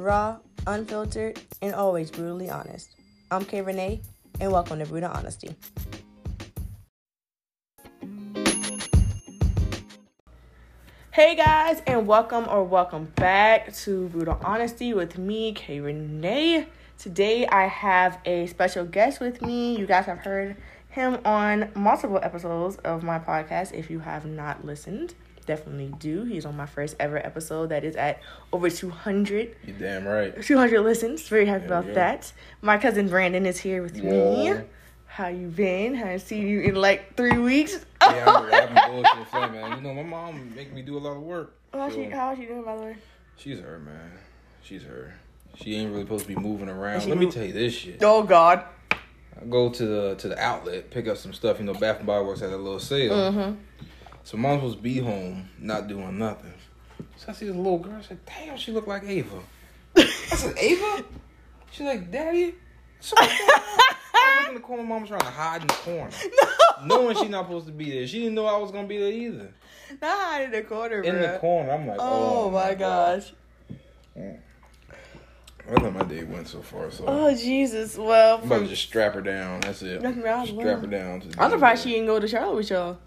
raw, 0.00 0.38
unfiltered, 0.66 1.38
and 1.60 1.74
always 1.74 2.10
brutally 2.10 2.48
honest. 2.48 2.96
I'm 3.30 3.44
KayReenea, 3.44 4.02
and 4.40 4.50
welcome 4.50 4.78
to 4.78 4.86
Brutal 4.86 5.10
Honesty. 5.10 5.54
Hey 11.12 11.34
guys, 11.36 11.82
and 11.86 12.06
welcome 12.06 12.46
or 12.48 12.64
welcome 12.64 13.12
back 13.16 13.74
to 13.74 14.08
Brutal 14.08 14.40
Honesty 14.42 14.94
with 14.94 15.18
me, 15.18 15.52
KayReenea. 15.52 16.66
Today 16.96 17.46
I 17.46 17.66
have 17.66 18.20
a 18.24 18.46
special 18.46 18.86
guest 18.86 19.20
with 19.20 19.42
me. 19.42 19.76
You 19.76 19.86
guys 19.86 20.06
have 20.06 20.18
heard 20.20 20.56
him 20.88 21.18
on 21.26 21.72
multiple 21.74 22.20
episodes 22.22 22.76
of 22.76 23.02
my 23.02 23.18
podcast. 23.18 23.74
If 23.74 23.90
you 23.90 23.98
have 23.98 24.24
not 24.24 24.64
listened, 24.64 25.14
definitely 25.46 25.92
do. 25.98 26.24
He's 26.24 26.44
on 26.44 26.56
my 26.56 26.66
first 26.66 26.96
ever 26.98 27.18
episode 27.18 27.68
that 27.70 27.84
is 27.84 27.96
at 27.96 28.20
over 28.52 28.70
200. 28.70 29.56
You 29.66 29.74
damn 29.78 30.06
right. 30.06 30.40
200 30.42 30.80
listens. 30.80 31.28
Very 31.28 31.46
happy 31.46 31.66
There 31.66 31.78
about 31.78 31.94
that. 31.94 32.32
My 32.62 32.78
cousin 32.78 33.08
Brandon 33.08 33.46
is 33.46 33.58
here 33.58 33.82
with 33.82 33.96
me. 33.96 34.54
How 35.06 35.26
you 35.26 35.48
been? 35.48 35.94
Haven't 35.94 36.20
seen 36.20 36.46
you 36.46 36.60
in 36.60 36.76
like 36.76 37.16
three 37.16 37.36
weeks. 37.36 37.84
Yeah, 38.00 38.24
I'm, 38.26 38.44
I've 38.44 38.74
been 38.74 39.02
bullshit 39.02 39.52
man. 39.52 39.76
You 39.76 39.82
know, 39.82 39.94
my 39.94 40.02
mom 40.04 40.54
make 40.54 40.72
me 40.72 40.82
do 40.82 40.96
a 40.96 41.00
lot 41.00 41.16
of 41.16 41.22
work. 41.22 41.52
How's 41.72 41.94
she, 41.94 42.04
how 42.04 42.32
is 42.32 42.38
she 42.38 42.46
doing, 42.46 42.62
by 42.62 42.76
the 42.76 42.82
way? 42.82 42.96
she's 43.36 43.58
her, 43.58 43.78
man. 43.80 44.12
She's 44.62 44.82
her. 44.84 45.14
She 45.56 45.74
ain't 45.74 45.90
really 45.90 46.04
supposed 46.04 46.26
to 46.26 46.28
be 46.28 46.40
moving 46.40 46.68
around. 46.68 47.06
Let 47.08 47.18
me 47.18 47.30
tell 47.30 47.44
you 47.44 47.52
this 47.52 47.74
shit. 47.74 48.02
Oh, 48.02 48.22
God. 48.22 48.64
I 49.40 49.44
go 49.46 49.70
to 49.70 49.86
the 49.86 50.14
to 50.16 50.28
the 50.28 50.38
outlet, 50.38 50.90
pick 50.90 51.08
up 51.08 51.16
some 51.16 51.32
stuff. 51.32 51.58
You 51.58 51.64
know, 51.64 51.74
Bath 51.74 51.98
and 51.98 52.06
Body 52.06 52.24
Works 52.24 52.40
had 52.40 52.50
a 52.50 52.56
little 52.56 52.80
sale. 52.80 53.12
Mm-hmm. 53.12 53.84
So 54.24 54.36
mom's 54.36 54.60
supposed 54.60 54.76
to 54.78 54.82
be 54.82 54.98
home, 54.98 55.48
not 55.58 55.88
doing 55.88 56.18
nothing. 56.18 56.52
So 57.16 57.26
I 57.28 57.32
see 57.32 57.46
this 57.46 57.56
little 57.56 57.78
girl. 57.78 57.96
I 57.98 58.02
said, 58.02 58.18
"Damn, 58.26 58.56
she 58.56 58.72
look 58.72 58.86
like 58.86 59.04
Ava." 59.04 59.40
I 59.96 60.02
said, 60.04 60.56
"Ava?" 60.58 61.04
She's 61.72 61.86
like, 61.86 62.10
"Daddy." 62.10 62.54
So 63.00 63.16
what's 63.18 63.38
going 63.38 63.50
on?" 63.50 63.94
I 64.12 64.38
look 64.40 64.48
in 64.48 64.54
the 64.54 64.60
corner. 64.60 64.82
Mom's 64.84 65.08
trying 65.08 65.20
to 65.20 65.26
hide 65.26 65.62
in 65.62 65.66
the 65.68 65.74
corner, 65.74 66.10
no. 66.86 66.86
knowing 66.86 67.16
she's 67.16 67.30
not 67.30 67.46
supposed 67.46 67.66
to 67.66 67.72
be 67.72 67.90
there. 67.90 68.06
She 68.06 68.18
didn't 68.20 68.34
know 68.34 68.46
I 68.46 68.58
was 68.58 68.70
gonna 68.70 68.86
be 68.86 68.98
there 68.98 69.12
either. 69.12 69.52
Not 70.00 70.18
hide 70.18 70.42
in 70.44 70.50
the 70.52 70.62
corner, 70.62 71.00
In 71.02 71.20
the 71.20 71.38
corner, 71.40 71.72
I'm 71.72 71.86
like, 71.86 71.98
Oh, 72.00 72.44
"Oh, 72.44 72.50
my 72.50 72.74
gosh. 72.74 73.32
I 74.16 75.74
thought 75.74 75.94
my 75.94 76.02
day 76.02 76.24
went 76.24 76.48
so 76.48 76.60
far, 76.62 76.90
so 76.90 77.04
Oh, 77.06 77.34
Jesus. 77.34 77.96
Well, 77.96 78.38
I'm 78.38 78.44
about 78.44 78.60
to 78.60 78.66
just 78.66 78.82
strap 78.82 79.14
her 79.14 79.20
down. 79.20 79.60
That's 79.60 79.82
it. 79.82 80.02
Nothing 80.02 80.22
wrong 80.22 80.46
Strap 80.46 80.80
her 80.80 80.86
down. 80.86 81.22
I'm 81.38 81.50
surprised 81.50 81.84
she 81.84 81.90
didn't 81.90 82.06
go 82.06 82.18
to 82.18 82.26
Charlotte 82.26 82.56
with 82.56 82.70
y'all. 82.70 82.98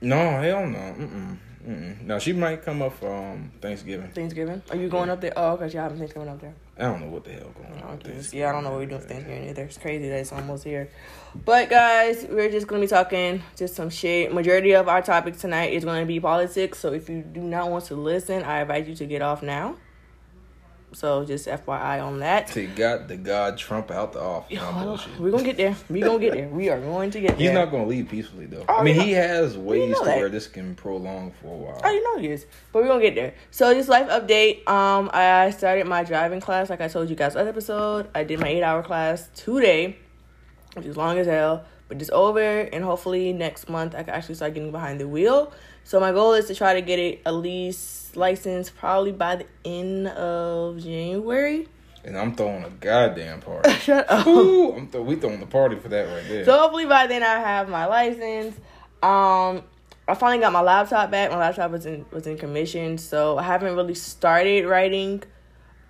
No, 0.00 0.40
hell 0.40 0.66
no. 0.66 0.78
Mm-mm. 0.78 1.38
Mm-mm. 1.66 2.00
No, 2.02 2.18
she 2.18 2.32
might 2.32 2.62
come 2.62 2.80
up 2.82 2.98
for 2.98 3.12
um, 3.12 3.50
Thanksgiving. 3.60 4.08
Thanksgiving. 4.12 4.62
Are 4.70 4.76
you 4.76 4.88
going 4.88 5.10
up 5.10 5.20
there? 5.20 5.32
Oh, 5.36 5.52
okay. 5.52 5.66
Y'all 5.68 5.82
having 5.82 5.98
Thanksgiving 5.98 6.28
up 6.28 6.40
there. 6.40 6.54
I 6.78 6.82
don't 6.82 7.00
know 7.00 7.08
what 7.08 7.24
the 7.24 7.32
hell 7.32 7.52
going 7.54 7.82
on. 7.82 7.90
With 7.92 8.00
Jesus. 8.04 8.14
Thanksgiving. 8.14 8.40
Yeah, 8.40 8.48
I 8.48 8.52
don't 8.52 8.64
know 8.64 8.70
what 8.70 8.78
we're 8.78 8.86
doing 8.86 9.00
for 9.00 9.08
Thanksgiving 9.08 9.48
either. 9.48 9.62
It's 9.64 9.76
crazy 9.76 10.08
that 10.08 10.20
it's 10.20 10.32
almost 10.32 10.64
here. 10.64 10.88
But 11.44 11.68
guys, 11.68 12.26
we're 12.30 12.50
just 12.50 12.66
gonna 12.68 12.80
be 12.80 12.86
talking 12.86 13.42
just 13.56 13.74
some 13.74 13.90
shit. 13.90 14.32
Majority 14.32 14.72
of 14.72 14.88
our 14.88 15.02
topic 15.02 15.36
tonight 15.36 15.72
is 15.72 15.84
gonna 15.84 16.06
be 16.06 16.20
politics. 16.20 16.78
So 16.78 16.92
if 16.92 17.08
you 17.10 17.22
do 17.22 17.40
not 17.40 17.70
want 17.70 17.84
to 17.86 17.96
listen, 17.96 18.44
I 18.44 18.62
invite 18.62 18.86
you 18.86 18.94
to 18.94 19.06
get 19.06 19.20
off 19.20 19.42
now. 19.42 19.76
So 20.92 21.24
just 21.24 21.46
FYI 21.46 22.02
on 22.02 22.20
that. 22.20 22.46
To 22.48 22.66
got 22.66 23.08
the 23.08 23.16
God 23.16 23.58
Trump 23.58 23.90
out 23.90 24.14
the 24.14 24.20
office. 24.20 24.56
No. 24.56 24.98
We're 25.18 25.30
gonna 25.30 25.42
get 25.42 25.56
there. 25.56 25.76
We're 25.90 26.04
gonna 26.04 26.18
get 26.18 26.32
there. 26.32 26.48
We 26.48 26.70
are 26.70 26.80
going 26.80 27.10
to 27.10 27.20
get 27.20 27.36
there. 27.36 27.48
He's 27.48 27.50
not 27.52 27.70
going 27.70 27.84
to 27.84 27.88
leave 27.88 28.08
peacefully 28.08 28.46
though. 28.46 28.64
Oh, 28.68 28.76
I 28.78 28.82
mean, 28.82 28.98
he 28.98 29.12
has 29.12 29.56
ways 29.56 29.96
to 29.98 30.04
that. 30.04 30.16
where 30.16 30.28
this 30.28 30.46
can 30.46 30.74
prolong 30.74 31.32
for 31.42 31.48
a 31.48 31.56
while. 31.56 31.80
Oh, 31.84 31.90
you 31.90 32.02
know 32.02 32.20
he 32.20 32.28
is. 32.28 32.46
But 32.72 32.82
we're 32.82 32.88
gonna 32.88 33.02
get 33.02 33.14
there. 33.14 33.34
So 33.50 33.72
just 33.74 33.88
life 33.88 34.08
update. 34.08 34.66
Um, 34.68 35.10
I 35.12 35.50
started 35.50 35.86
my 35.86 36.04
driving 36.04 36.40
class, 36.40 36.70
like 36.70 36.80
I 36.80 36.88
told 36.88 37.10
you 37.10 37.16
guys 37.16 37.34
last 37.34 37.46
episode. 37.46 38.08
I 38.14 38.24
did 38.24 38.40
my 38.40 38.48
eight 38.48 38.62
hour 38.62 38.82
class 38.82 39.28
today, 39.34 39.98
which 40.74 40.86
is 40.86 40.96
long 40.96 41.18
as 41.18 41.26
hell, 41.26 41.64
but 41.88 42.00
it's 42.00 42.10
over. 42.10 42.40
And 42.40 42.82
hopefully 42.82 43.32
next 43.34 43.68
month 43.68 43.94
I 43.94 44.02
can 44.04 44.14
actually 44.14 44.36
start 44.36 44.54
getting 44.54 44.72
behind 44.72 45.00
the 45.00 45.08
wheel. 45.08 45.52
So 45.88 45.98
my 45.98 46.12
goal 46.12 46.34
is 46.34 46.44
to 46.48 46.54
try 46.54 46.74
to 46.74 46.82
get 46.82 46.98
it 46.98 47.22
at 47.24 47.32
least 47.32 48.14
licensed 48.14 48.76
probably 48.76 49.10
by 49.10 49.36
the 49.36 49.46
end 49.64 50.08
of 50.08 50.78
January. 50.80 51.66
And 52.04 52.14
I'm 52.14 52.34
throwing 52.34 52.62
a 52.62 52.68
goddamn 52.68 53.40
party. 53.40 53.70
Shut 53.80 54.04
up. 54.10 54.26
Ooh, 54.26 54.74
I'm 54.74 54.88
th- 54.88 55.02
we 55.02 55.16
throwing 55.16 55.40
the 55.40 55.46
party 55.46 55.76
for 55.76 55.88
that 55.88 56.14
right 56.14 56.28
there. 56.28 56.44
So 56.44 56.58
hopefully 56.58 56.84
by 56.84 57.06
then 57.06 57.22
I 57.22 57.38
have 57.38 57.70
my 57.70 57.86
license. 57.86 58.54
Um, 59.02 59.62
I 60.06 60.12
finally 60.14 60.40
got 60.40 60.52
my 60.52 60.60
laptop 60.60 61.10
back. 61.10 61.30
My 61.30 61.38
laptop 61.38 61.70
was 61.70 61.86
in 61.86 62.04
was 62.10 62.26
in 62.26 62.36
commission, 62.36 62.98
so 62.98 63.38
I 63.38 63.44
haven't 63.44 63.74
really 63.74 63.94
started 63.94 64.66
writing 64.66 65.22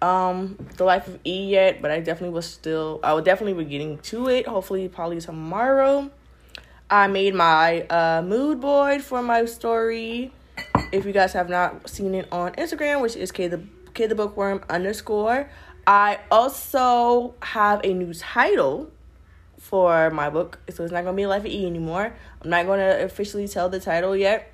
um 0.00 0.65
the 0.76 0.84
life 0.84 1.09
of 1.09 1.19
E 1.26 1.48
yet, 1.48 1.82
but 1.82 1.91
I 1.91 1.98
definitely 1.98 2.34
was 2.34 2.47
still 2.47 3.00
I 3.03 3.15
will 3.15 3.22
definitely 3.22 3.65
be 3.65 3.69
getting 3.69 3.98
to 3.98 4.28
it. 4.28 4.47
Hopefully 4.47 4.86
probably 4.86 5.20
tomorrow. 5.20 6.09
I 6.91 7.06
made 7.06 7.34
my 7.34 7.82
uh 7.82 8.22
mood 8.22 8.60
board 8.60 9.03
for 9.03 9.22
my 9.22 9.44
story. 9.44 10.32
If 10.91 11.04
you 11.04 11.12
guys 11.12 11.32
have 11.34 11.49
not 11.49 11.88
seen 11.88 12.15
it 12.15 12.28
on 12.32 12.53
Instagram, 12.53 13.03
which 13.03 13.16
is 13.16 13.31
K 13.31 13.49
the 13.49 13.62
K 13.94 14.06
the 14.06 14.15
bookworm 14.15 14.62
underscore. 14.71 15.50
I 15.87 16.19
also 16.31 17.34
have 17.41 17.81
a 17.82 17.93
new 17.93 18.12
title 18.12 18.91
for 19.59 20.10
my 20.10 20.31
book. 20.31 20.59
So 20.71 20.84
it's 20.84 20.93
not 20.93 21.04
gonna 21.04 21.16
be 21.16 21.27
Life 21.27 21.44
of 21.44 21.50
E 21.50 21.66
anymore. 21.66 22.12
I'm 22.43 22.50
not 22.50 22.66
gonna 22.66 22.98
officially 23.00 23.48
tell 23.48 23.69
the 23.69 23.81
title 23.81 24.16
yet 24.16 24.53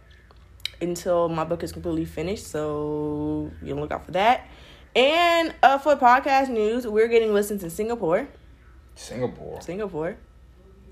until 0.81 1.28
my 1.28 1.44
book 1.44 1.62
is 1.62 1.73
completely 1.73 2.05
finished. 2.05 2.47
So 2.47 3.50
you 3.62 3.75
can 3.75 3.81
look 3.81 3.93
out 3.93 4.05
for 4.06 4.12
that. 4.12 4.49
And 4.97 5.55
uh, 5.62 5.78
for 5.78 5.97
podcast 5.97 6.49
news, 6.49 6.87
we're 6.87 7.09
getting 7.09 7.33
listens 7.34 7.65
in 7.65 7.71
Singapore. 7.71 8.28
Singapore. 8.94 9.61
Singapore. 9.61 10.17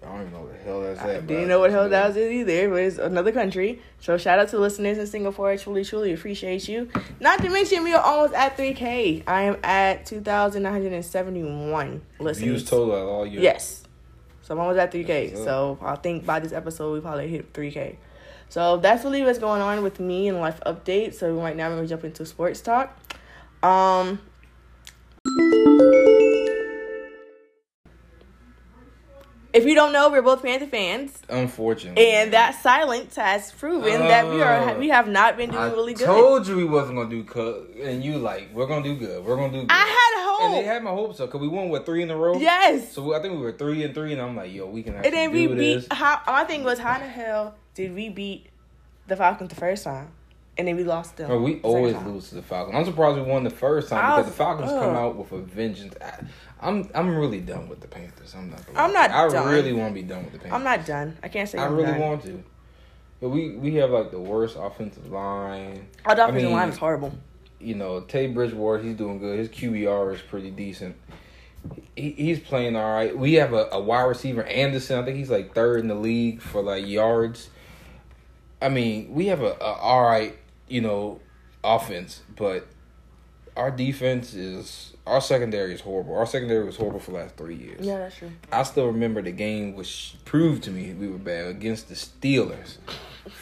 I 0.02 0.08
don't 0.08 0.20
even 0.20 0.32
know 0.32 0.40
what 0.40 0.52
the 0.52 0.58
hell 0.64 0.80
that's 0.82 1.00
I 1.00 1.20
didn't 1.20 1.48
know 1.48 1.60
what 1.60 1.70
the 1.70 1.76
hell 1.76 1.88
that 1.88 2.08
was 2.08 2.16
either, 2.16 2.68
but 2.68 2.76
it's 2.76 2.98
another 2.98 3.30
country. 3.32 3.80
So 4.00 4.18
shout 4.18 4.38
out 4.38 4.48
to 4.48 4.58
listeners 4.58 4.98
in 4.98 5.06
Singapore. 5.06 5.50
I 5.50 5.56
truly, 5.56 5.84
truly 5.84 6.12
appreciate 6.12 6.68
you. 6.68 6.88
Not 7.20 7.40
to 7.40 7.48
mention, 7.50 7.84
we 7.84 7.94
are 7.94 8.02
almost 8.02 8.34
at 8.34 8.56
3K. 8.56 9.22
I 9.26 9.42
am 9.42 9.56
at 9.62 10.06
2,971 10.06 12.02
listens. 12.18 12.44
Views 12.44 12.64
total 12.68 12.96
at 12.96 13.02
all 13.02 13.26
year. 13.26 13.40
Yes. 13.40 13.84
So 14.42 14.54
I'm 14.54 14.60
almost 14.60 14.78
at 14.78 14.92
3K. 14.92 15.36
So 15.36 15.78
I 15.80 15.94
think 15.96 16.26
by 16.26 16.40
this 16.40 16.52
episode, 16.52 16.94
we 16.94 17.00
probably 17.00 17.28
hit 17.28 17.52
3K. 17.52 17.96
So 18.48 18.76
that's 18.78 19.04
really 19.04 19.22
what's 19.22 19.38
going 19.38 19.62
on 19.62 19.82
with 19.82 20.00
me 20.00 20.28
and 20.28 20.38
life 20.40 20.60
update. 20.66 21.14
So 21.14 21.32
right 21.34 21.56
now, 21.56 21.68
we're 21.68 21.76
going 21.76 21.88
to 21.88 21.94
jump 21.94 22.04
into 22.04 22.26
sports 22.26 22.60
talk. 22.60 22.98
Um, 23.62 24.18
if 29.52 29.64
you 29.66 29.74
don't 29.74 29.92
know, 29.92 30.10
we're 30.10 30.22
both 30.22 30.42
Panther 30.42 30.66
fans. 30.66 31.18
Unfortunately. 31.28 32.10
And 32.12 32.32
that 32.32 32.60
silence 32.62 33.16
has 33.16 33.52
proven 33.52 33.98
that 34.00 34.26
we 34.28 34.40
are 34.42 34.70
Oh. 34.70 34.78
we 34.78 34.88
have 34.88 35.08
not 35.08 35.36
been 35.36 35.50
doing 35.50 35.62
I 35.62 35.70
really 35.70 35.94
good. 35.94 36.08
I 36.08 36.12
told 36.14 36.46
you 36.46 36.56
we 36.56 36.64
wasn't 36.64 36.96
gonna 36.96 37.10
do 37.10 37.24
cut, 37.24 37.68
and 37.82 38.02
you 38.02 38.18
like 38.18 38.48
we're 38.54 38.66
gonna 38.66 38.82
do 38.82 38.96
good. 38.96 39.24
We're 39.24 39.36
gonna 39.36 39.52
do 39.52 39.60
good. 39.60 39.70
I 39.70 39.84
had 39.84 40.24
hope. 40.26 40.42
and 40.42 40.54
they 40.54 40.62
had 40.62 40.82
my 40.82 40.90
hopes 40.90 41.20
up 41.20 41.28
because 41.28 41.40
we 41.40 41.48
won 41.48 41.68
what 41.68 41.84
three 41.84 42.02
in 42.02 42.10
a 42.10 42.16
row. 42.16 42.38
yes. 42.38 42.92
So 42.92 43.14
I 43.14 43.20
think 43.20 43.34
we 43.34 43.40
were 43.40 43.52
three 43.52 43.82
and 43.84 43.94
three, 43.94 44.12
and 44.12 44.20
I'm 44.22 44.34
like, 44.36 44.52
yo, 44.52 44.66
we 44.66 44.82
can 44.82 44.94
And 44.94 45.04
then 45.12 45.30
we 45.32 45.46
beat. 45.46 45.92
How 45.92 46.20
oh, 46.26 46.32
my 46.32 46.44
thing 46.44 46.64
was, 46.64 46.78
how 46.78 46.98
the 46.98 47.06
hell 47.06 47.54
did 47.74 47.94
we 47.94 48.08
beat 48.08 48.46
the 49.06 49.16
Falcons 49.16 49.50
the 49.50 49.56
first 49.56 49.84
time, 49.84 50.08
and 50.56 50.66
then 50.68 50.76
we 50.76 50.84
lost 50.84 51.16
them? 51.16 51.28
Bro, 51.28 51.42
we 51.42 51.60
always 51.60 51.94
time? 51.94 52.12
lose 52.12 52.28
to 52.30 52.36
the 52.36 52.42
Falcons. 52.42 52.76
I'm 52.76 52.84
surprised 52.84 53.16
we 53.16 53.22
won 53.22 53.44
the 53.44 53.50
first 53.50 53.88
time 53.90 53.98
because 54.12 54.24
was- 54.26 54.32
the 54.32 54.38
Falcons 54.38 54.70
come 54.70 54.96
out 54.96 55.16
with 55.16 55.32
a 55.32 55.38
vengeance. 55.42 55.94
I, 56.62 56.68
I'm 56.68 56.88
I'm 56.94 57.16
really 57.16 57.40
done 57.40 57.68
with 57.68 57.80
the 57.80 57.88
Panthers. 57.88 58.34
I'm 58.34 58.50
not. 58.50 58.66
Gonna 58.66 58.78
I'm 58.78 58.92
not 58.92 59.10
I 59.10 59.28
done. 59.28 59.52
really 59.52 59.72
want 59.72 59.94
to 59.94 60.00
be 60.00 60.06
done 60.06 60.24
with 60.24 60.32
the 60.34 60.38
Panthers. 60.38 60.54
I'm 60.56 60.64
not 60.64 60.86
done. 60.86 61.18
I 61.22 61.28
can't 61.28 61.48
say 61.48 61.58
I 61.58 61.66
I'm 61.66 61.74
really 61.74 61.92
done. 61.92 62.00
want 62.00 62.22
to. 62.24 62.42
But 63.20 63.28
we 63.30 63.56
we 63.56 63.74
have 63.76 63.90
like 63.90 64.10
the 64.10 64.20
worst 64.20 64.56
offensive 64.58 65.10
line. 65.10 65.86
Our 66.04 66.12
I 66.12 66.24
offensive 66.24 66.42
mean, 66.42 66.52
line 66.52 66.68
is 66.68 66.76
horrible. 66.76 67.12
You 67.60 67.76
know, 67.76 68.00
Tay 68.00 68.26
Bridgewater, 68.26 68.82
he's 68.82 68.96
doing 68.96 69.18
good. 69.18 69.38
His 69.38 69.48
QBR 69.48 70.14
is 70.14 70.20
pretty 70.22 70.50
decent. 70.50 70.96
He, 71.94 72.10
he's 72.10 72.40
playing 72.40 72.74
all 72.74 72.92
right. 72.92 73.16
We 73.16 73.34
have 73.34 73.52
a, 73.52 73.68
a 73.70 73.80
wide 73.80 74.02
receiver, 74.02 74.42
Anderson. 74.42 74.98
I 74.98 75.04
think 75.04 75.16
he's 75.16 75.30
like 75.30 75.54
third 75.54 75.78
in 75.78 75.86
the 75.86 75.94
league 75.94 76.40
for 76.40 76.60
like 76.60 76.86
yards. 76.86 77.50
I 78.60 78.68
mean, 78.68 79.12
we 79.12 79.26
have 79.26 79.42
a, 79.42 79.52
a 79.60 79.72
all 79.74 80.02
right, 80.02 80.36
you 80.66 80.80
know, 80.80 81.20
offense, 81.62 82.22
but 82.36 82.66
our 83.56 83.70
defense 83.70 84.34
is 84.34 84.91
our 85.06 85.20
secondary 85.20 85.74
is 85.74 85.80
horrible. 85.80 86.16
Our 86.16 86.26
secondary 86.26 86.64
was 86.64 86.76
horrible 86.76 87.00
for 87.00 87.10
the 87.12 87.18
last 87.18 87.36
three 87.36 87.56
years. 87.56 87.84
Yeah, 87.84 87.98
that's 87.98 88.16
true. 88.16 88.30
I 88.52 88.62
still 88.62 88.86
remember 88.86 89.20
the 89.22 89.32
game 89.32 89.74
which 89.74 90.14
proved 90.24 90.62
to 90.64 90.70
me 90.70 90.92
we 90.94 91.08
were 91.08 91.18
bad 91.18 91.48
against 91.48 91.88
the 91.88 91.94
Steelers. 91.94 92.76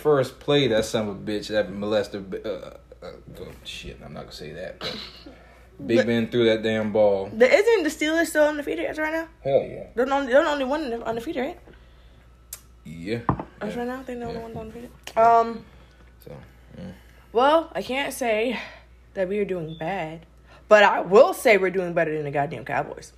First 0.03 0.41
play, 0.41 0.69
that 0.69 0.85
son 0.85 1.09
of 1.09 1.17
a 1.17 1.19
bitch, 1.19 1.49
that 1.49 1.71
molester. 1.71 2.45
Uh, 2.45 2.77
uh, 3.05 3.13
oh, 3.41 3.49
shit, 3.65 3.99
I'm 4.05 4.13
not 4.13 4.21
gonna 4.23 4.33
say 4.33 4.53
that. 4.53 4.79
But 4.81 4.97
Big 5.87 5.97
But- 5.99 6.07
Ben 6.07 6.29
threw 6.29 6.45
that 6.47 6.63
damn 6.63 6.93
ball. 6.93 7.31
The, 7.33 7.51
isn't 7.51 7.83
the 7.85 7.89
Steelers 7.89 8.27
still 8.27 8.45
undefeated 8.47 8.85
as 8.85 8.99
right 8.99 9.13
now? 9.13 9.29
Hell 9.43 9.63
yeah. 9.63 9.85
They're 9.95 10.05
the 10.07 10.13
only, 10.13 10.33
they're 10.33 10.43
the 10.45 10.51
only 10.51 10.65
one 10.67 10.93
undefeated, 11.03 11.43
right? 11.43 11.61
Yeah. 12.85 13.21
As 13.61 13.75
yeah. 13.75 13.79
right 13.81 13.89
now, 13.89 14.03
they're 14.05 14.19
the 14.19 14.25
only 14.25 14.35
Yeah. 14.37 14.43
one 14.43 14.57
undefeated. 14.57 14.91
Um. 15.17 15.65
So, 16.25 16.33
Well, 17.33 17.71
I 17.75 17.81
can't 17.83 18.13
say 18.13 18.61
that 19.15 19.29
we 19.29 19.39
are 19.39 19.45
doing 19.47 19.77
bad, 19.79 20.27
But 20.71 20.85
I 20.85 21.01
will 21.01 21.35
say 21.35 21.57
we're 21.59 21.71
doing 21.71 21.95
better 21.95 22.15
than 22.15 22.25
the 22.25 22.31
goddamn 22.31 22.65
Cowboys. 22.65 23.13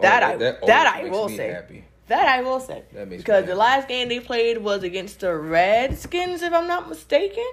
That 0.00 0.22
I- 0.24 0.36
that 0.36 0.58
always 0.62 1.08
I 1.08 1.10
will 1.10 1.28
say. 1.28 1.48
Happy. 1.52 1.84
That 2.08 2.26
I 2.26 2.42
will 2.42 2.58
say. 2.58 2.82
That 2.92 3.06
makes 3.06 3.10
me 3.10 3.16
because 3.18 3.46
the 3.46 3.54
last 3.54 3.86
game 3.86 4.08
they 4.08 4.18
played 4.18 4.58
was 4.58 4.82
against 4.82 5.20
the 5.20 5.32
Redskins, 5.32 6.42
if 6.42 6.52
I'm 6.52 6.66
not 6.66 6.88
mistaken. 6.88 7.44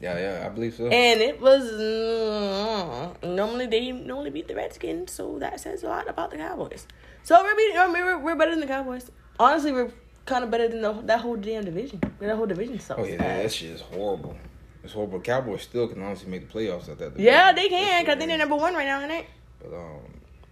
Yeah, 0.00 0.18
yeah, 0.18 0.46
I 0.46 0.50
believe 0.50 0.74
so. 0.74 0.86
And 0.86 1.20
it 1.20 1.40
was 1.40 1.64
mm, 1.64 3.22
normally 3.24 3.66
they 3.66 3.90
normally 3.90 4.30
beat 4.30 4.46
the 4.46 4.54
Redskins, 4.54 5.10
so 5.10 5.38
that 5.40 5.58
says 5.60 5.82
a 5.82 5.88
lot 5.88 6.08
about 6.08 6.30
the 6.30 6.36
Cowboys. 6.36 6.86
So 7.24 7.42
we're 7.42 7.56
beating, 7.56 7.76
we're, 7.92 8.18
we're 8.18 8.36
better 8.36 8.52
than 8.52 8.60
the 8.60 8.66
Cowboys. 8.68 9.10
Honestly, 9.40 9.72
we're 9.72 9.90
kind 10.26 10.44
of 10.44 10.50
better 10.52 10.68
than 10.68 10.80
the, 10.82 10.92
that 11.06 11.20
whole 11.20 11.34
damn 11.36 11.64
division. 11.64 12.00
That 12.20 12.36
whole 12.36 12.46
division 12.46 12.78
sucks. 12.78 13.00
oh 13.00 13.04
yeah, 13.04 13.16
that, 13.16 13.42
that 13.42 13.52
shit 13.52 13.70
is 13.70 13.80
horrible. 13.80 14.36
It's 14.84 14.92
horrible. 14.92 15.20
Cowboys 15.20 15.62
still 15.62 15.86
can 15.88 16.02
honestly 16.02 16.28
make 16.30 16.50
the 16.50 16.52
playoffs 16.58 16.88
at 16.88 16.98
that. 16.98 17.18
yeah, 17.18 17.52
they 17.52 17.68
can 17.68 18.04
because 18.04 18.18
they're 18.18 18.38
number 18.38 18.56
one 18.56 18.74
right 18.74 18.86
now, 18.86 19.00
ain't 19.00 19.12
it? 19.12 19.26
But 19.60 19.76
um, 19.76 20.00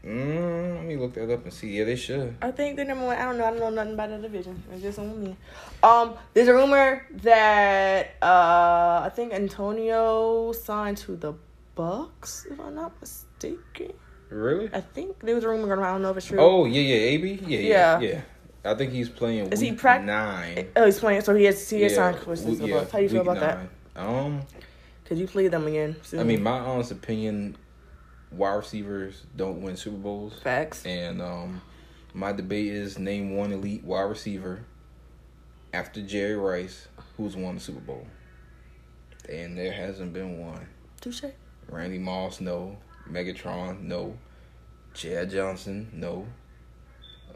mm, 0.04 0.76
let 0.76 0.84
me 0.84 0.96
look 0.96 1.14
that 1.14 1.32
up 1.32 1.42
and 1.44 1.52
see. 1.52 1.76
Yeah, 1.78 1.84
they 1.84 1.96
should. 1.96 2.36
I 2.40 2.52
think 2.52 2.76
they're 2.76 2.84
number 2.84 3.06
one. 3.06 3.16
I 3.16 3.24
don't 3.24 3.38
know. 3.38 3.44
I 3.44 3.50
don't 3.50 3.58
know 3.60 3.70
nothing 3.70 3.94
about 3.94 4.10
the 4.10 4.18
division. 4.18 4.62
It's 4.72 4.82
just 4.82 4.98
on 5.00 5.22
me. 5.22 5.36
Um, 5.82 6.14
there's 6.32 6.48
a 6.48 6.54
rumor 6.54 7.06
that 7.22 8.14
uh, 8.22 9.02
I 9.04 9.10
think 9.14 9.32
Antonio 9.32 10.52
signed 10.52 10.96
to 10.98 11.16
the 11.16 11.34
Bucs, 11.76 12.50
if 12.50 12.60
I'm 12.60 12.74
not 12.76 12.92
mistaken. 13.00 13.92
Really? 14.28 14.70
I 14.72 14.80
think 14.80 15.18
there 15.20 15.34
was 15.34 15.42
a 15.42 15.48
rumor 15.48 15.66
going 15.66 15.80
around. 15.80 15.88
I 15.88 15.92
don't 15.94 16.02
know 16.02 16.10
if 16.10 16.18
it's 16.18 16.26
true. 16.26 16.38
Oh 16.38 16.66
yeah, 16.66 16.80
yeah, 16.82 16.94
AB. 16.94 17.32
Yeah, 17.46 17.58
yeah, 17.58 17.58
Yeah. 17.58 18.00
yeah. 18.00 18.20
I 18.62 18.74
think 18.74 18.92
he's 18.92 19.08
playing. 19.08 19.50
Is 19.52 19.58
he 19.58 19.72
practicing? 19.72 19.78
prac- 19.78 20.04
nine? 20.04 20.68
Oh, 20.76 20.84
he's 20.84 21.00
playing. 21.00 21.22
So 21.22 21.34
he 21.34 21.44
has 21.46 21.68
he 21.68 21.80
has 21.82 21.92
Yeah, 21.92 21.96
signed 22.12 22.18
for 22.18 22.30
we- 22.34 22.54
the 22.54 22.66
yeah. 22.68 22.84
How 22.84 22.98
do 22.98 23.02
you 23.02 23.08
feel 23.08 23.22
week 23.22 23.28
about 23.32 23.40
that? 23.40 23.58
Um, 24.00 24.42
Could 25.04 25.18
you 25.18 25.26
play 25.26 25.48
them 25.48 25.66
again? 25.66 25.96
Soon? 26.02 26.20
I 26.20 26.24
mean, 26.24 26.42
my 26.42 26.58
honest 26.58 26.90
opinion, 26.92 27.56
wide 28.32 28.54
receivers 28.54 29.22
don't 29.36 29.60
win 29.62 29.76
Super 29.76 29.96
Bowls, 29.96 30.40
facts. 30.42 30.84
and 30.86 31.20
um, 31.20 31.60
my 32.14 32.32
debate 32.32 32.68
is 32.68 32.98
name 32.98 33.36
one 33.36 33.52
elite 33.52 33.84
wide 33.84 34.02
receiver 34.02 34.64
after 35.72 36.00
Jerry 36.02 36.36
Rice 36.36 36.88
who's 37.16 37.36
won 37.36 37.56
the 37.56 37.60
Super 37.60 37.80
Bowl, 37.80 38.06
and 39.28 39.56
there 39.56 39.72
hasn't 39.72 40.12
been 40.12 40.38
one. 40.38 40.66
Touche. 41.00 41.24
Randy 41.68 41.98
Moss, 41.98 42.40
no. 42.40 42.76
Megatron, 43.08 43.82
no. 43.82 44.16
Chad 44.94 45.30
Johnson, 45.30 45.88
no. 45.92 46.26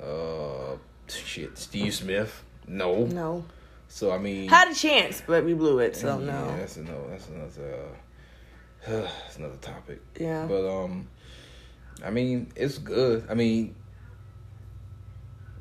Uh, 0.02 0.76
shit. 1.08 1.56
Steve 1.56 1.94
Smith, 1.94 2.42
no. 2.66 3.06
No, 3.06 3.44
So 3.88 4.10
I 4.10 4.18
mean, 4.18 4.48
had 4.48 4.70
a 4.70 4.74
chance, 4.74 5.22
but 5.26 5.44
we 5.44 5.54
blew 5.54 5.78
it. 5.78 5.96
So 5.96 6.18
yeah, 6.18 6.24
no. 6.24 6.56
that's 6.56 6.76
a 6.76 6.82
no. 6.82 7.06
That's 7.10 7.28
another. 7.28 7.84
Uh, 8.86 8.90
that's 9.24 9.36
another 9.36 9.56
topic. 9.56 10.00
Yeah. 10.18 10.46
But 10.46 10.68
um, 10.68 11.08
I 12.04 12.10
mean, 12.10 12.50
it's 12.56 12.78
good. 12.78 13.26
I 13.30 13.34
mean, 13.34 13.74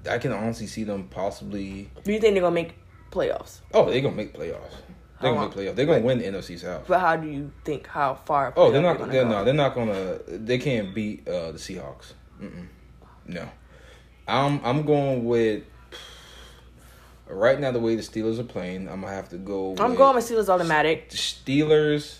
I 0.10 0.18
can 0.18 0.32
honestly 0.32 0.68
see 0.68 0.84
them 0.84 1.08
possibly. 1.10 1.90
Do 2.04 2.12
you 2.12 2.20
think 2.20 2.34
they're 2.34 2.42
gonna 2.42 2.56
make 2.56 2.76
playoffs? 3.12 3.60
Oh, 3.74 3.90
they're 3.90 4.02
gonna 4.02 4.16
make 4.16 4.34
playoffs. 4.34 4.74
They're 5.22 5.34
gonna 5.34 5.48
make 5.48 5.56
playoffs. 5.56 5.76
They're 5.76 5.86
gonna 5.86 6.02
win 6.02 6.20
the 6.20 6.26
NFC 6.26 6.60
South. 6.60 6.86
But 6.88 7.00
how 7.00 7.16
do 7.16 7.28
you 7.28 7.52
think 7.64 7.88
how 7.88 8.16
far? 8.16 8.54
Oh, 8.58 8.72
they're 8.72 8.82
not. 8.82 8.98
gonna 8.98 9.12
They're 9.12 9.24
go? 9.24 9.30
no. 9.30 9.46
They're 9.46 9.54
not 9.54 9.76
gonna. 9.76 10.20
They 10.28 10.58
can't 10.58 10.94
beat 10.94 11.28
uh, 11.28 11.52
the 11.52 11.58
Seahawks. 11.58 12.14
Mm-mm. 12.42 12.68
No. 13.28 13.48
I'm. 14.28 14.60
I'm 14.66 14.84
going 14.86 15.24
with. 15.26 15.64
Right 17.28 17.60
now, 17.60 17.72
the 17.72 17.80
way 17.80 17.96
the 17.96 18.02
Steelers 18.02 18.40
are 18.40 18.44
playing, 18.44 18.90
I'm 18.90 19.02
gonna 19.02 19.14
have 19.14 19.30
to 19.30 19.38
go. 19.38 19.76
I'm 19.80 19.92
with 19.92 19.98
going 19.98 20.16
with 20.16 20.30
Steelers 20.30 20.50
automatic. 20.50 21.10
Steelers 21.10 22.20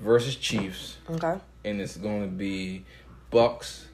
versus 0.00 0.34
Chiefs, 0.36 0.96
Okay. 1.10 1.36
and 1.64 1.80
it's 1.80 1.96
going 1.96 2.22
to 2.22 2.28
be 2.34 2.84
Bucs 3.30 3.84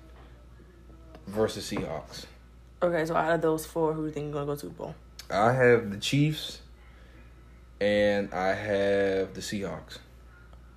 versus 1.26 1.68
Seahawks. 1.70 2.26
Okay, 2.80 3.04
so 3.04 3.16
out 3.16 3.32
of 3.34 3.42
those 3.42 3.66
four, 3.66 3.92
who 3.92 4.02
do 4.02 4.06
you 4.06 4.12
think 4.12 4.28
is 4.28 4.32
gonna 4.34 4.46
go 4.46 4.54
to 4.54 4.60
Super 4.60 4.74
Bowl? 4.74 4.94
I 5.30 5.52
have 5.52 5.90
the 5.90 5.96
Chiefs, 5.98 6.60
and 7.80 8.32
I 8.32 8.54
have 8.54 9.34
the 9.34 9.40
Seahawks. 9.40 9.98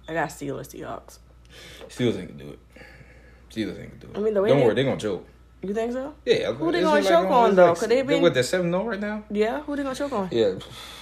I 0.07 0.13
got 0.13 0.29
Steelers, 0.29 0.67
Seahawks. 0.73 1.19
Steelers 1.87 2.17
ain't 2.17 2.37
gonna 2.37 2.43
do 2.43 2.49
it. 2.53 2.59
Steelers 3.51 3.79
ain't 3.79 3.99
gonna 3.99 4.01
do 4.01 4.07
it. 4.13 4.17
I 4.17 4.19
mean, 4.21 4.33
the 4.33 4.41
way 4.41 4.49
don't 4.49 4.59
they- 4.59 4.65
worry, 4.65 4.75
they're 4.75 4.83
gonna 4.83 4.97
choke. 4.97 5.27
You 5.61 5.73
think 5.73 5.91
so? 5.91 6.13
Yeah, 6.25 6.53
Who 6.53 6.71
they 6.71 6.81
gonna 6.81 7.01
it 7.01 7.05
choke 7.05 7.29
on, 7.29 7.53
though? 7.55 7.75
'Cause 7.75 7.81
they 7.87 7.97
they 7.97 8.01
been- 8.03 8.21
what 8.21 8.33
they're 8.33 8.43
seven 8.43 8.71
zero 8.71 8.85
right 8.85 8.99
now. 8.99 9.23
Yeah, 9.29 9.61
who 9.61 9.75
they 9.75 9.83
gonna 9.83 9.93
choke 9.95 10.13
on? 10.13 10.29
Yeah, 10.31 10.53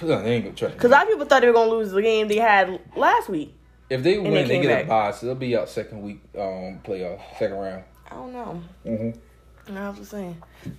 no, 0.02 0.22
they 0.22 0.32
ain't 0.34 0.44
gonna 0.46 0.56
try. 0.56 0.68
Because 0.70 0.90
a 0.90 0.94
lot 0.94 1.02
of 1.04 1.08
people 1.08 1.26
thought 1.26 1.40
they 1.42 1.46
were 1.46 1.52
gonna 1.52 1.70
lose 1.70 1.92
the 1.92 2.02
game 2.02 2.26
they 2.28 2.36
had 2.38 2.80
last 2.96 3.28
week. 3.28 3.54
if 3.88 4.02
they 4.02 4.14
they 4.14 4.18
win, 4.18 4.32
they, 4.32 4.46
came 4.48 4.62
get 4.62 4.68
back. 4.68 4.84
a 4.86 4.88
bye, 4.88 5.10
so 5.12 5.26
they'll 5.26 5.34
be 5.36 5.56
out 5.56 5.68
second 5.68 6.02
week 6.02 6.20
um 6.36 6.80
playoff 6.84 7.20
second 7.38 7.56
round. 7.56 7.84
I 8.10 8.14
don't 8.16 8.32
know. 8.32 8.62
Mm-hmm. 8.84 9.76
I 9.76 9.88
was 9.90 9.98
just 9.98 10.10
saying. 10.10 10.36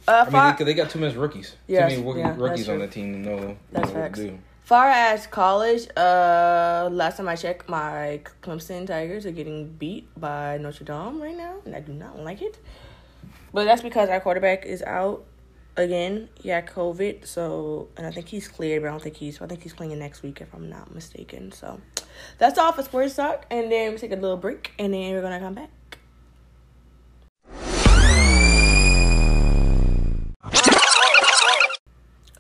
Uh, 0.07 0.11
I 0.11 0.23
mean, 0.23 0.31
far, 0.31 0.55
they, 0.57 0.63
they 0.65 0.73
got 0.73 0.89
too 0.89 0.99
many 0.99 1.15
rookies. 1.15 1.55
Yes, 1.67 1.91
too 1.93 1.97
many 1.99 2.07
rookie, 2.07 2.19
yeah, 2.19 2.35
rookies 2.37 2.67
on 2.69 2.79
the 2.79 2.87
team 2.87 3.13
to 3.13 3.19
know, 3.29 3.57
That's 3.71 3.87
know 3.89 3.93
what 3.93 4.03
facts. 4.03 4.19
to 4.19 4.27
do. 4.31 4.39
far 4.63 4.89
as 4.89 5.25
college, 5.27 5.87
uh, 5.95 6.89
last 6.91 7.17
time 7.17 7.29
I 7.29 7.35
checked, 7.35 7.69
my 7.69 8.19
Clemson 8.41 8.87
Tigers 8.87 9.25
are 9.27 9.31
getting 9.31 9.67
beat 9.67 10.09
by 10.19 10.57
Notre 10.57 10.83
Dame 10.83 11.21
right 11.21 11.37
now, 11.37 11.55
and 11.65 11.75
I 11.75 11.79
do 11.81 11.93
not 11.93 12.19
like 12.19 12.41
it. 12.41 12.57
But 13.53 13.65
that's 13.65 13.81
because 13.81 14.09
our 14.09 14.19
quarterback 14.19 14.65
is 14.65 14.83
out 14.83 15.25
again. 15.75 16.29
He 16.35 16.49
had 16.49 16.67
COVID, 16.67 17.25
so 17.25 17.89
and 17.97 18.05
I 18.05 18.11
think 18.11 18.27
he's 18.27 18.47
cleared, 18.47 18.83
but 18.83 18.89
I 18.89 18.91
don't 18.91 19.01
think 19.01 19.15
he's. 19.15 19.41
I 19.41 19.47
think 19.47 19.63
he's 19.63 19.73
playing 19.73 19.97
next 19.97 20.21
week, 20.21 20.41
if 20.41 20.53
I'm 20.53 20.69
not 20.69 20.93
mistaken. 20.93 21.51
So 21.51 21.79
that's 22.37 22.57
all 22.57 22.71
for 22.71 22.83
sports 22.83 23.15
talk, 23.15 23.45
and 23.49 23.71
then 23.71 23.91
we 23.91 23.97
take 23.97 24.11
a 24.11 24.15
little 24.15 24.37
break, 24.37 24.71
and 24.77 24.93
then 24.93 25.13
we're 25.13 25.21
gonna 25.21 25.39
come 25.39 25.55
back. 25.55 25.69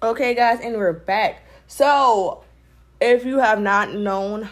Okay, 0.01 0.33
guys, 0.33 0.61
and 0.61 0.77
we're 0.77 0.93
back. 0.93 1.43
So, 1.67 2.45
if 3.01 3.25
you 3.25 3.39
have 3.39 3.59
not 3.59 3.93
known, 3.93 4.49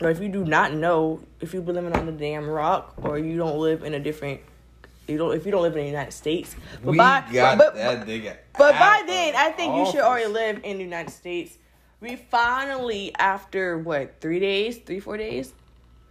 or 0.00 0.10
if 0.10 0.20
you 0.20 0.28
do 0.28 0.44
not 0.44 0.72
know, 0.72 1.20
if 1.40 1.52
you've 1.52 1.66
been 1.66 1.74
living 1.74 1.92
on 1.92 2.06
the 2.06 2.12
damn 2.12 2.48
rock, 2.48 2.94
or 3.02 3.18
you 3.18 3.36
don't 3.36 3.58
live 3.58 3.82
in 3.82 3.94
a 3.94 3.98
different, 3.98 4.40
you 5.10 5.18
don't, 5.18 5.34
if 5.36 5.44
you 5.44 5.52
don't 5.52 5.62
live 5.62 5.76
in 5.76 5.82
the 5.82 5.86
United 5.90 6.12
States, 6.12 6.56
but 6.82 6.92
we 6.92 6.96
by, 6.96 7.24
but, 7.30 7.74
nigga. 7.74 8.36
but 8.56 8.72
by 8.72 9.02
then, 9.06 9.34
I 9.36 9.50
think 9.50 9.76
you 9.76 9.86
should 9.90 10.00
already 10.00 10.28
live 10.28 10.60
in 10.64 10.78
the 10.78 10.84
United 10.84 11.10
States. 11.10 11.58
We 12.00 12.16
finally, 12.16 13.14
after 13.18 13.78
what, 13.78 14.20
three 14.20 14.40
days, 14.40 14.78
three, 14.78 15.00
four 15.00 15.16
days? 15.18 15.52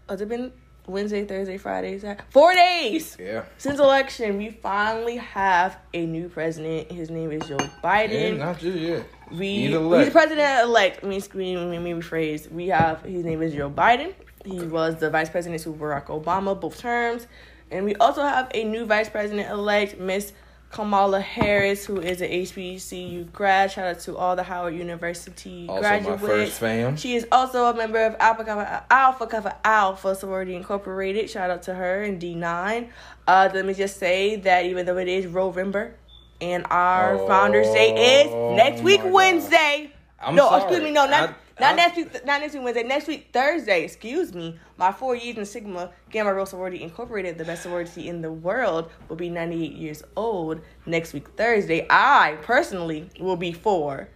Has 0.08 0.22
it 0.22 0.30
been 0.30 0.52
Wednesday, 0.86 1.26
Thursday, 1.26 1.58
Friday, 1.58 1.98
Saturday? 2.00 2.24
Four 2.30 2.54
days! 2.54 3.18
Yeah. 3.20 3.46
Since 3.58 3.80
election, 3.80 4.38
we 4.38 4.50
finally 4.50 5.18
have 5.18 5.78
a 5.94 6.06
new 6.06 6.30
president. 6.30 6.92
His 6.92 7.10
name 7.10 7.32
is 7.32 7.48
Joe 7.48 7.58
Yeah, 7.60 7.70
Biden. 7.84 8.38
not 8.38 8.60
just 8.60 8.78
yet. 8.78 9.06
We 9.32 9.68
He's 9.68 9.72
the 9.74 10.10
president 10.12 10.62
elect. 10.64 11.04
Let 11.04 11.10
me 11.10 11.20
screen. 11.20 11.70
Let 11.70 11.82
me 11.82 11.92
rephrase. 11.92 12.52
We 12.52 12.68
have 12.68 13.04
his 13.04 13.24
name 13.24 13.42
is 13.42 13.54
Joe 13.54 13.70
Biden. 13.70 14.14
He 14.46 14.60
was 14.62 14.96
the 14.96 15.10
vice 15.10 15.30
president 15.30 15.62
to 15.64 15.74
Barack 15.74 16.06
Obama 16.06 16.60
both 16.60 16.80
terms, 16.80 17.28
and 17.72 17.86
we 17.86 17.96
also 17.96 18.22
have 18.24 18.50
a 18.54 18.64
new 18.64 18.86
vice 18.86 19.10
president 19.10 19.50
elect, 19.50 20.00
Miss 20.00 20.34
Kamala 20.72 21.20
Harris, 21.20 21.86
who 21.86 22.00
is 22.00 22.22
an 22.22 22.30
HBCU 22.30 23.32
grad. 23.34 23.72
Shout 23.72 23.88
out 23.88 24.00
to 24.02 24.16
all 24.18 24.36
the 24.36 24.44
Howard 24.44 24.76
University 24.76 25.66
Also, 25.68 25.82
my 25.82 26.00
graduates. 26.00 26.22
first 26.22 26.60
fam. 26.60 26.96
She 26.96 27.16
is 27.16 27.26
also 27.32 27.66
a 27.66 27.74
member 27.76 28.00
of 28.06 28.16
Alpha 28.20 28.44
Kappa 28.46 28.86
Alpha 28.92 29.26
Kappa 29.28 29.58
Alpha 29.64 30.16
Sorority 30.16 30.56
Incorporated. 30.56 31.30
Shout 31.30 31.50
out 31.50 31.64
to 31.64 31.74
her 31.74 32.04
and 32.04 32.22
D9. 32.22 32.90
Uh, 33.28 33.50
let 33.54 33.66
me 33.66 33.74
just 33.74 33.98
say 33.98 34.36
that 34.38 34.66
even 34.66 34.86
though 34.86 34.98
it 34.98 35.08
is 35.08 35.26
Rovember, 35.26 35.94
and 36.42 36.66
our 36.70 37.18
Founders 37.28 37.68
Day 37.72 38.24
is 38.26 38.32
Oh 38.32 38.56
next 38.56 38.82
week. 38.82 39.02
Wednesday. 39.04 39.92
I'm 40.22 40.36
no, 40.36 40.50
sorry. 40.50 40.62
excuse 40.64 40.84
me, 40.84 40.92
no, 40.92 41.06
not 41.08 41.30
I- 41.30 41.34
not 41.60 41.76
next 41.76 41.98
week, 41.98 42.26
not 42.26 42.42
next 42.42 42.54
week 42.54 42.64
Wednesday, 42.64 42.84
next 42.84 43.08
week 43.08 43.30
Thursday. 43.34 43.84
Excuse 43.84 44.34
me. 44.34 44.58
My 44.78 44.92
four 44.92 45.16
years 45.16 45.38
in 45.38 45.46
Sigma 45.46 45.92
Gamma 46.10 46.34
Rho 46.34 46.46
Sorority 46.46 46.82
Incorporated, 46.82 47.38
the 47.38 47.46
best 47.46 47.64
sorority 47.64 48.08
in 48.08 48.22
the 48.22 48.32
world, 48.32 48.92
will 49.08 49.16
be 49.16 49.30
98 49.30 49.74
years 49.74 50.04
old 50.16 50.62
next 50.86 51.14
week 51.14 51.28
Thursday. 51.36 51.86
I 51.90 52.38
personally 52.42 53.10
will 53.20 53.38
be 53.38 53.52
four. 53.52 54.10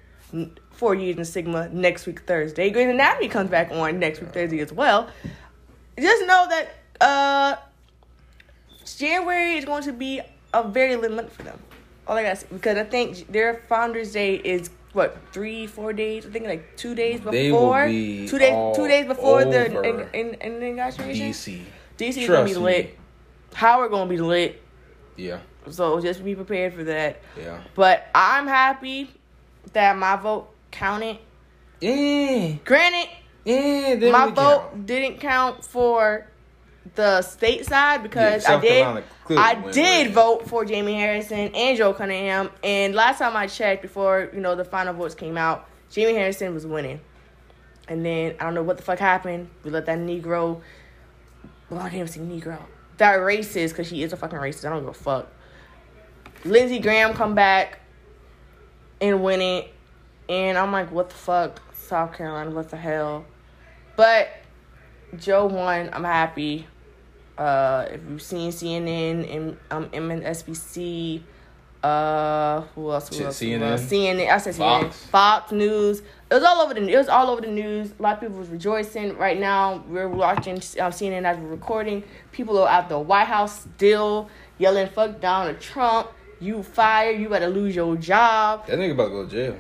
Four 0.72 0.96
years 0.96 1.18
in 1.18 1.26
Sigma 1.26 1.70
next 1.70 2.08
week 2.08 2.22
Thursday. 2.22 2.70
Grey's 2.70 2.90
Anatomy 2.90 3.28
comes 3.28 3.50
back 3.50 3.72
on 3.72 4.00
next 4.00 4.20
week 4.22 4.32
Thursday 4.32 4.60
as 4.60 4.74
well. 4.74 5.10
Just 6.00 6.26
know 6.26 6.48
that 6.50 6.70
uh 7.02 7.56
January 8.98 9.58
is 9.58 9.66
going 9.66 9.84
to 9.84 9.94
be 9.94 10.22
a 10.54 10.68
very 10.68 10.96
lit 10.96 11.12
month 11.12 11.34
for 11.34 11.44
them. 11.44 11.60
All 12.08 12.18
I 12.18 12.24
got 12.24 12.30
to 12.32 12.36
say, 12.38 12.48
because 12.52 12.78
I 12.78 12.84
think 12.84 13.32
their 13.32 13.56
Founders 13.70 14.12
Day 14.12 14.36
is 14.36 14.70
what 14.94 15.18
three, 15.32 15.68
four 15.68 15.92
days. 15.94 16.26
I 16.26 16.30
think 16.30 16.46
like 16.46 16.78
two 16.78 16.96
days 16.96 17.20
before. 17.20 17.88
Be 17.88 18.28
two 18.28 18.38
days, 18.40 18.76
two 18.76 18.88
days 18.88 19.06
before 19.08 19.44
the 19.46 19.66
in, 19.84 20.08
in, 20.14 20.34
in, 20.36 20.64
inauguration. 20.64 21.32
DC. 21.32 21.62
DC 21.98 22.18
is 22.18 22.28
gonna 22.28 22.46
be 22.46 22.54
me. 22.54 22.58
lit. 22.60 23.00
Howard 23.54 23.92
gonna 23.92 24.10
be 24.10 24.18
lit. 24.18 24.62
Yeah, 25.16 25.40
So 25.70 26.00
just 26.02 26.24
be 26.26 26.34
prepared 26.36 26.74
for 26.74 26.84
that. 26.86 27.22
yeah. 27.38 27.62
But 27.76 28.08
I'm 28.16 28.48
happy 28.48 29.10
that 29.74 29.96
my 29.98 30.16
vote 30.16 30.50
counted. 30.72 31.18
Yeah, 31.82 32.54
Granted, 32.66 33.10
yeah. 33.46 33.96
my 34.12 34.32
vote 34.32 34.72
count. 34.72 34.86
didn't 34.88 35.20
count 35.20 35.64
for 35.66 36.28
the 36.96 37.22
state 37.22 37.66
side 37.66 38.04
because 38.04 38.44
Yeah, 38.44 38.58
I 38.58 38.60
did 38.60 39.38
I 39.38 39.72
did 39.72 40.12
vote 40.14 40.48
for 40.48 40.66
Jamie 40.66 40.96
Harrison 40.96 41.54
and 41.54 41.78
Joe 41.78 41.94
Cunningham. 41.94 42.50
And 42.64 42.94
last 42.94 43.20
time 43.20 43.36
I 43.36 43.48
checked, 43.48 43.82
before 43.82 44.30
you 44.34 44.42
know 44.42 44.56
the 44.56 44.66
final 44.66 44.94
votes 44.94 45.16
came 45.16 45.38
out, 45.38 45.68
Jamie 45.90 46.14
Harrison 46.14 46.54
was 46.54 46.66
winning. 46.66 47.00
And 47.88 48.06
then 48.06 48.36
I 48.40 48.44
don't 48.46 48.54
know 48.54 48.64
what 48.64 48.78
the 48.78 48.84
fuck 48.84 49.00
happened. 49.00 49.50
We 49.64 49.72
let 49.72 49.86
that 49.88 50.00
Negro. 50.00 50.62
Well, 51.70 51.80
I 51.80 51.90
didn't 51.90 51.96
even 51.96 52.08
say 52.08 52.20
Negro. 52.20 52.60
That 52.98 53.20
racist, 53.20 53.70
because 53.70 53.88
she 53.88 54.04
is 54.04 54.14
a 54.14 54.18
fucking 54.18 54.38
racist. 54.38 54.66
I 54.66 54.70
don't 54.70 54.82
give 54.82 54.90
a 54.90 54.94
fuck. 54.94 55.28
Lindsey 56.46 56.80
Graham 56.80 57.14
come 57.14 57.36
back 57.36 57.80
and 59.02 59.24
win 59.24 59.42
it. 59.42 59.74
And 60.30 60.58
I'm 60.58 60.72
like, 60.72 60.92
what 60.92 61.10
the 61.10 61.16
fuck? 61.16 61.62
South 61.74 62.14
Carolina, 62.14 62.52
what 62.52 62.70
the 62.70 62.78
hell? 62.78 63.26
But 63.96 64.30
Joe 65.18 65.46
won. 65.46 65.90
I'm 65.92 66.04
happy. 66.04 66.68
Uh, 67.38 67.86
if 67.92 68.02
you've 68.10 68.22
seen 68.22 68.52
CNN 68.52 69.36
and 69.36 69.58
um, 69.72 69.90
MSNBC, 69.90 71.22
uh, 71.84 72.62
who 72.76 72.92
else? 72.92 73.10
Who 73.18 73.26
else? 73.26 73.40
Who 73.40 73.46
CNN? 73.48 73.72
else? 73.72 73.82
CNN. 73.84 74.30
I 74.32 74.38
said 74.38 74.54
CNN. 74.54 74.84
Fox. 74.84 75.06
Fox 75.08 75.52
News. 75.52 76.00
It 76.00 76.34
was 76.36 76.44
all 76.44 76.62
over 76.62 76.74
the. 76.74 76.88
It 76.88 76.98
was 76.98 77.10
all 77.10 77.30
over 77.30 77.42
the 77.42 77.48
news. 77.48 77.92
A 77.98 78.02
lot 78.02 78.14
of 78.16 78.20
people 78.22 78.38
was 78.38 78.50
rejoicing. 78.50 79.18
Right 79.18 79.40
now, 79.40 79.84
we're 79.88 80.08
watching 80.08 80.56
um, 80.56 80.92
CNN 80.92 81.24
as 81.26 81.38
we're 81.38 81.48
recording. 81.50 82.04
People 82.32 82.58
are 82.60 82.70
at 82.70 82.88
the 82.90 82.98
White 83.00 83.28
House 83.28 83.62
still 83.62 84.30
yelling 84.60 84.88
"fuck 84.90 85.20
Donald 85.20 85.60
Trump." 85.60 86.10
You 86.40 86.62
fired. 86.64 87.20
You 87.20 87.30
better 87.30 87.48
lose 87.48 87.76
your 87.76 87.96
job 87.96 88.68
That 88.68 88.78
nigga 88.80 88.92
about 88.92 89.06
to 89.06 89.10
go 89.12 89.26
to 89.26 89.32
jail. 89.32 89.56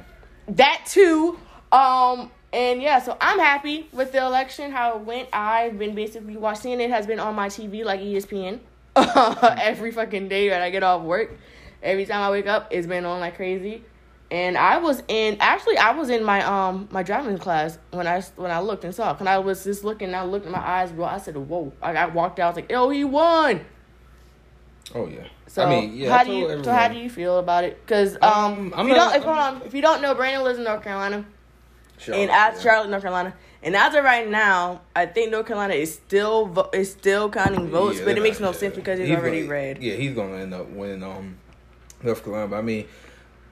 that 0.49 0.83
too. 0.85 1.37
Um, 1.71 2.29
and 2.53 2.81
yeah, 2.81 2.99
so 2.99 3.17
I'm 3.19 3.39
happy 3.39 3.87
with 3.91 4.11
the 4.11 4.19
election, 4.19 4.71
how 4.71 4.95
it 4.97 5.01
went. 5.01 5.27
I've 5.33 5.77
been 5.79 5.95
basically 5.95 6.37
watching 6.37 6.79
it 6.79 6.89
has 6.91 7.07
been 7.07 7.19
on 7.19 7.33
my 7.35 7.47
TV 7.49 7.83
like 7.83 7.99
ESPN 7.99 8.59
every 9.59 9.91
fucking 9.91 10.29
day 10.29 10.49
that 10.49 10.61
I 10.61 10.69
get 10.69 10.83
off 10.83 11.01
work. 11.01 11.37
Every 11.81 12.05
time 12.05 12.21
I 12.21 12.29
wake 12.31 12.47
up, 12.47 12.67
it's 12.71 12.87
been 12.87 13.05
on 13.05 13.19
like 13.19 13.35
crazy. 13.35 13.83
And 14.31 14.57
I 14.57 14.77
was 14.77 15.03
in 15.09 15.37
actually 15.39 15.77
I 15.77 15.91
was 15.91 16.09
in 16.09 16.23
my 16.23 16.41
um 16.43 16.87
my 16.91 17.03
driving 17.03 17.37
class 17.37 17.77
when 17.91 18.07
I 18.07 18.21
when 18.35 18.51
I 18.51 18.59
looked 18.61 18.83
and 18.83 18.95
saw. 18.95 19.15
When 19.15 19.27
I 19.27 19.37
was 19.39 19.63
just 19.63 19.83
looking, 19.83 20.15
I 20.15 20.23
looked 20.23 20.45
in 20.45 20.51
my 20.51 20.65
eyes, 20.65 20.91
bro. 20.91 21.05
I 21.05 21.17
said, 21.17 21.35
"Whoa!" 21.35 21.73
I 21.81 21.93
got 21.93 22.13
walked 22.13 22.39
out. 22.39 22.45
I 22.45 22.49
was 22.49 22.55
like, 22.55 22.71
"Oh, 22.71 22.89
he 22.89 23.03
won!" 23.03 23.61
Oh 24.95 25.07
yeah. 25.07 25.27
So 25.47 25.63
I 25.63 25.69
mean, 25.69 25.95
yeah. 25.95 26.09
how 26.09 26.17
I 26.19 26.23
do 26.23 26.31
you 26.33 26.63
so 26.63 26.71
how 26.71 26.87
do 26.87 26.95
you 26.97 27.09
feel 27.09 27.37
about 27.37 27.63
it? 27.63 27.79
Because 27.85 28.15
um, 28.21 28.21
Um, 28.21 28.73
I'm 28.75 28.85
if 28.87 28.91
you 28.91 28.95
not- 28.97 29.09
don't 29.13 29.17
if, 29.17 29.23
hold 29.23 29.37
on 29.37 29.61
if 29.65 29.73
you 29.73 29.81
don't 29.81 30.01
know, 30.01 30.15
Brandon 30.15 30.43
lives 30.43 30.57
in 30.57 30.63
North 30.65 30.83
Carolina. 30.83 31.25
Charlotte, 32.03 32.21
and 32.21 32.31
as 32.31 32.55
yeah. 32.57 32.61
Charlotte, 32.61 32.89
North 32.89 33.01
Carolina, 33.03 33.33
and 33.63 33.75
as 33.75 33.95
of 33.95 34.03
right 34.03 34.29
now, 34.29 34.81
I 34.95 35.05
think 35.05 35.31
North 35.31 35.45
Carolina 35.47 35.73
is 35.73 35.93
still 35.93 36.45
vo- 36.47 36.69
is 36.73 36.91
still 36.91 37.29
counting 37.29 37.69
votes, 37.69 37.99
Yeah, 37.99 38.05
but 38.05 38.17
it 38.17 38.21
makes 38.21 38.39
no 38.39 38.47
yeah. 38.51 38.57
sense 38.57 38.75
because 38.75 38.99
it's 38.99 39.09
He's 39.09 39.17
already 39.17 39.41
gonna- 39.41 39.51
red. 39.51 39.81
Yeah, 39.83 39.95
he's 39.95 40.13
gonna 40.13 40.37
end 40.37 40.53
up 40.53 40.67
winning 40.69 41.01
um 41.03 41.37
North 42.01 42.23
Carolina. 42.23 42.47
But 42.49 42.57
I 42.57 42.61
mean, 42.61 42.85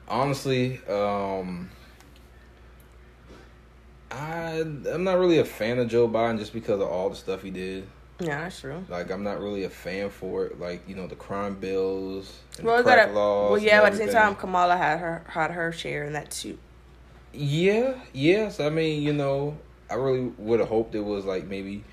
honestly, 0.08 0.80
um 0.88 1.70
I 4.10 4.60
I'm 4.60 5.04
not 5.04 5.18
really 5.18 5.38
a 5.38 5.44
fan 5.44 5.78
of 5.78 5.88
Joe 5.88 6.08
Biden 6.08 6.38
just 6.38 6.52
because 6.52 6.80
of 6.80 6.88
all 6.88 7.08
the 7.10 7.16
stuff 7.16 7.42
he 7.42 7.50
did. 7.50 7.86
Yeah, 8.20 8.42
that's 8.42 8.60
true. 8.60 8.84
Like 8.88 9.10
I'm 9.10 9.24
not 9.24 9.40
really 9.40 9.64
a 9.64 9.70
fan 9.70 10.10
for 10.10 10.44
it. 10.46 10.60
Like 10.60 10.86
you 10.86 10.94
know 10.94 11.06
the 11.06 11.16
crime 11.16 11.54
bills, 11.54 12.38
and 12.58 12.66
Well, 12.66 12.76
the 12.78 12.82
crack 12.82 13.06
gotta, 13.06 13.12
laws. 13.12 13.50
well, 13.52 13.58
yeah, 13.60 13.80
but 13.80 13.86
at 13.86 13.92
the 13.92 13.98
same 14.04 14.12
time, 14.12 14.34
Kamala 14.36 14.76
had 14.76 14.98
her 14.98 15.24
had 15.28 15.50
her 15.52 15.72
share 15.72 16.04
in 16.04 16.12
that 16.12 16.30
too. 16.30 16.58
Yeah, 17.32 17.94
yes. 18.12 18.60
I 18.60 18.68
mean, 18.68 19.02
you 19.02 19.12
know, 19.12 19.56
I 19.90 19.94
really 19.94 20.32
would 20.38 20.60
have 20.60 20.68
hoped 20.68 20.94
it 20.94 21.00
was 21.00 21.24
like 21.24 21.46
maybe 21.46 21.84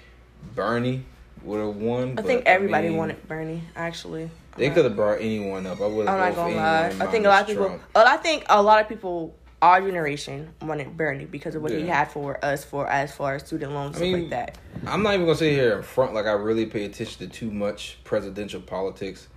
Bernie 0.55 1.05
would 1.43 1.59
have 1.59 1.75
won. 1.75 2.17
I 2.17 2.21
think 2.21 2.43
everybody 2.45 2.89
mean, 2.89 2.97
wanted 2.97 3.27
Bernie. 3.27 3.63
Actually, 3.75 4.29
They 4.57 4.69
could 4.69 4.85
have 4.85 4.95
brought 4.95 5.21
anyone 5.21 5.65
up. 5.65 5.81
I 5.81 5.87
would 5.87 6.07
I'm 6.07 6.17
not 6.17 6.35
gonna 6.35 6.55
lie. 6.55 6.87
I 6.99 7.05
think 7.07 7.25
a 7.25 7.29
lot 7.29 7.41
of 7.41 7.47
people. 7.47 7.79
Well, 7.95 8.07
I 8.07 8.17
think 8.17 8.45
a 8.49 8.61
lot 8.61 8.81
of 8.81 8.89
people. 8.89 9.35
Our 9.61 9.81
generation 9.81 10.53
wanted 10.61 10.95
Bernie 10.95 11.25
because 11.25 11.53
of 11.53 11.61
what 11.61 11.73
he 11.73 11.85
had 11.85 12.09
for 12.09 12.39
us 12.45 12.63
for 12.63 12.87
as 12.87 13.13
far 13.13 13.35
as 13.35 13.45
student 13.45 13.73
loans 13.73 13.97
I 13.97 13.99
mean, 13.99 14.13
like 14.13 14.29
that. 14.29 14.57
I'm 14.87 15.03
not 15.03 15.15
even 15.15 15.25
gonna 15.25 15.37
sit 15.37 15.51
here 15.51 15.75
in 15.75 15.83
front 15.83 16.13
like 16.13 16.27
I 16.27 16.31
really 16.31 16.65
pay 16.65 16.85
attention 16.85 17.27
to 17.27 17.27
too 17.27 17.51
much 17.51 17.97
presidential 18.05 18.61
politics. 18.61 19.27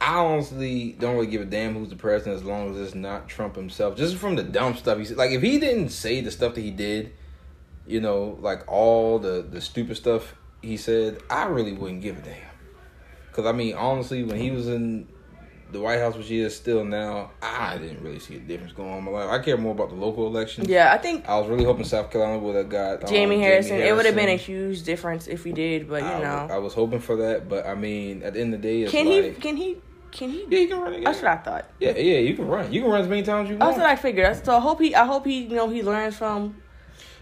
I 0.00 0.18
honestly 0.18 0.92
don't 0.98 1.14
really 1.14 1.26
give 1.26 1.42
a 1.42 1.46
damn 1.46 1.74
who's 1.74 1.88
the 1.88 1.96
president 1.96 2.36
as 2.36 2.44
long 2.44 2.70
as 2.70 2.80
it's 2.80 2.94
not 2.94 3.28
Trump 3.28 3.56
himself. 3.56 3.96
Just 3.96 4.16
from 4.16 4.36
the 4.36 4.42
dumb 4.42 4.76
stuff 4.76 4.98
he 4.98 5.04
said. 5.04 5.16
Like 5.16 5.30
if 5.30 5.42
he 5.42 5.58
didn't 5.58 5.88
say 5.88 6.20
the 6.20 6.30
stuff 6.30 6.54
that 6.54 6.60
he 6.60 6.70
did, 6.70 7.12
you 7.86 8.00
know, 8.00 8.36
like 8.40 8.70
all 8.70 9.18
the 9.18 9.46
the 9.48 9.60
stupid 9.60 9.96
stuff 9.96 10.34
he 10.62 10.76
said, 10.76 11.18
I 11.30 11.44
really 11.44 11.72
wouldn't 11.72 12.02
give 12.02 12.18
a 12.18 12.22
damn. 12.22 12.36
Cause 13.32 13.46
I 13.46 13.52
mean, 13.52 13.74
honestly, 13.74 14.22
when 14.22 14.38
he 14.38 14.50
was 14.50 14.68
in 14.68 15.08
the 15.72 15.80
White 15.80 15.98
House, 15.98 16.16
which 16.16 16.28
he 16.28 16.40
is 16.40 16.54
still 16.56 16.84
now, 16.84 17.30
I 17.42 17.78
didn't 17.78 18.02
really 18.02 18.18
see 18.18 18.36
a 18.36 18.38
difference 18.38 18.72
going 18.72 18.90
on 18.90 18.98
in 18.98 19.04
my 19.04 19.10
life. 19.10 19.30
I 19.30 19.38
care 19.44 19.56
more 19.56 19.72
about 19.72 19.90
the 19.90 19.96
local 19.96 20.26
elections. 20.26 20.68
Yeah, 20.68 20.92
I 20.92 20.98
think 20.98 21.28
I 21.28 21.38
was 21.38 21.48
really 21.48 21.64
hoping 21.64 21.84
South 21.84 22.10
Carolina 22.10 22.38
would 22.38 22.56
have 22.56 22.68
got 22.68 23.02
um, 23.02 23.08
Jamie 23.08 23.40
Harrison. 23.40 23.80
It 23.80 23.94
would 23.94 24.06
have 24.06 24.14
been 24.14 24.28
a 24.28 24.36
huge 24.36 24.82
difference 24.82 25.26
if 25.26 25.44
we 25.44 25.52
did, 25.52 25.88
but 25.88 26.02
you 26.02 26.08
I, 26.08 26.22
know, 26.22 26.54
I 26.54 26.58
was 26.58 26.74
hoping 26.74 27.00
for 27.00 27.16
that, 27.16 27.48
but 27.48 27.66
I 27.66 27.74
mean, 27.74 28.22
at 28.22 28.34
the 28.34 28.40
end 28.40 28.54
of 28.54 28.62
the 28.62 28.84
day, 28.84 28.90
can 28.90 29.06
he? 29.06 29.32
Can 29.32 29.56
he? 29.56 29.76
Can 30.12 30.30
he? 30.30 30.46
yeah, 30.48 30.58
he 30.60 30.66
can 30.66 30.80
run 30.80 30.92
again. 30.92 31.04
That's 31.04 31.20
what 31.20 31.30
I 31.30 31.36
thought. 31.36 31.70
Yeah, 31.78 31.90
yeah, 31.90 32.18
you 32.18 32.34
can 32.34 32.46
run. 32.46 32.72
You 32.72 32.82
can 32.82 32.90
run 32.90 33.02
as 33.02 33.08
many 33.08 33.22
times 33.22 33.46
as 33.46 33.50
you 33.50 33.58
want. 33.58 33.72
That's 33.72 33.78
what 33.78 33.90
I 33.90 33.96
figured. 33.96 34.44
So 34.44 34.56
I 34.56 34.60
hope 34.60 34.80
he. 34.80 34.94
I 34.94 35.04
hope 35.04 35.26
he. 35.26 35.42
You 35.42 35.56
know, 35.56 35.68
he 35.68 35.82
learns 35.82 36.16
from. 36.16 36.56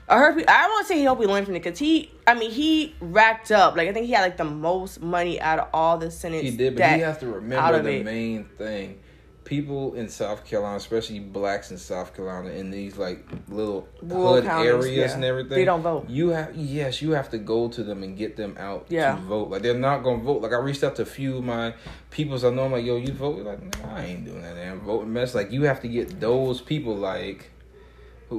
I 0.09 0.19
heard. 0.19 0.39
He, 0.39 0.47
I 0.47 0.67
won't 0.69 0.87
say 0.87 0.99
he 0.99 1.05
hope 1.05 1.19
he 1.21 1.27
learned 1.27 1.47
from 1.47 1.57
it 1.57 1.63
because 1.63 1.79
he. 1.79 2.11
I 2.27 2.35
mean, 2.35 2.51
he 2.51 2.95
racked 3.01 3.51
up. 3.51 3.77
Like 3.77 3.89
I 3.89 3.93
think 3.93 4.07
he 4.07 4.13
had 4.13 4.23
like 4.23 4.37
the 4.37 4.45
most 4.45 5.01
money 5.01 5.41
out 5.41 5.59
of 5.59 5.69
all 5.73 5.99
the 5.99 6.11
senators. 6.11 6.51
he 6.51 6.57
did, 6.57 6.75
but 6.75 6.79
that- 6.81 6.97
he 6.97 7.01
has 7.03 7.19
to 7.19 7.27
out 7.29 7.35
remember 7.37 7.77
of 7.79 7.85
the 7.85 7.93
it. 8.01 8.05
main 8.05 8.45
thing. 8.59 9.01
People 9.45 9.93
in 9.93 10.09
South 10.09 10.47
Carolina, 10.47 10.77
especially 10.79 11.19
blacks 11.21 11.71
in 11.71 11.77
South 11.77 12.17
Carolina, 12.17 12.49
in 12.49 12.71
these 12.71 12.97
like 12.97 13.27
little 13.49 13.87
Rural 14.01 14.35
hood 14.37 14.45
counties, 14.45 14.71
areas 14.73 15.11
yeah. 15.11 15.15
and 15.17 15.23
everything, 15.23 15.51
They 15.51 15.67
don't 15.67 15.83
vote. 15.83 16.09
You 16.09 16.31
have 16.31 16.57
yes, 16.57 17.03
you 17.03 17.11
have 17.11 17.29
to 17.29 17.37
go 17.37 17.69
to 17.69 17.85
them 17.85 18.03
and 18.03 18.17
get 18.17 18.39
them 18.39 18.57
out 18.59 18.87
Yeah. 18.89 19.17
to 19.17 19.21
vote. 19.21 19.51
Like 19.51 19.61
they're 19.61 19.75
not 19.75 20.03
gonna 20.03 20.23
vote. 20.23 20.41
Like 20.41 20.53
I 20.53 20.57
reached 20.57 20.83
out 20.83 20.97
to 20.97 21.03
a 21.03 21.05
few 21.05 21.37
of 21.37 21.45
my 21.45 21.75
peoples 22.11 22.43
I 22.43 22.49
know. 22.51 22.65
I'm 22.65 22.73
like, 22.73 22.87
yo, 22.87 22.97
you 22.97 23.13
vote? 23.13 23.45
Like, 23.45 23.63
nah, 23.83 23.97
I 23.97 24.05
ain't 24.05 24.25
doing 24.25 24.41
that. 24.41 24.55
Damn 24.55 24.81
voting 24.81 25.13
mess. 25.13 25.35
Like 25.35 25.53
you 25.53 25.65
have 25.65 25.83
to 25.83 25.89
get 25.89 26.21
those 26.21 26.63
people. 26.63 26.97
Like, 26.97 27.51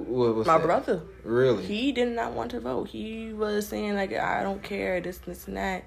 who, 0.04 0.34
was 0.34 0.48
My 0.48 0.58
that? 0.58 0.64
brother. 0.66 1.02
Really? 1.24 1.64
He 1.66 1.92
did 1.92 2.10
not 2.10 2.34
want 2.34 2.52
to 2.52 2.60
vote. 2.60 2.90
He 2.90 3.32
was 3.34 3.68
saying 3.68 3.96
like 3.96 4.14
I 4.14 4.44
don't 4.44 4.62
care 4.64 5.00
this 5.02 5.18
this 5.20 5.48
and 5.48 5.58
that, 5.58 5.86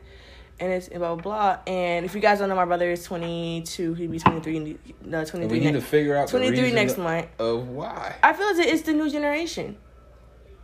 and 0.61 0.73
it's 0.73 0.89
blah 0.89 1.15
blah 1.15 1.17
blah. 1.17 1.59
And 1.67 2.05
if 2.07 2.15
you 2.15 2.21
guys 2.21 2.39
don't 2.39 2.49
know, 2.49 2.57
my 2.57 2.65
brother 2.65 2.91
is 2.91 3.05
twenty 3.05 3.63
two. 3.63 3.95
He'd 3.95 4.11
be 4.11 4.19
twenty 4.19 4.41
three. 4.41 4.79
No, 5.05 5.25
twenty 5.25 5.45
And 5.45 5.53
we 5.53 5.59
three. 5.59 5.67
need 5.67 5.73
to 5.73 5.81
figure 5.81 6.17
out 6.17 6.29
23 6.29 6.73
next 6.73 6.99
month. 6.99 7.27
of 7.39 7.69
why. 7.69 8.17
I 8.23 8.33
feel 8.33 8.47
as 8.49 8.59
if 8.59 8.67
it's 8.67 8.83
the 8.83 8.93
new 8.93 9.09
generation. 9.11 9.77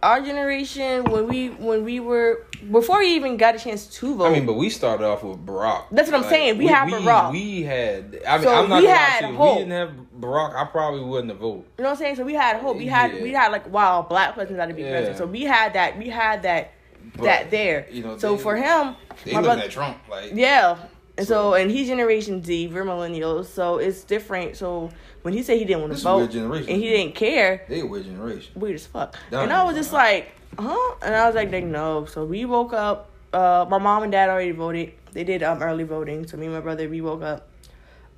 Our 0.03 0.21
generation, 0.21 1.05
when 1.05 1.29
we 1.29 1.49
when 1.49 1.83
we 1.83 1.99
were 1.99 2.45
before 2.71 2.99
we 2.99 3.15
even 3.15 3.39
got 3.39 3.55
a 3.55 3.59
chance 3.59 3.87
to 3.87 4.15
vote. 4.17 4.27
I 4.27 4.33
mean, 4.35 4.45
but 4.45 4.53
we 4.53 4.69
started 4.69 5.07
off 5.07 5.23
with 5.25 5.39
Barack. 5.47 5.85
That's 5.93 6.11
what 6.11 6.23
I'm 6.23 6.29
saying. 6.29 6.59
We 6.59 6.67
had 6.67 6.85
we, 6.87 6.93
Barack. 6.93 7.31
We 7.33 7.63
had. 7.63 8.21
I 8.29 8.37
mean, 8.37 8.45
So 8.45 8.55
I'm 8.55 8.69
not 8.69 8.83
we 8.83 8.89
had 8.89 9.31
you. 9.31 9.35
hope. 9.35 9.57
We 9.57 9.65
didn't 9.65 9.73
have 9.73 10.04
Barack. 10.19 10.55
I 10.55 10.65
probably 10.65 11.01
wouldn't 11.03 11.31
have 11.31 11.41
voted. 11.41 11.65
You 11.79 11.85
know 11.85 11.91
what 11.91 11.97
I'm 11.97 11.97
saying? 11.97 12.17
So 12.17 12.25
we 12.25 12.35
had 12.35 12.57
hope. 12.61 12.77
We 12.77 12.87
had 12.87 13.13
Yeah. 13.15 13.23
we 13.23 13.33
had 13.33 13.51
like 13.53 13.69
wow, 13.71 14.03
black 14.09 14.35
presidents 14.35 14.59
got 14.61 14.67
to 14.67 14.75
be 14.75 14.83
Yeah. 14.83 14.91
president. 14.91 15.19
So 15.19 15.27
we 15.27 15.43
had 15.43 15.73
that. 15.75 15.99
We 15.99 16.09
had 16.09 16.43
that 16.43 16.73
But, 17.17 17.25
that 17.25 17.51
there. 17.51 17.87
you 17.91 18.03
know, 18.03 18.17
so 18.19 18.37
they- 18.37 18.43
for 18.43 18.57
him, 18.57 18.97
They 19.25 19.33
my 19.33 19.43
brother, 19.43 19.63
at 19.63 19.71
Trump 19.71 19.99
like. 20.11 20.31
yeah. 20.35 20.77
And 21.17 21.27
so, 21.27 21.35
So- 21.35 21.55
and 21.55 21.71
he's 21.71 21.87
Generation 21.89 22.43
Z, 22.43 22.69
we're 22.69 22.85
millennials, 22.85 23.47
so 23.47 23.79
it's 23.79 24.03
different. 24.03 24.57
So 24.57 24.91
when 25.23 25.33
he 25.35 25.43
said 25.45 25.59
he 25.59 25.65
didn't 25.65 25.83
want 25.83 25.97
to 25.97 26.03
vote 26.03 26.31
generation. 26.31 26.73
and 26.73 26.83
he 26.83 26.89
didn't 26.91 27.15
care, 27.15 27.63
They 27.69 27.81
a 27.81 27.87
weird 27.87 28.05
generation. 28.07 28.53
weird 28.61 28.75
as 28.75 28.87
fuck. 28.87 29.15
And 29.31 29.53
I 29.53 29.63
was 29.65 29.77
just 29.77 29.93
like, 29.93 30.33
huh? 30.59 30.77
And 31.03 31.15
I 31.15 31.27
was 31.27 31.35
like, 31.37 31.51
they 31.51 31.61
no. 31.61 32.05
So 32.07 32.25
we 32.25 32.45
woke 32.45 32.73
up. 32.73 33.11
Uh, 33.33 33.67
my 33.69 33.79
mom 33.79 34.03
and 34.05 34.13
dad 34.13 34.29
already 34.29 34.53
voted. 34.53 34.93
They 35.13 35.25
did 35.25 35.43
um 35.43 35.63
early 35.63 35.85
voting. 35.85 36.27
So 36.27 36.37
me 36.37 36.47
and 36.47 36.55
my 36.55 36.61
brother, 36.61 36.89
we 36.89 37.01
woke 37.01 37.23
up 37.23 37.49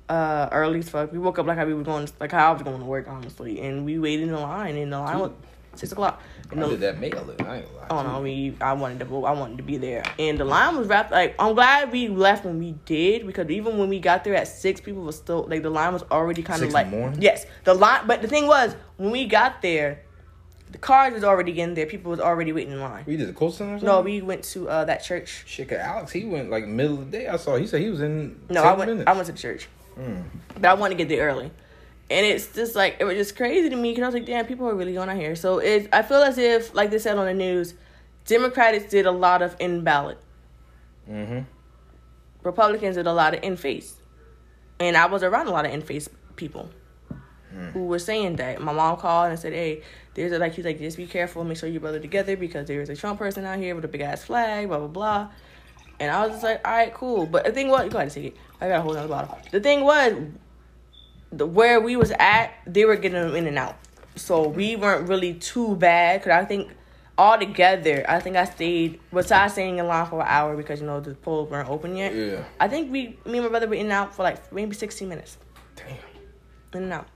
uh 0.09 0.49
early 0.51 0.79
as 0.79 0.89
fuck. 0.89 1.11
We 1.11 1.19
woke 1.19 1.39
up 1.39 1.45
like 1.45 1.57
how 1.57 1.65
we 1.65 1.73
were 1.73 1.83
going, 1.83 2.07
like 2.19 2.31
how 2.31 2.49
I 2.49 2.53
was 2.53 2.61
going 2.61 2.79
to 2.79 2.85
work, 2.85 3.07
honestly. 3.07 3.61
And 3.61 3.85
we 3.85 3.99
waited 3.99 4.23
in 4.23 4.31
the 4.31 4.39
line, 4.39 4.75
and 4.77 4.91
the 4.91 4.99
line 4.99 5.19
was 5.19 5.31
six 5.75 5.91
o'clock. 5.91 6.21
And 6.51 6.59
I 6.59 6.63
the, 6.63 6.69
did 6.71 6.79
that 6.81 6.99
mail 6.99 7.29
it. 7.29 7.41
I 7.41 7.57
ain't 7.57 7.65
gonna. 7.73 7.87
Oh 7.89 8.03
no, 8.03 8.21
we 8.21 8.55
I 8.61 8.73
wanted 8.73 8.99
to. 8.99 9.25
I 9.25 9.31
wanted 9.31 9.57
to 9.57 9.63
be 9.63 9.77
there, 9.77 10.03
and 10.17 10.39
the 10.39 10.45
line 10.45 10.77
was 10.77 10.87
wrapped. 10.87 11.11
Like 11.11 11.35
I'm 11.39 11.55
glad 11.55 11.91
we 11.91 12.07
left 12.07 12.45
when 12.45 12.59
we 12.59 12.73
did 12.85 13.27
because 13.27 13.49
even 13.49 13.77
when 13.77 13.89
we 13.89 13.99
got 13.99 14.23
there 14.23 14.35
at 14.35 14.47
six, 14.47 14.79
people 14.79 15.03
were 15.03 15.11
still 15.11 15.45
like 15.47 15.63
the 15.63 15.69
line 15.69 15.93
was 15.93 16.03
already 16.03 16.43
kind 16.43 16.61
of 16.61 16.69
in 16.69 16.73
like 16.73 17.21
yes, 17.21 17.45
the 17.63 17.73
line. 17.73 18.07
But 18.07 18.21
the 18.21 18.27
thing 18.27 18.47
was 18.47 18.75
when 18.95 19.11
we 19.11 19.25
got 19.25 19.61
there, 19.61 20.03
the 20.71 20.77
cars 20.77 21.13
was 21.13 21.23
already 21.23 21.53
getting 21.53 21.75
there. 21.75 21.85
People 21.85 22.11
was 22.11 22.19
already 22.19 22.53
waiting 22.53 22.73
in 22.73 22.79
line. 22.79 23.03
We 23.05 23.17
did 23.17 23.27
the 23.27 23.33
cold 23.33 23.53
center. 23.53 23.83
No, 23.83 24.01
we 24.01 24.21
went 24.21 24.43
to 24.45 24.69
uh 24.69 24.85
that 24.85 25.03
church. 25.03 25.43
Shit, 25.45 25.71
Alex, 25.71 26.11
he 26.11 26.25
went 26.25 26.49
like 26.49 26.65
middle 26.65 26.99
of 26.99 27.11
the 27.11 27.17
day. 27.17 27.27
I 27.27 27.37
saw. 27.37 27.55
He 27.57 27.67
said 27.67 27.81
he 27.81 27.89
was 27.89 28.01
in. 28.01 28.39
No, 28.49 28.63
10 28.63 28.65
I 28.65 28.73
went. 28.73 28.91
Minutes. 28.91 29.07
I 29.07 29.13
went 29.13 29.25
to 29.27 29.31
the 29.33 29.37
church, 29.37 29.67
Mm. 29.97 30.23
but 30.53 30.65
I 30.65 30.73
wanted 30.75 30.97
to 30.97 31.03
get 31.03 31.09
there 31.09 31.27
early. 31.27 31.51
And 32.09 32.25
it's 32.25 32.53
just 32.53 32.75
like 32.75 32.97
it 32.99 33.03
was 33.03 33.15
just 33.15 33.35
crazy 33.35 33.69
to 33.69 33.75
me 33.75 33.91
because 33.91 34.03
I 34.03 34.05
was 34.07 34.13
like, 34.13 34.25
damn, 34.25 34.45
people 34.45 34.67
are 34.69 34.75
really 34.75 34.93
going 34.93 35.09
out 35.09 35.17
here. 35.17 35.35
So 35.35 35.59
it, 35.59 35.89
I 35.91 36.03
feel 36.03 36.21
as 36.21 36.37
if, 36.37 36.73
like 36.73 36.89
they 36.91 36.99
said 36.99 37.17
on 37.17 37.25
the 37.25 37.33
news, 37.33 37.73
Democrats 38.25 38.85
did 38.85 39.05
a 39.05 39.11
lot 39.11 39.41
of 39.41 39.55
in 39.59 39.83
ballot. 39.83 40.17
Mm-hmm. 41.09 41.39
Republicans 42.43 42.95
did 42.95 43.07
a 43.07 43.13
lot 43.13 43.33
of 43.33 43.43
in 43.43 43.57
face, 43.57 43.95
and 44.79 44.95
I 44.95 45.07
was 45.07 45.23
around 45.23 45.47
a 45.47 45.51
lot 45.51 45.65
of 45.65 45.71
in 45.73 45.81
face 45.81 46.07
people 46.35 46.69
Hmm. 47.51 47.69
who 47.69 47.85
were 47.85 47.99
saying 47.99 48.35
that. 48.37 48.61
My 48.61 48.73
mom 48.73 48.97
called 48.97 49.29
and 49.29 49.39
said, 49.39 49.53
"Hey, 49.53 49.81
there's 50.13 50.33
a 50.33 50.37
like 50.39 50.53
he's 50.53 50.65
like 50.65 50.79
just 50.79 50.97
be 50.97 51.07
careful, 51.07 51.45
make 51.45 51.57
sure 51.57 51.69
you 51.69 51.79
brother 51.79 51.99
together 51.99 52.35
because 52.35 52.67
there 52.67 52.81
is 52.81 52.89
a 52.89 52.95
Trump 52.95 53.19
person 53.19 53.45
out 53.45 53.57
here 53.57 53.73
with 53.73 53.85
a 53.85 53.87
big 53.87 54.01
ass 54.01 54.25
flag, 54.25 54.67
blah 54.67 54.79
blah 54.79 54.87
blah." 54.87 55.29
And 55.99 56.11
I 56.11 56.21
was 56.23 56.31
just 56.31 56.43
like, 56.43 56.61
"All 56.67 56.73
right, 56.73 56.93
cool." 56.93 57.25
But 57.25 57.45
the 57.45 57.53
thing 57.53 57.69
was, 57.69 57.89
go 57.89 57.97
ahead 57.99 58.07
and 58.07 58.11
take 58.11 58.25
it. 58.25 58.37
I 58.59 58.67
got 58.67 58.79
a 58.79 58.81
whole 58.81 58.95
other 58.97 59.07
bottle. 59.07 59.37
The 59.51 59.59
thing 59.59 59.83
was, 59.83 60.13
the 61.31 61.45
where 61.45 61.79
we 61.79 61.95
was 61.95 62.11
at, 62.17 62.51
they 62.65 62.85
were 62.85 62.95
getting 62.95 63.21
them 63.21 63.35
in 63.35 63.47
and 63.47 63.57
out, 63.57 63.77
so 64.15 64.47
we 64.47 64.75
weren't 64.75 65.07
really 65.09 65.33
too 65.35 65.75
bad. 65.75 66.23
Cause 66.23 66.31
I 66.31 66.45
think 66.45 66.71
all 67.17 67.37
together, 67.37 68.05
I 68.07 68.19
think 68.19 68.35
I 68.35 68.45
stayed 68.45 68.99
besides 69.13 69.53
staying 69.53 69.77
in 69.79 69.87
line 69.87 70.05
for 70.05 70.21
an 70.21 70.27
hour 70.27 70.55
because 70.55 70.79
you 70.79 70.87
know 70.87 70.99
the 70.99 71.15
polls 71.15 71.49
weren't 71.49 71.69
open 71.69 71.95
yet. 71.95 72.13
Yeah. 72.13 72.43
I 72.59 72.67
think 72.67 72.91
we, 72.91 73.17
me 73.25 73.37
and 73.37 73.43
my 73.43 73.49
brother 73.49 73.67
were 73.67 73.75
in 73.75 73.87
and 73.87 73.91
out 73.91 74.15
for 74.15 74.23
like 74.23 74.51
maybe 74.53 74.75
sixteen 74.75 75.09
minutes, 75.09 75.37
Damn. 75.75 75.87
in 76.73 76.83
and 76.83 76.93
out. 76.93 77.07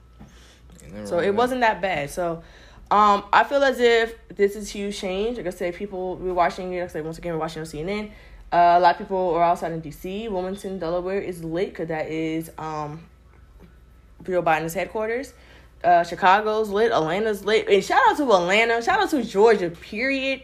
So 1.04 1.20
it 1.20 1.34
wasn't 1.34 1.62
that 1.62 1.80
bad. 1.80 2.10
So 2.10 2.42
um, 2.90 3.24
I 3.32 3.44
feel 3.44 3.62
as 3.64 3.80
if 3.80 4.14
this 4.28 4.54
is 4.56 4.68
huge 4.68 4.98
change. 4.98 5.38
Like 5.38 5.46
I 5.46 5.50
said, 5.50 5.74
people 5.74 6.16
we're 6.16 6.34
watching 6.34 6.72
it. 6.72 6.80
Like 6.80 6.90
I 6.90 6.92
said, 6.92 7.04
once 7.04 7.18
again, 7.18 7.32
we're 7.32 7.38
watching 7.38 7.60
on 7.60 7.66
CNN. 7.66 8.10
Uh, 8.52 8.74
a 8.76 8.80
lot 8.80 8.92
of 8.92 8.98
people 8.98 9.30
are 9.30 9.42
outside 9.42 9.72
in 9.72 9.80
DC. 9.80 10.30
Wilmington, 10.30 10.78
Delaware 10.78 11.20
is 11.20 11.42
lit 11.42 11.70
because 11.70 11.88
that 11.88 12.10
is 12.10 12.50
um, 12.58 13.02
Joe 14.24 14.42
Biden's 14.42 14.74
headquarters. 14.74 15.32
Uh, 15.82 16.04
Chicago's 16.04 16.68
lit. 16.68 16.92
Atlanta's 16.92 17.46
lit. 17.46 17.66
And 17.68 17.82
shout 17.82 18.02
out 18.08 18.18
to 18.18 18.24
Atlanta. 18.24 18.82
Shout 18.82 19.00
out 19.00 19.08
to 19.10 19.24
Georgia. 19.24 19.70
Period. 19.70 20.42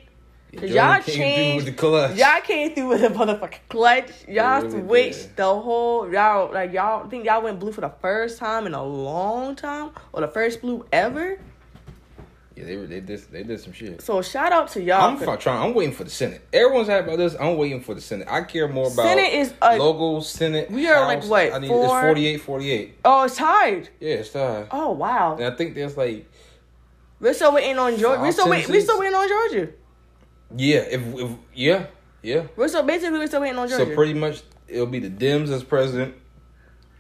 y'all 0.53 0.95
came 0.95 1.03
through 1.03 1.15
changed. 1.15 1.67
with 1.67 1.77
the 1.77 1.79
clutch. 1.79 2.17
Y'all 2.17 2.41
came 2.41 2.75
through 2.75 2.89
with 2.89 3.03
a 3.03 3.09
motherfucking 3.09 3.69
clutch. 3.69 4.11
Y'all 4.27 4.63
really 4.63 4.81
switched 4.87 5.23
did. 5.29 5.37
the 5.37 5.45
whole. 5.61 6.11
Y'all 6.11 6.51
like 6.51 6.73
y'all 6.73 7.07
think 7.11 7.27
y'all 7.27 7.43
went 7.43 7.61
blue 7.61 7.73
for 7.73 7.83
the 7.83 7.93
first 8.01 8.39
time 8.39 8.67
in 8.67 8.73
a 8.73 8.83
long 8.83 9.55
time, 9.55 9.91
or 10.15 10.23
the 10.23 10.29
first 10.29 10.63
blue 10.63 10.87
ever. 10.93 11.39
Yeah, 12.59 12.65
they 12.65 12.77
they 12.77 13.01
did 13.01 13.21
they 13.31 13.43
did 13.45 13.61
some 13.61 13.73
shit. 13.73 14.03
So 14.03 14.21
shout 14.21 14.53
out 14.53 14.69
to 14.71 14.83
y'all. 14.83 15.01
I'm 15.17 15.23
f- 15.23 15.39
trying. 15.39 15.63
I'm 15.69 15.75
waiting 15.75 15.95
for 15.95 16.03
the 16.05 16.11
Senate. 16.11 16.43
Everyone's 16.53 16.89
happy 16.89 17.07
about 17.07 17.19
this. 17.19 17.37
I'm 17.39 17.57
waiting 17.57 17.81
for 17.81 17.95
the 17.95 18.01
Senate. 18.01 18.27
I 18.29 18.43
care 18.43 18.67
more 18.67 18.87
about 18.93 19.05
Senate 19.05 19.33
is 19.33 19.55
a- 19.63 19.79
local 19.79 20.21
Senate. 20.23 20.69
We 20.71 20.89
are, 20.89 21.07
like, 21.07 21.21
House. 21.21 21.29
what, 21.29 21.53
I 21.53 21.59
need 21.61 21.69
four- 21.69 21.85
it's 21.85 21.93
48, 22.07 22.37
48. 22.41 22.99
oh, 23.05 23.25
it's 23.25 23.37
tied. 23.37 23.89
Yeah, 24.01 24.15
it's 24.15 24.31
tied. 24.31 24.67
Oh 24.73 24.91
wow. 24.91 25.37
And 25.37 25.45
I 25.45 25.57
think 25.57 25.75
there's 25.77 25.97
like 25.97 26.29
We're 27.21 27.35
still 27.35 27.53
waiting 27.53 27.79
on 27.79 27.97
Georgia. 27.97 28.21
We're 28.23 28.33
still 28.33 28.49
waiting. 28.49 28.71
We're 28.73 28.81
still 28.81 28.99
waiting 28.99 29.15
on 29.15 29.29
Georgia. 29.29 29.73
yeah, 30.57 30.79
if, 30.81 31.03
if 31.15 31.31
yeah, 31.55 31.87
yeah. 32.23 32.47
We're 32.57 32.69
still 32.69 32.83
basically 32.83 33.19
we're 33.19 33.27
still 33.29 33.41
waiting 33.43 33.59
on 33.59 33.69
Georgia. 33.69 33.87
So 33.87 33.95
pretty 33.95 34.15
much 34.15 34.43
it'll 34.67 34.87
be 34.87 34.99
the 34.99 35.11
Dems 35.11 35.51
as 35.51 35.63
president, 35.63 36.15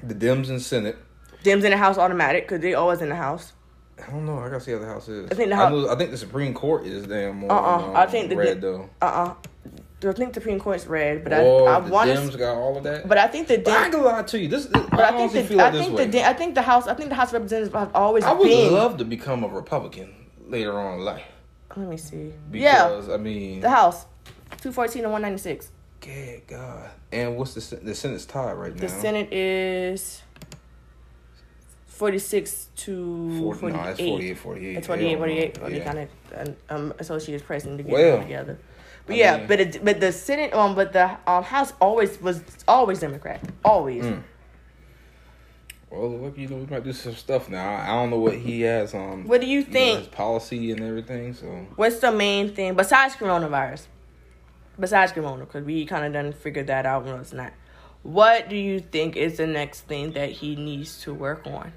the 0.02 0.14
Dems 0.14 0.48
in 0.50 0.60
Senate. 0.60 0.96
Dems 1.42 1.64
in 1.64 1.70
the 1.70 1.76
house 1.76 1.98
automatic 1.98 2.46
because 2.46 2.60
they 2.60 2.74
always 2.74 3.00
in 3.00 3.08
the 3.08 3.16
house. 3.16 3.52
I 4.06 4.10
don't 4.10 4.26
know. 4.26 4.38
I 4.38 4.48
gotta 4.48 4.60
see 4.60 4.72
how 4.72 4.78
the 4.78 4.86
House 4.86 5.08
is. 5.08 5.30
I 5.30 5.34
think 5.34 5.50
the 5.50 5.56
I, 5.56 5.68
know, 5.70 5.88
I 5.90 5.96
think 5.96 6.10
the 6.10 6.16
Supreme 6.18 6.54
Court 6.54 6.86
is 6.86 7.06
damn 7.06 7.36
more. 7.36 7.52
Uh-uh. 7.52 7.88
um, 7.88 7.96
I 7.96 8.06
think 8.06 8.28
the 8.30 8.36
red 8.36 8.60
though. 8.60 8.88
Uh 9.02 9.04
uh 9.04 9.34
I 10.00 10.12
think 10.12 10.32
the 10.32 10.40
Supreme 10.40 10.60
Court's 10.60 10.86
red, 10.86 11.24
but 11.24 11.32
oh, 11.32 11.64
I 11.66 11.74
I 11.74 11.78
want 11.80 12.08
Dems 12.08 12.38
got 12.38 12.54
all 12.56 12.76
of 12.76 12.84
that. 12.84 13.08
But 13.08 13.18
I 13.18 13.26
think 13.26 13.48
the 13.48 13.58
But 13.58 13.72
I 13.72 13.76
Dems. 13.80 13.84
ain't 13.84 13.92
gonna 13.94 14.04
lie 14.04 14.22
to 14.22 14.38
you. 14.38 14.46
This, 14.46 14.66
this 14.66 14.86
But 14.90 15.00
I, 15.00 15.08
I 15.08 15.28
think 15.28 15.48
the 15.48 15.60
I 15.60 15.70
think 15.72 16.12
the 16.12 16.24
I 16.28 16.32
think 16.34 16.54
the 16.54 16.62
house 16.62 16.86
I 16.86 16.94
think 16.94 17.08
the 17.08 17.16
House 17.16 17.28
of 17.28 17.32
Representatives 17.34 17.74
have 17.74 17.90
always 17.96 18.22
I 18.22 18.32
would 18.32 18.46
been. 18.46 18.72
love 18.72 18.96
to 18.98 19.04
become 19.04 19.42
a 19.42 19.48
Republican 19.48 20.14
later 20.46 20.78
on 20.78 21.00
in 21.00 21.04
life. 21.04 21.24
Let 21.76 21.88
me 21.88 21.96
see. 21.96 22.32
yeah, 22.52 23.02
I 23.10 23.16
mean, 23.16 23.60
the 23.60 23.70
House, 23.70 24.06
two 24.60 24.70
fourteen 24.72 25.02
and 25.02 25.12
one 25.12 25.22
ninety 25.22 25.38
six. 25.38 25.70
good 26.00 26.46
God. 26.46 26.90
And 27.10 27.36
what's 27.36 27.54
the 27.54 27.76
the 27.76 27.94
Senate's 27.94 28.24
tied 28.24 28.52
right 28.52 28.72
now? 28.74 28.80
The 28.80 28.88
Senate 28.88 29.32
is 29.32 30.22
forty 31.98 32.18
six 32.18 32.68
to 32.76 33.38
40, 33.40 33.58
forty 33.60 33.76
no, 33.76 33.82
it's 33.84 33.98
48, 34.00 34.38
48. 34.38 34.76
It's 34.78 34.86
48, 34.86 35.08
Hell 35.08 35.12
no. 35.12 35.18
48. 35.18 35.58
Or 35.62 35.70
they 35.70 35.76
Yeah. 35.78 35.84
kind 35.84 35.98
of 36.32 36.56
um, 36.70 36.94
associates 36.98 37.42
pressing 37.42 37.76
to 37.76 37.82
get 37.82 37.92
Well, 37.92 38.18
together. 38.22 38.58
But 39.06 39.14
I 39.14 39.16
yeah, 39.18 39.36
mean- 39.38 39.46
but 39.48 39.60
it, 39.60 39.84
but 39.84 40.00
the 40.00 40.12
Senate 40.12 40.52
um 40.54 40.74
but 40.74 40.92
the 40.92 41.10
um 41.26 41.42
House 41.44 41.72
always 41.80 42.20
was 42.20 42.42
always 42.68 43.00
Democrat, 43.00 43.40
always. 43.64 44.04
Mm. 44.04 44.22
Well, 45.90 46.10
look, 46.18 46.36
you 46.36 46.48
know, 46.48 46.56
we 46.56 46.66
might 46.66 46.84
do 46.84 46.92
some 46.92 47.14
stuff 47.14 47.48
now. 47.48 47.76
I 47.76 47.86
don't 47.86 48.10
know 48.10 48.18
what 48.18 48.34
he 48.34 48.60
has 48.62 48.92
on. 48.94 49.24
What 49.26 49.40
do 49.40 49.46
you 49.46 49.60
you 49.60 49.66
know, 49.66 49.72
think? 49.72 49.98
his 50.00 50.08
policy 50.08 50.70
and 50.70 50.80
everything. 50.82 51.32
So 51.32 51.46
What's 51.76 51.98
the 52.00 52.12
main 52.12 52.54
thing 52.54 52.74
besides 52.74 53.16
coronavirus? 53.16 53.86
Besides 54.78 55.10
corona, 55.12 55.44
because 55.46 55.64
we 55.64 55.86
kind 55.86 56.04
of 56.06 56.12
done 56.12 56.32
figured 56.32 56.66
that 56.68 56.86
out. 56.86 57.04
No, 57.06 57.16
it's 57.16 57.32
not. 57.32 57.52
What 58.04 58.48
do 58.48 58.56
you 58.56 58.78
think 58.78 59.16
is 59.16 59.38
the 59.38 59.46
next 59.46 59.80
thing 59.82 60.12
that 60.12 60.30
he 60.30 60.54
needs 60.54 61.00
to 61.02 61.12
work 61.14 61.46
on? 61.46 61.72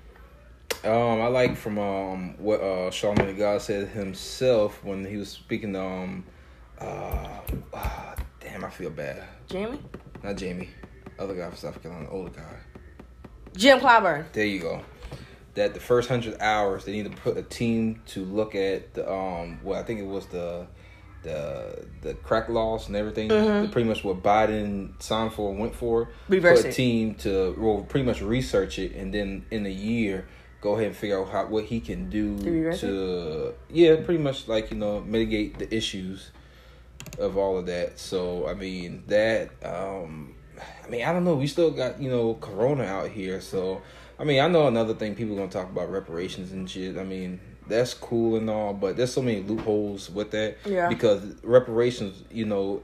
Um, 0.84 1.22
I 1.22 1.28
like 1.28 1.56
from 1.58 1.78
um 1.78 2.36
what 2.40 2.60
uh 2.60 2.90
the 2.90 3.36
God 3.38 3.62
said 3.62 3.90
himself 3.90 4.84
when 4.84 5.06
he 5.06 5.18
was 5.18 5.30
speaking. 5.30 5.74
to, 5.74 5.82
Um, 5.82 6.24
uh, 6.80 7.28
ah, 7.74 8.16
damn, 8.40 8.66
I 8.66 8.70
feel 8.70 8.90
bad. 8.90 9.24
Jamie, 9.48 9.80
Not 10.24 10.38
Jamie, 10.38 10.70
other 11.20 11.36
guy 11.36 11.48
from 11.48 11.58
South 11.58 11.82
Carolina, 11.84 12.10
older 12.10 12.32
guy. 12.32 12.56
Jim 13.56 13.80
Clyburn. 13.80 14.32
There 14.34 14.46
you 14.46 14.60
go. 14.60 14.82
That 15.54 15.74
the 15.74 15.80
first 15.80 16.10
hundred 16.10 16.42
hours 16.42 16.86
they 16.86 16.94
need 16.94 17.12
to 17.12 17.22
put 17.22 17.38
a 17.38 17.44
team 17.44 18.02
to 18.08 18.24
look 18.26 18.56
at 18.56 18.94
the 18.96 19.12
um 19.12 19.60
well 19.64 19.80
I 19.80 19.84
think 19.84 20.00
it 20.00 20.08
was 20.08 20.26
the 20.28 20.66
the 21.22 21.86
the 22.02 22.16
crack 22.16 22.50
laws 22.50 22.88
and 22.88 22.96
everything. 22.96 23.30
Mhm. 23.30 23.72
Pretty 23.72 23.88
much 23.88 24.04
what 24.04 24.24
Biden 24.24 25.00
signed 25.00 25.34
for 25.34 25.52
and 25.52 25.60
went 25.60 25.76
for. 25.76 26.10
Reverse 26.28 26.64
put 26.64 26.72
a 26.72 26.74
team 26.74 27.14
to 27.16 27.56
well 27.60 27.86
pretty 27.88 28.06
much 28.06 28.22
research 28.24 28.80
it 28.80 28.96
and 28.96 29.14
then 29.14 29.46
in 29.52 29.68
a 29.68 29.70
year 29.70 30.26
go 30.62 30.76
ahead 30.76 30.88
and 30.88 30.96
figure 30.96 31.20
out 31.20 31.30
how 31.30 31.46
what 31.48 31.66
he 31.66 31.80
can 31.80 32.10
do 32.10 32.38
To 32.78 33.54
yeah 33.70 33.96
pretty 33.98 34.22
much 34.22 34.48
like 34.48 34.72
you 34.72 34.78
know 34.78 35.02
mitigate 35.02 35.58
the 35.60 35.74
issues 35.76 36.32
of 37.20 37.38
all 37.38 37.58
of 37.58 37.66
that. 37.66 38.00
So 38.00 38.48
I 38.48 38.54
mean 38.54 39.04
that 39.08 39.50
um 39.66 40.36
I 40.86 40.90
mean 40.90 41.04
I 41.04 41.12
don't 41.12 41.24
know, 41.24 41.36
we 41.36 41.48
still 41.48 41.72
got, 41.72 42.02
you 42.02 42.10
know, 42.10 42.36
corona 42.36 42.84
out 42.84 43.10
here, 43.10 43.42
so 43.42 43.82
I 44.20 44.24
mean 44.24 44.40
I 44.40 44.48
know 44.48 44.68
another 44.68 44.94
thing 44.94 45.16
people 45.16 45.36
gonna 45.36 45.50
talk 45.50 45.70
about 45.70 45.92
reparations 45.92 46.52
and 46.52 46.70
shit. 46.70 46.98
I 46.98 47.04
mean, 47.04 47.40
that's 47.68 47.94
cool 47.94 48.38
and 48.38 48.50
all, 48.50 48.74
but 48.74 48.98
there's 48.98 49.12
so 49.12 49.22
many 49.22 49.42
loopholes 49.42 50.10
with 50.10 50.32
that. 50.32 50.58
Yeah. 50.66 50.90
Because 50.90 51.24
reparations, 51.44 52.24
you 52.32 52.46
know, 52.46 52.84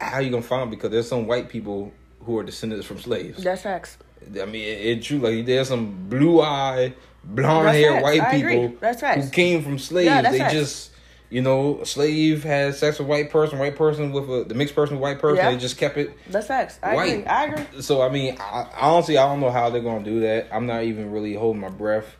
how 0.00 0.20
you 0.20 0.30
gonna 0.30 0.42
find 0.42 0.70
because 0.70 0.90
there's 0.90 1.08
some 1.08 1.26
white 1.26 1.48
people 1.48 1.92
who 2.20 2.38
are 2.38 2.44
descendants 2.44 2.86
from 2.86 3.00
slaves. 3.00 3.42
That's 3.42 3.62
facts. 3.62 3.98
I 4.40 4.44
mean, 4.44 4.62
it, 4.62 4.86
it 4.98 5.02
true. 5.02 5.18
Like 5.18 5.46
there's 5.46 5.68
some 5.68 6.08
blue 6.08 6.40
eye, 6.40 6.94
blonde 7.24 7.68
hair 7.68 8.02
white 8.02 8.20
I 8.20 8.32
agree. 8.34 8.60
people 8.60 8.76
That's 8.80 9.00
facts. 9.00 9.24
who 9.26 9.30
came 9.30 9.62
from 9.62 9.78
slaves. 9.78 10.06
Yeah, 10.06 10.30
they 10.30 10.38
facts. 10.38 10.52
just, 10.52 10.90
you 11.30 11.42
know, 11.42 11.82
slave 11.84 12.44
had 12.44 12.74
sex 12.74 12.98
with 12.98 13.08
white 13.08 13.30
person, 13.30 13.58
white 13.58 13.76
person 13.76 14.12
with 14.12 14.28
a 14.30 14.44
the 14.44 14.54
mixed 14.54 14.74
person 14.74 14.96
with 14.96 15.02
white 15.02 15.18
person. 15.18 15.36
Yeah. 15.44 15.50
They 15.52 15.56
just 15.58 15.76
kept 15.78 15.96
it. 15.96 16.16
That's 16.28 16.46
facts. 16.46 16.78
I 16.82 16.94
White. 16.94 17.10
agree. 17.12 17.24
I 17.26 17.44
agree. 17.46 17.82
So 17.82 18.02
I 18.02 18.08
mean, 18.08 18.36
I, 18.40 18.68
honestly, 18.80 19.18
I 19.18 19.26
don't 19.26 19.40
know 19.40 19.50
how 19.50 19.70
they're 19.70 19.82
gonna 19.82 20.04
do 20.04 20.20
that. 20.20 20.48
I'm 20.52 20.66
not 20.66 20.84
even 20.84 21.10
really 21.10 21.34
holding 21.34 21.60
my 21.60 21.68
breath 21.70 22.16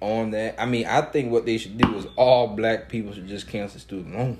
on 0.00 0.32
that. 0.32 0.60
I 0.60 0.66
mean, 0.66 0.86
I 0.86 1.00
think 1.02 1.32
what 1.32 1.46
they 1.46 1.56
should 1.58 1.78
do 1.78 1.96
is 1.96 2.06
all 2.16 2.48
black 2.48 2.88
people 2.88 3.12
should 3.14 3.26
just 3.28 3.48
cancel 3.48 3.80
student 3.80 4.14
loans. 4.14 4.38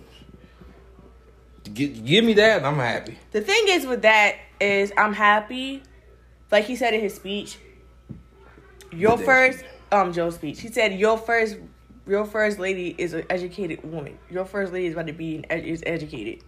Give, 1.73 2.05
give 2.05 2.25
me 2.25 2.35
that, 2.35 2.59
and 2.59 2.67
I'm 2.67 2.77
happy. 2.77 3.17
The 3.31 3.41
thing 3.41 3.65
is 3.69 3.87
with 3.87 4.03
that 4.03 4.37
is 4.61 4.93
I'm 4.99 5.15
happy, 5.15 5.83
like 6.51 6.65
he 6.65 6.77
said 6.77 6.95
in 6.95 7.01
his 7.01 7.15
speech. 7.15 7.59
Your 8.93 9.17
first 9.19 9.65
um 9.91 10.13
Joe's 10.13 10.37
speech. 10.37 10.61
He 10.61 10.69
said 10.69 10.99
your 10.99 11.19
first 11.19 11.57
your 12.07 12.25
first 12.25 12.59
lady 12.59 12.95
is 12.99 13.13
an 13.15 13.25
educated 13.31 13.83
woman. 13.91 14.19
Your 14.31 14.45
first 14.45 14.73
lady 14.73 14.87
is 14.87 14.93
about 14.93 15.07
to 15.07 15.13
be 15.13 15.37
an 15.37 15.47
ed- 15.51 15.65
is 15.65 15.83
educated. 15.87 16.43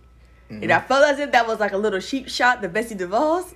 And 0.49 0.71
I 0.71 0.81
felt 0.81 1.05
as 1.05 1.19
if 1.19 1.33
that 1.33 1.49
was 1.49 1.59
like 1.59 1.73
a 1.73 1.77
little 1.77 1.99
sheep 1.99 2.29
shot 2.29 2.63
to 2.63 2.69
Betsy 2.69 2.95
DeVos. 2.95 3.53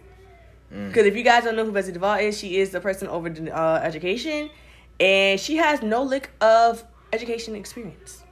Because 0.71 1.07
if 1.07 1.17
you 1.17 1.23
guys 1.23 1.45
don't 1.45 1.55
know 1.57 1.65
who 1.65 1.73
Betsy 1.73 1.93
DeVos 1.93 2.23
is, 2.23 2.39
she 2.39 2.57
is 2.59 2.71
the 2.71 2.81
person 2.81 3.07
over 3.09 3.29
the, 3.31 3.57
uh, 3.57 3.81
education, 3.83 4.51
and 4.99 5.39
she 5.39 5.57
has 5.57 5.83
no 5.83 6.03
lick 6.03 6.31
of 6.41 6.83
education 7.13 7.55
experience. 7.55 8.25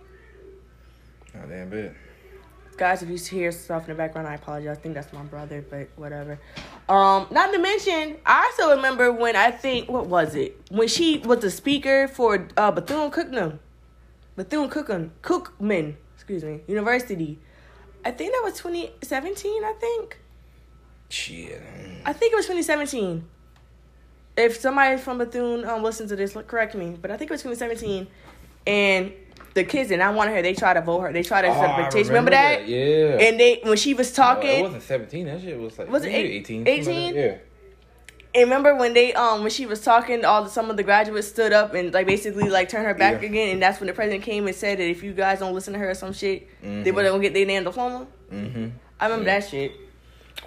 Oh 1.37 1.47
damn 1.49 1.69
bit. 1.69 1.95
Guys, 2.79 3.03
if 3.03 3.09
you 3.09 3.17
hear 3.17 3.51
stuff 3.51 3.83
in 3.83 3.89
the 3.89 3.95
background, 3.97 4.29
I 4.29 4.37
apologize. 4.37 4.79
I 4.79 4.81
think 4.81 4.95
that's 4.95 5.13
my 5.13 5.23
brother, 5.23 5.65
but 5.69 5.89
whatever. 5.97 6.39
Um, 6.89 7.27
not 7.33 7.53
to 7.53 7.59
mention, 7.59 8.19
I 8.25 8.49
still 8.55 8.77
remember 8.77 9.11
when 9.11 9.35
I 9.35 9.51
think 9.51 9.91
what 9.91 10.07
was 10.07 10.37
it 10.37 10.61
when 10.71 10.87
she 10.87 11.19
was 11.19 11.41
the 11.41 11.51
speaker 11.51 12.07
for 12.07 12.47
uh, 12.57 12.71
Bethune 12.71 13.11
Cookman, 13.11 13.59
Bethune 14.37 14.71
Cookman, 14.71 15.11
Cookman, 15.23 15.97
excuse 16.15 16.45
me, 16.45 16.61
University. 16.69 17.41
I 18.05 18.13
think 18.13 18.33
that 18.33 18.43
was 18.45 18.57
2017. 18.59 19.65
I 19.65 19.73
think. 19.81 20.21
Shit. 21.09 21.61
I 22.05 22.13
think 22.13 22.33
it 22.33 22.37
was 22.37 22.47
2017. 22.47 23.25
If 24.37 24.57
somebody 24.59 24.99
from 24.99 25.19
Bethune 25.19 25.65
um 25.65 25.83
listens 25.83 26.11
to 26.11 26.17
this, 26.17 26.37
correct 26.47 26.77
me. 26.77 26.97
But 27.03 27.11
I 27.11 27.17
think 27.17 27.33
it 27.33 27.35
was 27.35 27.43
2017, 27.43 28.07
and 28.69 29.13
the 29.59 29.65
kids 29.65 29.89
did 29.89 29.99
not 29.99 30.15
want 30.15 30.31
her. 30.31 30.41
They 30.43 30.55
tried 30.55 30.75
to 30.75 30.81
vote 30.83 31.01
her. 31.01 31.13
They 31.13 31.23
tried 31.23 31.43
to 31.43 31.49
Oh, 31.49 31.55
set 31.55 31.71
I 31.71 31.81
a 31.81 31.85
petition. 31.87 32.09
Remember, 32.09 32.31
that? 32.31 32.67
Yeah. 32.69 33.19
And 33.21 33.39
they 33.41 33.61
when 33.63 33.77
she 33.77 33.95
was 33.95 34.11
No, 34.17 34.25
talking, 34.25 34.59
it 34.61 34.63
wasn't 34.63 34.83
17. 34.83 35.27
That 35.27 35.41
shit 35.41 35.59
was 35.59 35.79
like 35.79 35.91
Was 35.91 36.05
it 36.05 36.13
maybe 36.13 36.29
eight- 36.31 36.51
18. 36.51 36.59
something 36.67 36.75
like 36.87 36.89
18? 36.89 37.15
that. 37.15 37.21
Yeah. 37.21 37.37
and 38.35 38.45
remember 38.45 38.75
when 38.77 38.93
they 38.95 39.15
um 39.15 39.41
when 39.43 39.51
she 39.51 39.67
was 39.67 39.81
talking, 39.81 40.25
all 40.25 40.45
the, 40.45 40.51
some 40.51 40.71
of 40.71 40.77
the 40.77 40.83
graduates 40.83 41.29
stood 41.29 41.53
up 41.53 41.75
and 41.75 41.93
like 41.95 42.07
basically 42.07 42.49
like 42.49 42.69
turned 42.69 42.87
her 42.87 42.95
back 42.95 43.23
Yeah. 43.23 43.29
again, 43.29 43.49
and 43.55 43.63
that's 43.63 43.81
when 43.81 43.87
the 43.87 43.93
president 43.95 44.23
came 44.23 44.47
and 44.47 44.55
said 44.55 44.79
that 44.79 44.89
if 44.89 45.03
you 45.03 45.13
guys 45.13 45.39
don't 45.41 45.55
listen 45.55 45.73
to 45.73 45.79
her 45.79 45.91
or 45.91 45.95
some 45.95 46.13
shit, 46.13 46.47
they 46.63 46.69
Mhm. 46.69 46.95
would 46.95 47.05
gonna 47.07 47.19
get 47.21 47.35
their 47.35 47.45
damn 47.47 47.65
diploma. 47.65 48.07
Mm-hmm. 48.33 48.69
I 49.01 49.05
remember 49.07 49.29
Yeah. 49.31 49.41
that 49.41 49.49
shit, 49.49 49.73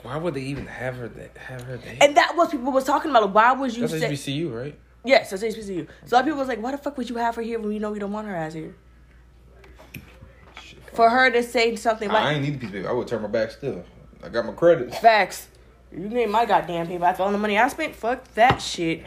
Why 0.04 0.16
would 0.18 0.34
they 0.36 0.42
even 0.42 0.68
have 0.68 0.96
her? 0.96 1.08
That, 1.10 1.36
have 1.38 1.62
her 1.64 1.78
there? 1.78 1.98
and 2.02 2.16
that 2.16 2.36
was 2.38 2.50
people 2.50 2.72
was 2.72 2.86
talking 2.86 3.12
about. 3.12 3.24
Like, 3.26 3.36
why 3.36 3.52
would 3.54 3.76
you 3.76 3.88
That's 3.88 4.00
say? 4.00 4.10
HBCU, 4.10 4.50
right? 4.56 4.76
Yes, 5.04 5.32
that's 5.32 5.44
HBCU. 5.44 5.88
So 6.06 6.14
a 6.14 6.16
lot 6.16 6.20
of 6.22 6.26
people 6.28 6.40
was 6.40 6.48
like, 6.48 6.62
why 6.62 6.72
the 6.72 6.78
fuck 6.78 6.96
would 6.98 7.10
you 7.10 7.16
have 7.18 7.36
her 7.36 7.42
here 7.42 7.60
when 7.60 7.72
you 7.72 7.80
know 7.80 7.92
we 7.92 8.00
don't 8.00 8.12
want 8.12 8.28
her 8.28 8.36
as 8.36 8.54
here? 8.54 8.74
For 10.94 11.10
her 11.10 11.30
to 11.32 11.42
say 11.44 11.76
something 11.76 12.10
like 12.10 12.24
I 12.24 12.34
ain't 12.34 12.44
need 12.44 12.56
the 12.56 12.60
piece 12.60 12.70
of 12.70 12.74
paper. 12.74 12.90
I 12.90 12.92
would 12.94 13.08
turn 13.08 13.22
my 13.22 13.28
back 13.28 13.52
still. 13.52 13.84
I 14.24 14.30
got 14.30 14.46
my 14.46 14.54
credits. 14.54 14.98
facts, 15.00 15.48
you 15.92 16.00
need 16.10 16.30
my 16.30 16.46
goddamn 16.46 16.88
paper 16.88 17.06
after 17.06 17.24
all 17.24 17.32
the 17.32 17.38
money 17.38 17.58
I 17.58 17.68
spent. 17.70 17.96
Fuck 17.96 18.34
that 18.36 18.62
shit. 18.62 19.04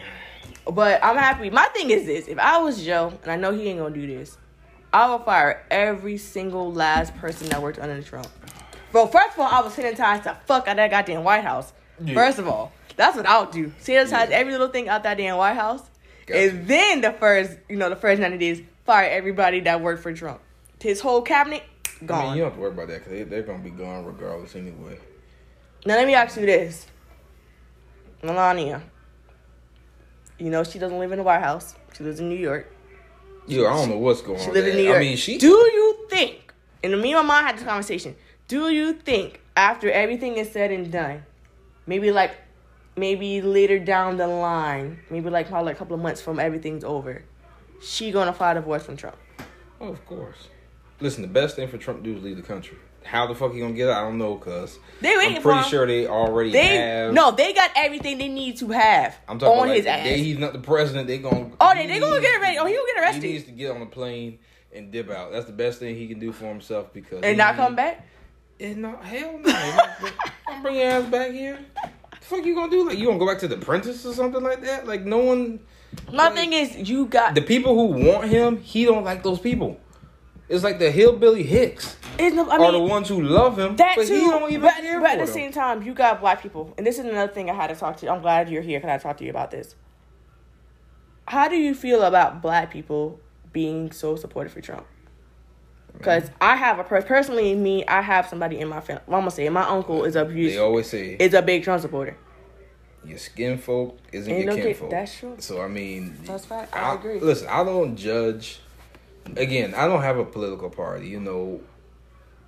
But 0.71 1.05
I'm 1.05 1.17
happy. 1.17 1.51
My 1.51 1.67
thing 1.67 1.91
is 1.91 2.07
this: 2.07 2.27
if 2.27 2.39
I 2.39 2.59
was 2.59 2.85
Joe, 2.85 3.13
and 3.23 3.31
I 3.31 3.37
know 3.37 3.53
he 3.53 3.69
ain't 3.69 3.79
gonna 3.79 3.95
do 3.95 4.07
this, 4.07 4.39
I 4.93 5.11
would 5.15 5.25
fire 5.25 5.65
every 5.71 6.17
single 6.17 6.73
last 6.73 7.15
person 7.17 7.49
that 7.51 7.61
worked 7.61 7.79
under 7.79 8.01
Trump. 8.03 8.29
Bro, 8.93 9.09
first 9.09 9.35
of 9.35 9.41
all, 9.41 9.51
I 9.53 9.61
would 9.61 9.73
sanitize 9.73 10.23
the 10.25 10.37
fuck 10.47 10.67
out 10.69 10.73
of 10.73 10.77
that 10.77 10.91
goddamn 10.91 11.25
White 11.25 11.45
House. 11.45 11.73
Yeah. 12.03 12.15
First 12.15 12.39
of 12.39 12.49
all, 12.49 12.73
that's 12.97 13.17
what 13.17 13.27
I 13.27 13.41
would 13.41 13.51
do. 13.51 13.73
Sanitize 13.83 14.31
Yeah. 14.31 14.37
every 14.37 14.53
little 14.53 14.69
thing 14.69 14.89
out 14.89 15.03
that 15.03 15.17
damn 15.19 15.37
White 15.37 15.55
House. 15.55 15.83
Gotcha. 16.27 16.41
And 16.41 16.67
then 16.69 17.01
the 17.03 17.13
first, 17.13 17.59
you 17.69 17.77
know, 17.77 17.91
the 17.91 17.97
first 17.97 18.21
90 18.21 18.39
days, 18.39 18.63
fire 18.87 19.09
everybody 19.11 19.61
that 19.61 19.81
worked 19.81 20.03
for 20.03 20.13
Trump. 20.13 20.41
His 20.81 21.01
whole 21.01 21.23
cabinet, 21.23 21.63
I 22.03 22.25
mean, 22.25 22.37
you 22.37 22.43
don't 22.43 22.51
have 22.51 22.55
to 22.55 22.61
worry 22.61 22.71
about 22.73 22.89
that 22.89 22.99
because 22.99 23.13
they, 23.13 23.23
they're 23.23 23.43
going 23.43 23.63
to 23.63 23.71
be 23.71 23.77
gone 23.77 24.05
regardless 24.05 24.57
anyway. 24.57 24.99
Now 25.87 25.97
let 25.97 26.07
me 26.07 26.15
ask 26.15 26.37
you 26.37 26.47
this. 26.47 26.87
Melania. 28.23 28.83
You 30.39 30.51
know 30.51 30.65
she 30.65 30.79
doesn't 30.79 30.99
live 30.99 31.13
in 31.13 31.19
the 31.19 31.25
White 31.25 31.43
House. 31.43 31.75
She 31.97 32.03
lives 32.05 32.21
in 32.21 32.29
New 32.29 32.39
York. 32.39 32.73
Yeah, 33.47 33.69
I 33.69 33.75
don't 33.75 33.91
know 33.91 33.99
what's 33.99 34.23
going 34.23 34.41
She 34.41 34.49
on. 34.49 34.55
lives 34.55 34.69
in. 34.69 34.77
New 34.77 34.83
York. 34.83 34.97
I 34.97 35.01
mean, 35.01 35.17
she. 35.17 35.39
Do 35.39 35.49
you 35.49 36.07
think, 36.09 36.53
and 36.83 36.93
me 37.01 37.13
and 37.13 37.27
my 37.27 37.35
mom 37.41 37.45
had 37.45 37.57
this 37.57 37.65
conversation, 37.65 38.17
do 38.49 38.71
you 38.71 38.95
think 38.95 39.41
after 39.57 39.91
everything 39.91 40.37
is 40.37 40.51
said 40.51 40.73
and 40.73 40.91
done, 40.91 41.23
maybe 41.87 42.11
like, 42.11 42.35
maybe 42.97 43.43
later 43.43 43.79
down 43.79 44.17
the 44.17 44.27
line, 44.27 44.99
maybe 45.11 45.31
like 45.31 45.49
probably 45.49 45.73
a 45.73 45.77
couple 45.77 45.95
of 45.95 46.01
months 46.01 46.21
from 46.21 46.41
everything's 46.41 46.85
over, 46.85 47.23
she 47.83 48.11
gonna 48.11 48.33
file 48.33 48.55
divorce 48.55 48.85
from 48.85 48.97
Trump? 48.97 49.17
Oh, 49.81 49.89
of 49.89 50.05
course. 50.07 50.49
Listen, 51.01 51.23
the 51.23 51.29
best 51.29 51.57
thing 51.57 51.69
for 51.69 51.77
Trump 51.79 52.03
to 52.03 52.11
do 52.11 52.17
is 52.17 52.23
leave 52.25 52.37
the 52.37 52.43
country. 52.43 52.77
How 53.03 53.27
the 53.27 53.35
fuck 53.35 53.53
he 53.53 53.61
gonna 53.61 53.75
get 53.75 53.91
out? 53.91 54.03
I 54.03 54.09
don't 54.09 54.17
know, 54.17 54.37
cause 54.37 54.79
They 55.03 55.15
waiting 55.17 55.37
I'm 55.37 55.43
for 55.43 55.51
pretty 55.53 55.65
him. 55.65 55.71
sure 55.71 55.87
they 55.87 56.07
already 56.07 56.51
They 56.53 56.77
have. 56.79 57.13
no, 57.13 57.33
they 57.33 57.53
got 57.53 57.71
everything 57.77 58.17
they 58.17 58.29
need 58.29 58.57
to 58.59 58.69
have 58.69 59.15
I'm 59.29 59.39
talking 59.39 59.59
on 59.59 59.65
about 59.67 59.77
his 59.77 59.85
like, 59.85 59.95
ass. 59.99 60.05
the 60.05 60.11
day 60.11 60.23
he's 60.23 60.39
not 60.39 60.53
the 60.55 60.59
president. 60.61 61.07
They 61.07 61.19
gonna. 61.19 61.51
Oh, 61.61 61.75
they- 61.75 61.87
they 61.87 62.01
gonna 62.01 62.21
get 62.23 62.41
ready. 62.41 62.57
Oh, 62.59 62.65
he 62.65 62.75
gonna 62.75 62.87
get 62.95 63.03
arrested. 63.03 63.23
He 63.25 63.33
needs 63.33 63.45
to 63.45 63.51
get 63.51 63.73
on 63.73 63.83
a 63.83 63.87
plane 63.87 64.39
and 64.75 64.91
dip 64.91 65.11
out. 65.11 65.33
That's 65.33 65.45
the 65.45 65.53
best 65.53 65.81
thing 65.81 65.95
he 65.97 66.09
can 66.09 66.19
do 66.19 66.33
for 66.33 66.47
himself 66.47 66.93
because 66.95 67.23
and 67.23 67.37
not 67.37 67.57
come 67.57 67.75
back. 67.77 68.07
And 68.59 68.79
no, 68.79 68.97
hell 68.97 69.39
no. 69.45 69.79
I'm 70.49 70.63
bring 70.63 70.77
your 70.77 70.87
ass 70.89 71.05
back 71.11 71.33
here. 71.33 71.59
The 72.11 72.17
fuck 72.27 72.45
you 72.47 72.55
gonna 72.55 72.71
do? 72.71 72.89
Like 72.89 72.97
you 72.97 73.05
gonna 73.07 73.19
go 73.19 73.27
back 73.27 73.39
to 73.41 73.49
the 73.49 73.57
apprentice 73.57 74.07
or 74.07 74.15
something 74.15 74.43
like 74.43 74.63
that? 74.63 74.87
Like 74.87 75.03
no 75.05 75.19
one. 75.19 75.61
My 76.11 76.25
like, 76.29 76.35
thing 76.35 76.53
is, 76.55 76.89
you 76.89 77.05
got 77.07 77.35
the 77.35 77.43
people 77.43 77.75
who 77.75 78.07
want 78.09 78.29
him, 78.31 78.63
he 78.63 78.87
don't 78.87 79.05
like 79.05 79.23
those 79.23 79.39
people. 79.41 79.79
It's 80.49 80.63
like 80.63 80.79
the 80.79 80.91
hillbilly 80.91 81.43
hicks 81.43 81.97
it's 82.19 82.37
no, 82.37 82.49
I 82.49 82.57
are 82.57 82.73
the 82.73 82.81
ones 82.81 83.09
who 83.09 83.23
love 83.23 83.59
him, 83.59 83.77
that 83.77 83.95
but 83.97 84.07
too. 84.07 84.15
he 84.15 84.21
don't 84.21 84.51
even 84.51 84.63
but 84.63 84.75
but 85.01 85.11
at 85.11 85.19
the 85.19 85.27
same 85.27 85.53
time, 85.53 85.83
you 85.83 85.95
got 85.95 86.21
black 86.21 86.43
people, 86.43 86.73
and 86.77 86.87
this 86.87 86.99
is 86.99 87.05
another 87.05 87.33
thing 87.33 87.51
I 87.51 87.55
had 87.55 87.69
to 87.69 87.77
talk 87.77 87.97
to 87.99 88.07
you. 88.07 88.13
I'm 88.13 88.21
glad 88.23 88.49
you're 88.49 88.63
here. 88.63 88.81
Can 88.81 88.91
I 88.91 88.99
talk 88.99 89.17
to 89.19 89.25
you 89.25 89.31
about 89.31 89.51
this? 89.51 89.75
How 91.27 91.49
do 91.49 91.57
you 91.57 91.75
feel 91.75 92.03
about 92.03 92.43
black 92.43 92.71
people 92.71 93.21
being 93.53 93.91
so 93.91 94.17
supportive 94.17 94.53
for 94.53 94.61
Trump? 94.61 94.87
Because 95.97 96.31
I 96.41 96.57
have 96.57 96.79
a 96.79 96.85
personally 96.85 97.55
me, 97.55 97.85
I 97.87 98.01
have 98.03 98.29
somebody 98.29 98.59
in 98.59 98.69
my 98.69 98.81
family. 98.81 99.03
I'm 99.07 99.13
gonna 99.13 99.31
say 99.31 99.49
my 99.49 99.67
uncle 99.67 100.05
is 100.05 100.17
a 100.17 100.25
They 100.25 100.59
always 100.59 100.89
say 100.89 101.17
is 101.19 101.35
a 101.35 101.43
big 101.43 101.65
Trump 101.65 101.83
supporter. 101.83 102.17
your 103.05 103.19
skin 103.19 103.59
folk 103.59 103.99
isn't 104.13 104.33
Ain't 104.33 104.45
your 104.45 104.57
no 104.57 104.63
kin 104.63 104.75
folk. 104.75 104.91
that's 104.91 105.17
true. 105.17 105.37
So 105.39 105.63
I 105.63 105.69
mean, 105.69 106.17
That's 106.25 106.45
fact. 106.47 106.75
I 106.75 106.95
agree. 106.95 107.21
Listen, 107.21 107.49
I 107.49 107.65
don't 107.65 107.97
judge. 107.97 108.61
Again, 109.37 109.75
I 109.75 109.87
don't 109.87 110.03
have 110.03 110.19
a 110.19 110.25
political 110.25 110.71
party. 110.71 111.09
You 111.09 111.21
know, 111.21 111.61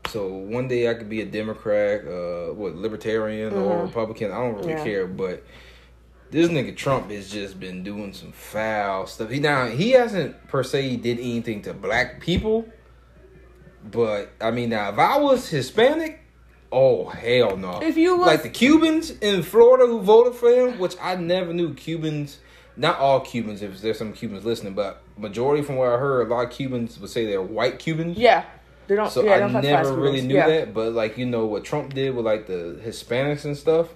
so 0.08 0.28
one 0.28 0.68
day 0.68 0.90
I 0.90 0.94
could 0.94 1.08
be 1.08 1.20
a 1.20 1.26
Democrat, 1.26 2.06
uh, 2.06 2.52
what 2.54 2.74
libertarian 2.76 3.54
or 3.54 3.78
Mhm. 3.78 3.82
Republican. 3.86 4.30
I 4.30 4.36
don't 4.38 4.54
really 4.56 4.72
Yeah. 4.72 4.84
care, 4.84 5.06
but. 5.06 5.42
This 6.28 6.48
nigga 6.48 6.76
Trump 6.76 7.12
has 7.12 7.30
just 7.30 7.60
been 7.60 7.84
doing 7.84 8.12
some 8.12 8.32
foul 8.32 9.06
stuff. 9.06 9.30
He 9.30 9.38
now 9.38 9.66
he 9.68 9.92
hasn't 9.92 10.48
per 10.48 10.64
se 10.64 10.96
did 10.96 11.20
anything 11.20 11.62
to 11.62 11.72
black 11.72 12.20
people, 12.20 12.66
but 13.92 14.32
I 14.40 14.50
mean 14.50 14.70
now 14.70 14.90
if 14.90 14.98
I 14.98 15.18
was 15.18 15.48
Hispanic, 15.48 16.18
oh 16.72 17.04
hell 17.06 17.56
no. 17.56 17.78
If 17.80 17.96
you 17.96 18.16
was 18.16 18.26
like 18.26 18.42
the 18.42 18.48
Cubans 18.48 19.12
in 19.20 19.44
Florida 19.44 19.86
who 19.86 20.00
voted 20.00 20.34
for 20.34 20.50
him, 20.50 20.80
which 20.80 20.96
I 21.00 21.14
never 21.14 21.52
knew 21.52 21.74
Cubans, 21.74 22.40
not 22.76 22.98
all 22.98 23.20
Cubans, 23.20 23.62
if 23.62 23.80
there's 23.80 23.98
some 23.98 24.12
Cubans 24.12 24.44
listening, 24.44 24.74
but 24.74 25.02
majority 25.16 25.62
from 25.62 25.76
what 25.76 25.88
I 25.88 25.96
heard, 25.96 26.26
a 26.26 26.34
lot 26.34 26.44
of 26.44 26.50
Cubans 26.50 26.98
would 26.98 27.10
say 27.10 27.26
they're 27.26 27.42
white 27.42 27.78
Cubans. 27.78 28.18
yeah, 28.18 28.44
they 28.86 28.96
don't. 28.96 29.10
So 29.10 29.24
yeah, 29.24 29.34
I 29.34 29.38
don't 29.38 29.52
never 29.52 29.94
really 29.94 30.20
knew 30.20 30.34
yeah. 30.34 30.48
that, 30.48 30.74
but 30.74 30.92
like 30.92 31.16
you 31.16 31.26
know 31.26 31.46
what 31.46 31.64
Trump 31.64 31.94
did 31.94 32.14
with 32.14 32.26
like 32.26 32.46
the 32.46 32.80
Hispanics 32.84 33.44
and 33.44 33.56
stuff, 33.56 33.88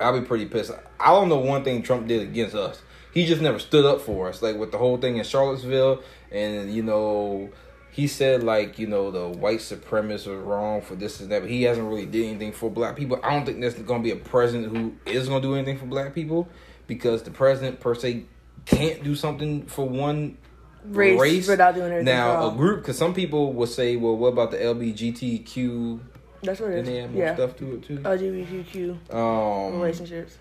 I'll 0.00 0.18
be 0.18 0.24
pretty 0.24 0.46
pissed. 0.46 0.72
I 1.00 1.08
don't 1.08 1.28
know 1.28 1.38
one 1.38 1.64
thing 1.64 1.82
Trump 1.82 2.06
did 2.06 2.22
against 2.22 2.54
us. 2.54 2.80
He 3.12 3.26
just 3.26 3.42
never 3.42 3.58
stood 3.58 3.84
up 3.84 4.00
for 4.00 4.28
us, 4.28 4.40
like 4.40 4.56
with 4.56 4.72
the 4.72 4.78
whole 4.78 4.96
thing 4.96 5.18
in 5.18 5.24
Charlottesville, 5.24 6.02
and 6.30 6.72
you 6.72 6.82
know 6.82 7.50
he 7.90 8.06
said 8.06 8.42
like 8.42 8.78
you 8.78 8.86
know 8.86 9.10
the 9.10 9.28
white 9.28 9.58
supremacists 9.58 10.26
are 10.26 10.40
wrong 10.40 10.80
for 10.80 10.94
this 10.94 11.20
and 11.20 11.30
that, 11.30 11.42
but 11.42 11.50
he 11.50 11.64
hasn't 11.64 11.86
really 11.86 12.06
did 12.06 12.26
anything 12.26 12.52
for 12.52 12.70
black 12.70 12.96
people. 12.96 13.20
I 13.22 13.30
don't 13.30 13.44
think 13.44 13.60
there's 13.60 13.74
going 13.74 14.02
to 14.02 14.04
be 14.04 14.12
a 14.12 14.24
president 14.24 14.74
who 14.74 14.94
is 15.04 15.28
going 15.28 15.42
to 15.42 15.48
do 15.48 15.54
anything 15.54 15.76
for 15.76 15.86
black 15.86 16.14
people 16.14 16.48
because 16.94 17.22
the 17.22 17.30
president 17.30 17.80
per 17.80 17.94
se 17.94 18.24
can't 18.64 19.02
do 19.02 19.14
something 19.14 19.66
for 19.66 19.88
one 19.88 20.38
Race, 20.84 21.46
without 21.46 21.74
doing 21.74 21.92
everything 21.92 22.04
now 22.06 22.48
a 22.48 22.52
group 22.56 22.80
because 22.82 22.98
some 22.98 23.14
people 23.14 23.52
will 23.52 23.68
say, 23.68 23.94
well, 23.96 24.16
what 24.16 24.28
about 24.28 24.50
the 24.50 24.56
LBGTQ? 24.58 26.00
That's 26.42 26.58
what 26.60 26.72
it 26.72 26.76
Didn't 26.76 26.86
they 26.86 26.96
is. 26.98 27.02
have 27.02 27.10
more 27.12 27.22
Yeah, 27.22 27.34
stuff 27.36 27.56
to 27.58 27.74
it 27.74 27.82
too? 27.84 27.98
LGBTQ 27.98 29.14
Um, 29.14 29.74
relationships. 29.80 30.38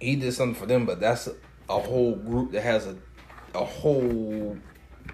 he 0.00 0.16
did 0.16 0.32
something 0.32 0.58
for 0.58 0.64
them, 0.66 0.86
but 0.86 0.98
that's 0.98 1.28
a 1.68 1.78
whole 1.78 2.16
group 2.16 2.52
that 2.52 2.62
has 2.62 2.86
a 2.86 2.96
a 3.54 3.64
whole, 3.64 4.56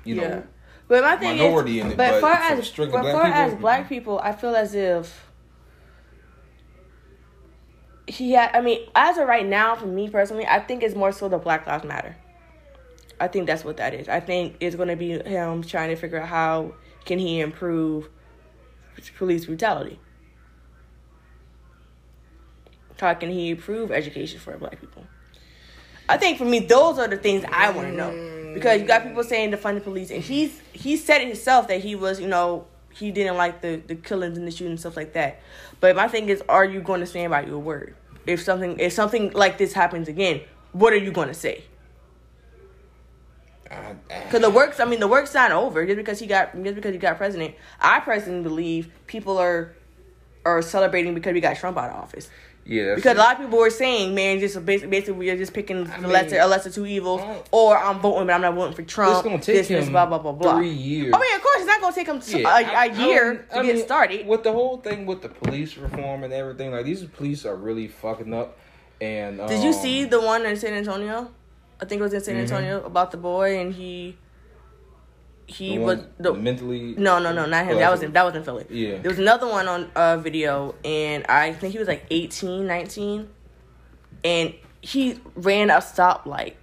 you 0.04 0.14
know, 0.14 0.22
yeah. 0.22 0.42
But 0.88 1.02
my 1.02 1.16
thing 1.16 1.36
minority 1.38 1.78
is, 1.80 1.86
in 1.86 1.90
it, 1.92 1.96
but, 1.96 2.10
but 2.12 2.20
far 2.20 2.34
as 2.34 2.70
but 2.70 2.90
far 2.92 3.02
people, 3.02 3.22
as 3.24 3.54
black 3.54 3.88
people, 3.88 4.20
I 4.20 4.32
feel 4.32 4.54
as 4.54 4.74
if 4.74 5.25
he 8.06 8.32
had. 8.32 8.54
I 8.54 8.60
mean, 8.60 8.88
as 8.94 9.18
of 9.18 9.28
right 9.28 9.46
now, 9.46 9.74
for 9.74 9.86
me 9.86 10.08
personally, 10.08 10.46
I 10.46 10.60
think 10.60 10.82
it's 10.82 10.94
more 10.94 11.12
so 11.12 11.28
the 11.28 11.38
Black 11.38 11.66
Lives 11.66 11.84
Matter. 11.84 12.16
I 13.18 13.28
think 13.28 13.46
that's 13.46 13.64
what 13.64 13.78
that 13.78 13.94
is. 13.94 14.08
I 14.08 14.20
think 14.20 14.56
it's 14.60 14.76
going 14.76 14.88
to 14.88 14.96
be 14.96 15.18
him 15.18 15.62
trying 15.62 15.88
to 15.88 15.96
figure 15.96 16.20
out 16.20 16.28
how 16.28 16.74
can 17.04 17.18
he 17.18 17.40
improve 17.40 18.10
police 19.16 19.46
brutality. 19.46 19.98
How 23.00 23.14
can 23.14 23.30
he 23.30 23.50
improve 23.50 23.90
education 23.90 24.40
for 24.40 24.56
black 24.56 24.80
people? 24.80 25.04
I 26.08 26.16
think 26.16 26.38
for 26.38 26.44
me, 26.44 26.60
those 26.60 26.98
are 26.98 27.08
the 27.08 27.16
things 27.16 27.44
I 27.50 27.70
want 27.70 27.88
to 27.88 27.94
know 27.94 28.54
because 28.54 28.80
you 28.80 28.86
got 28.86 29.02
people 29.02 29.22
saying 29.22 29.50
defund 29.50 29.74
the 29.74 29.80
police, 29.80 30.10
and 30.10 30.22
he's 30.22 30.60
he 30.72 30.96
said 30.96 31.20
it 31.20 31.26
himself 31.26 31.68
that 31.68 31.80
he 31.80 31.94
was, 31.94 32.20
you 32.20 32.28
know, 32.28 32.66
he 32.98 33.10
didn't 33.10 33.36
like 33.36 33.60
the 33.60 33.82
the 33.86 33.94
killings 33.94 34.38
and 34.38 34.46
the 34.46 34.50
shooting 34.50 34.72
and 34.72 34.80
stuff 34.80 34.96
like 34.96 35.12
that. 35.12 35.40
But 35.80 35.96
my 35.96 36.08
thing 36.08 36.28
is, 36.28 36.42
are 36.48 36.64
you 36.64 36.80
going 36.80 37.00
to 37.00 37.06
stand 37.06 37.30
by 37.30 37.42
your 37.42 37.58
word? 37.58 37.94
If 38.26 38.42
something 38.42 38.78
if 38.78 38.92
something 38.92 39.32
like 39.32 39.58
this 39.58 39.72
happens 39.72 40.08
again, 40.08 40.40
what 40.72 40.92
are 40.92 40.98
you 40.98 41.12
going 41.12 41.28
to 41.28 41.34
say? 41.34 41.64
Because 44.08 44.40
the 44.40 44.50
works, 44.50 44.80
I 44.80 44.84
mean, 44.84 45.00
the 45.00 45.08
work's 45.08 45.34
not 45.34 45.50
over 45.52 45.84
just 45.84 45.96
because 45.96 46.18
he 46.18 46.26
got 46.26 46.54
just 46.62 46.74
because 46.76 46.92
he 46.92 46.98
got 46.98 47.16
president. 47.16 47.54
I 47.80 48.00
personally 48.00 48.42
believe 48.42 48.90
people 49.06 49.38
are 49.38 49.74
are 50.44 50.62
celebrating 50.62 51.14
because 51.14 51.34
we 51.34 51.40
got 51.40 51.56
Trump 51.56 51.76
out 51.76 51.90
of 51.90 51.96
office. 51.96 52.30
Yeah, 52.66 52.94
Because 52.96 53.12
it. 53.12 53.16
a 53.16 53.20
lot 53.20 53.36
of 53.36 53.42
people 53.42 53.58
were 53.58 53.70
saying, 53.70 54.14
man, 54.14 54.40
just 54.40 54.64
basically, 54.66 54.90
basically 54.90 55.14
we're 55.14 55.36
just 55.36 55.52
picking 55.54 55.86
I 55.86 55.96
the 55.96 56.02
mean, 56.02 56.12
lesser, 56.12 56.38
a 56.40 56.46
lesser 56.46 56.70
two 56.70 56.84
evils, 56.86 57.20
or 57.52 57.78
I'm 57.78 58.00
voting, 58.00 58.26
but 58.26 58.32
I'm 58.34 58.40
not 58.42 58.54
voting 58.54 58.74
for 58.74 58.82
Trump. 58.82 59.12
it's 59.14 59.22
gonna 59.22 59.36
take 59.38 59.56
this, 59.56 59.68
this, 59.68 59.84
him 59.86 59.92
blah 59.92 60.06
blah 60.06 60.18
blah 60.18 60.32
blah. 60.32 60.56
three 60.56 60.70
years. 60.72 61.12
I 61.14 61.18
mean, 61.20 61.34
of 61.36 61.42
course, 61.42 61.56
it's 61.58 61.66
not 61.66 61.80
gonna 61.80 61.94
take 61.94 62.06
him 62.08 62.20
Yeah, 62.40 62.48
a, 62.48 62.50
I- 62.66 62.84
a 62.86 63.06
year 63.06 63.46
to 63.54 63.62
get 63.62 63.74
mean, 63.76 63.84
started. 63.84 64.26
with 64.26 64.42
the 64.42 64.52
whole 64.52 64.78
thing 64.78 65.06
with 65.06 65.22
the 65.22 65.28
police 65.28 65.76
reform 65.76 66.24
and 66.24 66.32
everything. 66.32 66.72
Like 66.72 66.84
these 66.84 67.04
police 67.04 67.44
are 67.46 67.56
really 67.56 67.88
fucking 67.88 68.34
up. 68.34 68.58
And 69.00 69.36
Did 69.46 69.62
you 69.62 69.68
um, 69.70 69.74
see 69.74 70.04
the 70.04 70.20
one 70.20 70.46
in 70.46 70.56
San 70.56 70.72
Antonio? 70.72 71.30
I 71.80 71.84
think 71.84 72.00
it 72.00 72.02
was 72.02 72.14
in 72.14 72.22
San 72.22 72.36
Mhm. 72.36 72.40
Antonio 72.40 72.82
about 72.84 73.10
the 73.10 73.18
boy, 73.18 73.58
and 73.60 73.74
he 73.74 74.16
he 75.46 75.78
was 75.78 76.00
the 76.18 76.34
mentally. 76.34 76.94
no 76.98 77.18
no 77.18 77.32
no 77.32 77.46
not 77.46 77.64
him 77.66 77.78
that 77.78 77.90
was 77.90 78.00
that's 78.00 78.08
in 78.08 78.12
that 78.12 78.24
was 78.24 78.34
in 78.34 78.42
Philly. 78.42 78.66
Yeah. 78.68 78.98
There 78.98 79.10
was 79.10 79.18
another 79.18 79.46
one 79.46 79.68
on 79.68 79.90
uh 79.94 80.16
video 80.16 80.74
and 80.84 81.24
I 81.28 81.52
think 81.52 81.72
he 81.72 81.78
was 81.78 81.88
like 81.88 82.04
18, 82.10 82.66
19 82.66 83.28
and 84.24 84.54
he 84.80 85.20
ran 85.34 85.70
a 85.70 85.74
stoplight. 85.74 86.54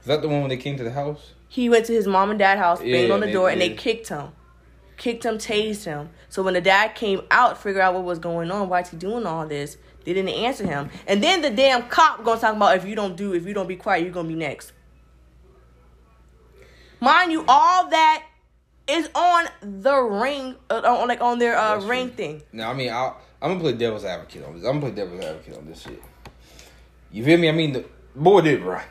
Is 0.00 0.06
that 0.06 0.22
the 0.22 0.28
one 0.28 0.40
when 0.40 0.48
they 0.48 0.56
came 0.56 0.76
to 0.78 0.84
the 0.84 0.92
house? 0.92 1.32
He 1.48 1.68
went 1.68 1.86
to 1.86 1.92
his 1.92 2.06
mom 2.06 2.30
and 2.30 2.38
dad 2.38 2.58
house, 2.58 2.78
banged 2.78 3.08
Yeah, 3.08 3.14
on 3.14 3.20
the 3.20 3.26
they 3.26 3.32
door, 3.32 3.50
and 3.50 3.60
they 3.60 3.70
kicked 3.74 4.08
him. 4.08 4.28
Kicked 4.96 5.24
him, 5.24 5.38
tased 5.38 5.84
him. 5.84 6.10
So 6.28 6.42
when 6.42 6.54
the 6.54 6.60
dad 6.60 6.94
came 6.94 7.22
out, 7.30 7.56
figure 7.62 7.80
out 7.80 7.94
what 7.94 8.04
was 8.04 8.18
going 8.18 8.50
on, 8.50 8.68
why 8.68 8.80
is 8.80 8.90
he 8.90 8.96
doing 8.96 9.26
all 9.26 9.46
this? 9.46 9.76
They 10.04 10.12
didn't 10.12 10.30
answer 10.30 10.66
him. 10.66 10.90
And 11.06 11.22
then 11.22 11.40
the 11.42 11.50
damn 11.50 11.88
cop 11.88 12.24
gonna 12.24 12.40
talk 12.40 12.56
about 12.56 12.76
if 12.76 12.84
you 12.84 12.94
don't 12.94 13.16
do, 13.16 13.32
if 13.34 13.46
you 13.46 13.54
don't 13.54 13.66
be 13.66 13.76
quiet, 13.76 14.02
you're 14.02 14.12
gonna 14.12 14.28
be 14.28 14.34
next. 14.34 14.72
Mind 17.00 17.32
you, 17.32 17.44
all 17.48 17.88
that 17.90 18.24
is 18.88 19.08
on 19.14 19.46
the 19.60 19.96
ring, 20.00 20.56
uh, 20.70 20.80
on 20.84 21.08
like 21.08 21.20
on 21.20 21.38
their 21.38 21.56
uh, 21.56 21.74
That's 21.74 21.84
ring 21.86 22.06
true. 22.08 22.16
thing. 22.16 22.42
No, 22.52 22.68
I 22.70 22.74
mean, 22.74 22.90
I, 22.90 23.12
I'm 23.40 23.50
gonna 23.50 23.60
play 23.60 23.72
devil's 23.74 24.04
advocate 24.04 24.44
on 24.44 24.54
this. 24.54 24.64
I'm 24.64 24.80
gonna 24.80 24.92
play 24.92 25.04
devil's 25.04 25.24
advocate 25.24 25.56
on 25.58 25.66
this 25.66 25.82
shit. 25.82 26.02
You 27.12 27.24
feel 27.24 27.38
me? 27.38 27.48
I 27.48 27.52
mean, 27.52 27.72
the 27.72 27.84
boy 28.16 28.40
did 28.40 28.62
right. 28.62 28.86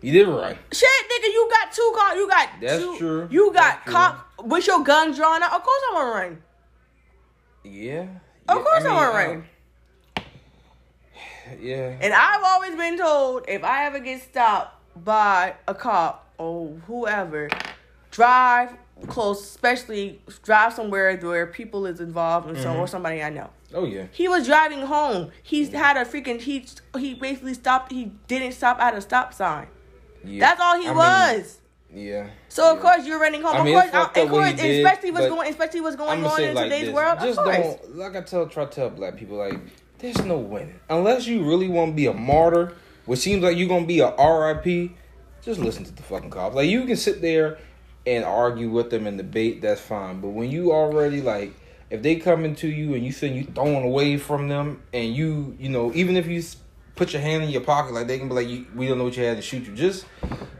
You 0.00 0.12
did 0.12 0.28
right. 0.28 0.56
Shit, 0.72 0.88
nigga, 1.10 1.24
you 1.32 1.48
got 1.50 1.72
two 1.72 1.92
cars. 1.96 2.16
You 2.16 2.28
got 2.28 2.48
That's 2.60 2.78
two. 2.82 2.98
true. 2.98 3.28
You 3.30 3.52
got 3.52 3.84
cops 3.86 4.20
with 4.44 4.66
your 4.66 4.84
gun 4.84 5.14
drawn 5.14 5.42
out. 5.42 5.52
Of 5.54 5.62
course, 5.62 5.80
I'm 5.90 5.94
gonna 5.96 6.20
ring. 6.20 6.42
Yeah. 7.64 8.02
Of 8.48 8.58
Yeah, 8.58 8.62
course, 8.62 8.66
I 8.74 8.76
I'm 8.76 8.82
gonna 8.84 9.10
I- 9.10 9.24
ring. 9.24 9.44
Yeah. 11.60 11.96
And 12.00 12.12
I've 12.14 12.42
always 12.42 12.74
been 12.76 12.96
told 12.98 13.44
if 13.48 13.64
I 13.64 13.86
ever 13.86 13.98
get 13.98 14.22
stopped 14.22 14.78
by 15.04 15.54
a 15.68 15.74
cop 15.74 16.23
or 16.44 16.76
whoever, 16.86 17.48
drive 18.10 18.76
close, 19.08 19.42
especially 19.42 20.20
drive 20.42 20.72
somewhere 20.72 21.16
where 21.18 21.46
people 21.46 21.86
is 21.86 22.00
involved 22.00 22.48
and 22.48 22.56
some 22.58 22.72
mm-hmm. 22.72 22.80
or 22.80 22.86
somebody 22.86 23.22
I 23.22 23.30
know. 23.30 23.50
Oh 23.72 23.84
yeah. 23.84 24.06
He 24.12 24.28
was 24.28 24.46
driving 24.46 24.82
home. 24.82 25.30
He's 25.42 25.72
had 25.72 25.96
a 25.96 26.04
freaking 26.04 26.40
he 26.40 26.66
he 26.96 27.14
basically 27.14 27.54
stopped. 27.54 27.92
He 27.92 28.12
didn't 28.28 28.52
stop 28.52 28.80
at 28.80 28.94
a 28.94 29.00
stop 29.00 29.34
sign. 29.34 29.66
yeah. 30.24 30.40
That's 30.40 30.60
all 30.60 30.80
he 30.80 30.86
I 30.86 30.90
mean, 30.90 30.96
was. 30.96 31.58
yeah. 31.92 32.28
so 32.48 32.70
of 32.70 32.76
yeah. 32.76 32.82
course 32.82 33.06
you're 33.06 33.18
running 33.18 33.42
home. 33.42 33.56
I 33.56 33.64
mean, 33.64 33.76
uh, 33.76 33.80
of 33.80 33.90
course, 33.90 34.06
of 34.16 34.30
what 34.30 34.38
course, 34.38 34.50
he 34.50 34.56
did, 34.56 34.84
especially 34.86 35.10
what's 35.10 35.26
going, 35.26 35.50
especially 35.50 35.80
what's 35.80 35.96
going 35.96 36.24
on 36.24 36.42
in 36.42 36.54
like 36.54 36.64
today's 36.64 36.86
this. 36.86 36.94
world. 36.94 37.18
Just 37.20 37.38
of 37.38 37.44
course. 37.44 37.58
don't 37.58 37.96
like 37.96 38.16
I 38.16 38.20
tell 38.20 38.46
try 38.46 38.64
to 38.64 38.70
tell 38.70 38.90
black 38.90 39.16
people 39.16 39.36
like 39.36 39.58
there's 39.98 40.22
no 40.24 40.38
winning 40.38 40.78
unless 40.88 41.26
you 41.26 41.44
really 41.44 41.68
want 41.68 41.92
to 41.92 41.96
be 41.96 42.06
a 42.06 42.14
martyr. 42.14 42.74
Which 43.06 43.20
seems 43.20 43.42
like 43.42 43.58
you're 43.58 43.68
gonna 43.68 43.84
be 43.84 44.00
a 44.00 44.08
RIP. 44.16 44.92
Just 45.44 45.60
listen 45.60 45.84
to 45.84 45.92
the 45.92 46.02
fucking 46.02 46.30
cops. 46.30 46.54
Like 46.54 46.70
you 46.70 46.84
can 46.86 46.96
sit 46.96 47.20
there 47.20 47.58
and 48.06 48.24
argue 48.24 48.70
with 48.70 48.90
them 48.90 49.06
and 49.06 49.16
debate. 49.16 49.62
That's 49.62 49.80
fine. 49.80 50.20
But 50.20 50.28
when 50.28 50.50
you 50.50 50.72
already 50.72 51.20
like 51.20 51.52
if 51.90 52.02
they 52.02 52.16
come 52.16 52.44
into 52.44 52.68
you 52.68 52.94
and 52.94 53.04
you 53.04 53.12
think 53.12 53.36
you 53.36 53.44
throwing 53.44 53.84
away 53.84 54.16
from 54.16 54.48
them 54.48 54.82
and 54.92 55.14
you 55.14 55.56
you 55.58 55.68
know 55.68 55.92
even 55.94 56.16
if 56.16 56.26
you 56.26 56.42
put 56.96 57.12
your 57.12 57.22
hand 57.22 57.42
in 57.42 57.50
your 57.50 57.60
pocket 57.60 57.92
like 57.92 58.06
they 58.06 58.18
can 58.18 58.28
be 58.28 58.34
like 58.34 58.48
you, 58.48 58.66
we 58.74 58.86
don't 58.86 58.98
know 58.98 59.04
what 59.04 59.16
you 59.16 59.24
had 59.24 59.36
to 59.36 59.42
shoot 59.42 59.66
you 59.66 59.74
just 59.74 60.06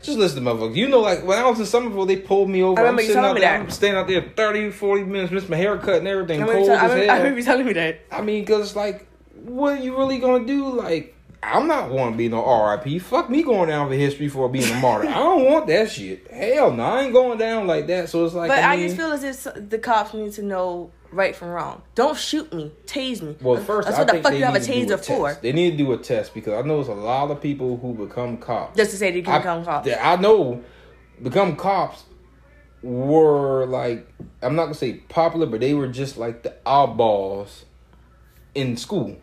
just 0.03 0.19
listen 0.19 0.45
to 0.45 0.51
motherfuckers 0.51 0.77
you 0.77 0.89
know 0.89 1.01
like 1.01 1.25
when 1.25 1.39
I 1.39 1.49
was 1.49 1.59
in 1.61 1.67
Somerville 1.67 2.07
they 2.07 2.17
pulled 2.17 2.51
me 2.51 2.63
over 2.63 2.85
I 2.85 2.91
you 2.91 2.99
sitting 3.01 3.17
out 3.17 3.37
there. 3.37 3.61
I'm 3.61 3.71
staying 3.71 3.95
out 3.95 4.07
there 4.07 4.33
30 4.37 4.71
40 4.71 5.05
minutes 5.05 5.33
missed 5.33 5.49
my 5.49 5.57
haircut 5.57 5.99
and 5.99 6.09
everything 6.09 6.43
I 6.43 6.47
cold 6.47 6.69
I, 6.69 6.75
as 6.75 6.91
remember, 6.93 7.13
I 7.13 7.17
remember 7.19 7.39
you 7.39 7.45
telling 7.45 7.67
me 7.67 7.73
that. 7.75 8.01
I 8.11 8.21
mean 8.21 8.43
because 8.43 8.67
it's 8.67 8.77
like 8.77 9.07
what 9.45 9.79
are 9.79 9.83
you 9.83 9.97
really 9.97 10.19
gonna 10.19 10.45
do 10.45 10.69
like 10.71 11.14
I'm 11.53 11.67
not 11.67 11.91
want 11.91 12.13
to 12.15 12.19
be 12.19 12.29
no 12.29 12.43
RIP. 12.43 13.03
Fuck 13.03 13.29
me 13.29 13.43
going 13.43 13.69
down 13.69 13.89
for 13.89 13.95
history 13.95 14.29
for 14.29 14.49
being 14.49 14.71
a 14.71 14.81
martyr. 14.81 15.09
I 15.09 15.15
don't 15.15 15.45
want 15.45 15.67
that 15.67 15.91
shit. 15.91 16.31
Hell 16.31 16.73
no, 16.73 16.83
I 16.83 17.03
ain't 17.03 17.13
going 17.13 17.39
down 17.39 17.67
like 17.67 17.87
that. 17.89 18.09
So 18.09 18.25
it's 18.25 18.35
like, 18.35 18.49
But 18.49 18.59
I, 18.61 18.75
I, 18.75 18.77
just 18.77 18.97
feel 18.97 19.13
as 19.13 19.25
if 19.25 19.47
the 19.55 19.79
cops 19.79 20.15
need 20.15 20.33
to 20.33 20.43
know 20.43 20.91
right 21.13 21.37
from 21.37 21.49
wrong. 21.49 21.83
Don't 21.95 22.17
shoot 22.17 22.53
me, 22.53 22.73
tase 22.87 23.23
me. 23.23 23.37
Well, 23.41 23.63
first, 23.63 23.87
that's 23.87 23.99
I 23.99 24.01
what 24.01 24.07
the 24.07 24.13
think 24.15 24.25
fuck 24.25 24.35
you 24.35 24.45
have 24.45 24.55
a 24.55 24.59
need 24.59 24.89
to 24.89 24.97
do 24.97 25.03
taser 25.03 25.07
for. 25.07 25.35
They 25.41 25.53
need 25.53 25.73
to 25.73 25.77
do 25.77 25.93
a 25.93 25.99
test 25.99 26.35
because 26.35 26.55
I 26.55 26.67
know 26.67 26.77
there's 26.77 26.89
a 26.89 27.01
lot 27.01 27.31
of 27.31 27.41
people 27.41 27.77
who 27.77 27.95
become 27.95 28.39
cops. 28.39 28.77
Just 28.77 28.93
to 28.93 28.97
say 28.97 29.11
they 29.11 29.23
can 29.23 29.35
I, 29.35 29.39
become 29.39 29.65
cops. 29.65 29.89
I 29.89 30.17
know 30.17 30.63
become 31.23 31.57
cops 31.57 32.05
were 32.83 33.65
like 33.67 34.07
I'm 34.43 34.55
not 34.57 34.65
gonna 34.65 34.75
say 34.75 34.95
popular, 34.95 35.47
but 35.47 35.61
they 35.61 35.75
were 35.75 35.89
just 35.89 36.17
like 36.17 36.43
the 36.43 36.55
oddballs 36.67 37.65
in 38.55 38.77
school. 38.77 39.17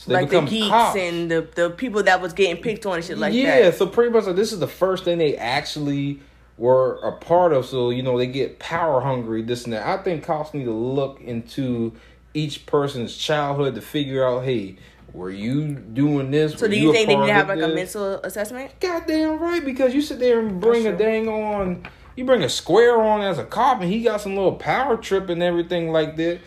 So 0.00 0.12
they 0.12 0.22
like 0.22 0.30
the 0.30 0.40
geeks 0.40 0.68
cops. 0.68 0.96
and 0.98 1.30
the, 1.30 1.46
the 1.54 1.68
people 1.68 2.02
that 2.04 2.22
was 2.22 2.32
getting 2.32 2.62
picked 2.62 2.86
on 2.86 2.96
and 2.96 3.04
shit 3.04 3.18
like 3.18 3.34
yeah, 3.34 3.44
that. 3.44 3.64
Yeah, 3.64 3.70
so 3.70 3.86
pretty 3.86 4.10
much 4.10 4.24
like, 4.24 4.34
this 4.34 4.50
is 4.50 4.58
the 4.58 4.66
first 4.66 5.04
thing 5.04 5.18
they 5.18 5.36
actually 5.36 6.20
were 6.56 6.94
a 7.00 7.12
part 7.12 7.52
of. 7.52 7.66
So 7.66 7.90
you 7.90 8.02
know 8.02 8.16
they 8.16 8.26
get 8.26 8.58
power 8.58 9.02
hungry, 9.02 9.42
this 9.42 9.64
and 9.64 9.74
that. 9.74 9.86
I 9.86 10.02
think 10.02 10.24
cops 10.24 10.54
need 10.54 10.64
to 10.64 10.72
look 10.72 11.20
into 11.20 11.92
each 12.32 12.64
person's 12.64 13.14
childhood 13.14 13.74
to 13.74 13.82
figure 13.82 14.26
out, 14.26 14.42
hey, 14.42 14.78
were 15.12 15.28
you 15.28 15.74
doing 15.74 16.30
this? 16.30 16.54
So 16.54 16.62
Were 16.62 16.68
do 16.68 16.80
you 16.80 16.88
a 16.88 16.92
think 16.94 17.08
they 17.08 17.16
need 17.16 17.26
to 17.26 17.32
have 17.34 17.50
of 17.50 17.58
like 17.58 17.70
a 17.70 17.74
mental 17.74 18.14
assessment? 18.20 18.72
Goddamn 18.80 19.38
right, 19.38 19.62
because 19.62 19.92
you 19.94 20.00
sit 20.00 20.18
there 20.18 20.40
and 20.40 20.62
bring 20.62 20.86
a 20.86 20.92
That's 20.92 21.02
dang 21.02 21.28
on, 21.28 21.86
you 22.16 22.24
bring 22.24 22.42
a 22.42 22.48
square 22.48 22.98
on 23.02 23.20
as 23.20 23.36
a 23.36 23.44
cop, 23.44 23.82
and 23.82 23.92
he 23.92 24.02
got 24.02 24.22
some 24.22 24.34
little 24.34 24.54
power 24.54 24.96
trip 24.96 25.28
and 25.28 25.42
everything 25.42 25.92
like 25.92 26.16
that. 26.16 26.40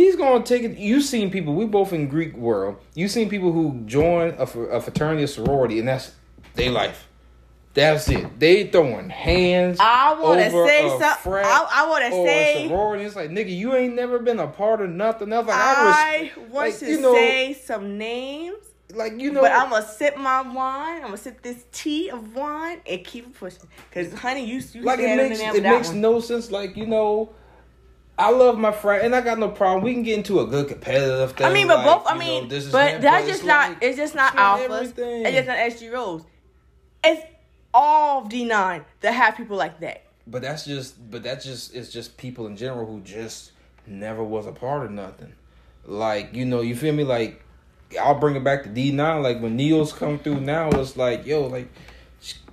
He's 0.00 0.16
gonna 0.16 0.42
take 0.42 0.62
it. 0.62 0.78
You 0.78 1.02
seen 1.02 1.30
people. 1.30 1.54
We 1.54 1.66
both 1.66 1.92
in 1.92 2.08
Greek 2.08 2.34
world. 2.34 2.78
You 2.94 3.06
seen 3.06 3.28
people 3.28 3.52
who 3.52 3.82
join 3.84 4.30
a, 4.38 4.44
a 4.44 4.80
fraternity 4.80 5.24
or 5.24 5.26
sorority, 5.26 5.78
and 5.78 5.86
that's 5.86 6.14
their 6.54 6.70
life. 6.70 7.06
That's 7.74 8.08
it. 8.08 8.40
They 8.40 8.68
throwing 8.68 9.10
hands. 9.10 9.76
I 9.78 10.14
want 10.18 10.40
to 10.40 10.46
over 10.46 10.66
say 10.66 10.88
something. 10.88 11.32
I, 11.34 11.68
I 11.70 11.86
want 11.86 12.04
to 12.06 12.12
say. 12.12 12.66
sorority. 12.66 13.04
It's 13.04 13.14
like 13.14 13.28
nigga, 13.28 13.54
you 13.54 13.74
ain't 13.74 13.94
never 13.94 14.18
been 14.18 14.40
a 14.40 14.46
part 14.46 14.80
of 14.80 14.88
nothing 14.88 15.34
else. 15.34 15.46
Like 15.46 15.56
I, 15.56 15.74
I 15.74 16.22
was, 16.38 16.50
want 16.50 16.70
like, 16.70 16.78
to 16.78 16.90
you 16.90 17.00
know, 17.02 17.12
say 17.12 17.52
some 17.52 17.98
names, 17.98 18.56
like 18.94 19.20
you 19.20 19.30
know, 19.30 19.42
but 19.42 19.52
I'm 19.52 19.68
gonna 19.68 19.86
sip 19.86 20.16
my 20.16 20.40
wine. 20.40 20.96
I'm 20.96 21.08
gonna 21.08 21.18
sip 21.18 21.42
this 21.42 21.66
tea 21.72 22.08
of 22.08 22.34
wine 22.34 22.80
and 22.86 23.04
keep 23.04 23.26
it 23.26 23.38
pushing. 23.38 23.68
Cause 23.92 24.14
honey, 24.14 24.46
you 24.46 24.62
you 24.72 24.80
like 24.80 24.98
it 24.98 25.14
makes 25.14 25.40
it 25.40 25.62
makes 25.62 25.88
one. 25.88 26.00
no 26.00 26.20
sense. 26.20 26.50
Like 26.50 26.74
you 26.74 26.86
know, 26.86 27.34
I 28.20 28.30
love 28.30 28.58
my 28.58 28.70
friend, 28.70 29.06
and 29.06 29.16
I 29.16 29.22
got 29.22 29.38
no 29.38 29.48
problem. 29.48 29.82
We 29.82 29.94
can 29.94 30.02
get 30.02 30.18
into 30.18 30.40
a 30.40 30.46
good 30.46 30.68
competitive 30.68 31.32
thing. 31.32 31.46
I 31.46 31.52
mean, 31.52 31.66
but 31.66 31.78
like, 31.78 31.86
both. 31.86 32.06
I 32.06 32.12
know, 32.12 32.20
mean, 32.20 32.48
this 32.48 32.66
is 32.66 32.72
but 32.72 33.00
that's 33.00 33.26
just 33.26 33.44
not. 33.44 33.82
It's 33.82 33.96
just 33.96 34.14
not 34.14 34.36
alphas. 34.36 34.70
everything. 34.70 35.26
It's 35.26 35.34
just 35.34 35.48
not 35.48 35.56
SG 35.56 35.92
Rhos. 35.92 36.24
It's 37.02 37.22
all 37.72 38.26
D 38.26 38.44
nine 38.44 38.84
that 39.00 39.12
have 39.12 39.36
people 39.36 39.56
like 39.56 39.80
that. 39.80 40.04
But 40.26 40.42
that's 40.42 40.66
just, 40.66 41.10
but 41.10 41.22
that's 41.22 41.44
just, 41.44 41.74
it's 41.74 41.90
just 41.90 42.16
people 42.16 42.46
in 42.46 42.56
general 42.56 42.86
who 42.86 43.00
just 43.00 43.52
never 43.86 44.22
was 44.22 44.46
a 44.46 44.52
part 44.52 44.84
of 44.84 44.92
nothing. 44.92 45.32
Like 45.86 46.34
you 46.34 46.44
know, 46.44 46.60
you 46.60 46.76
feel 46.76 46.92
me? 46.92 47.04
Like 47.04 47.42
I'll 48.00 48.18
bring 48.18 48.36
it 48.36 48.44
back 48.44 48.64
to 48.64 48.68
D 48.68 48.92
nine. 48.92 49.22
Like 49.22 49.40
when 49.40 49.56
Neil's 49.56 49.92
come 49.94 50.18
through 50.18 50.40
now, 50.40 50.68
it's 50.70 50.96
like 50.96 51.26
yo, 51.26 51.46
like. 51.46 51.68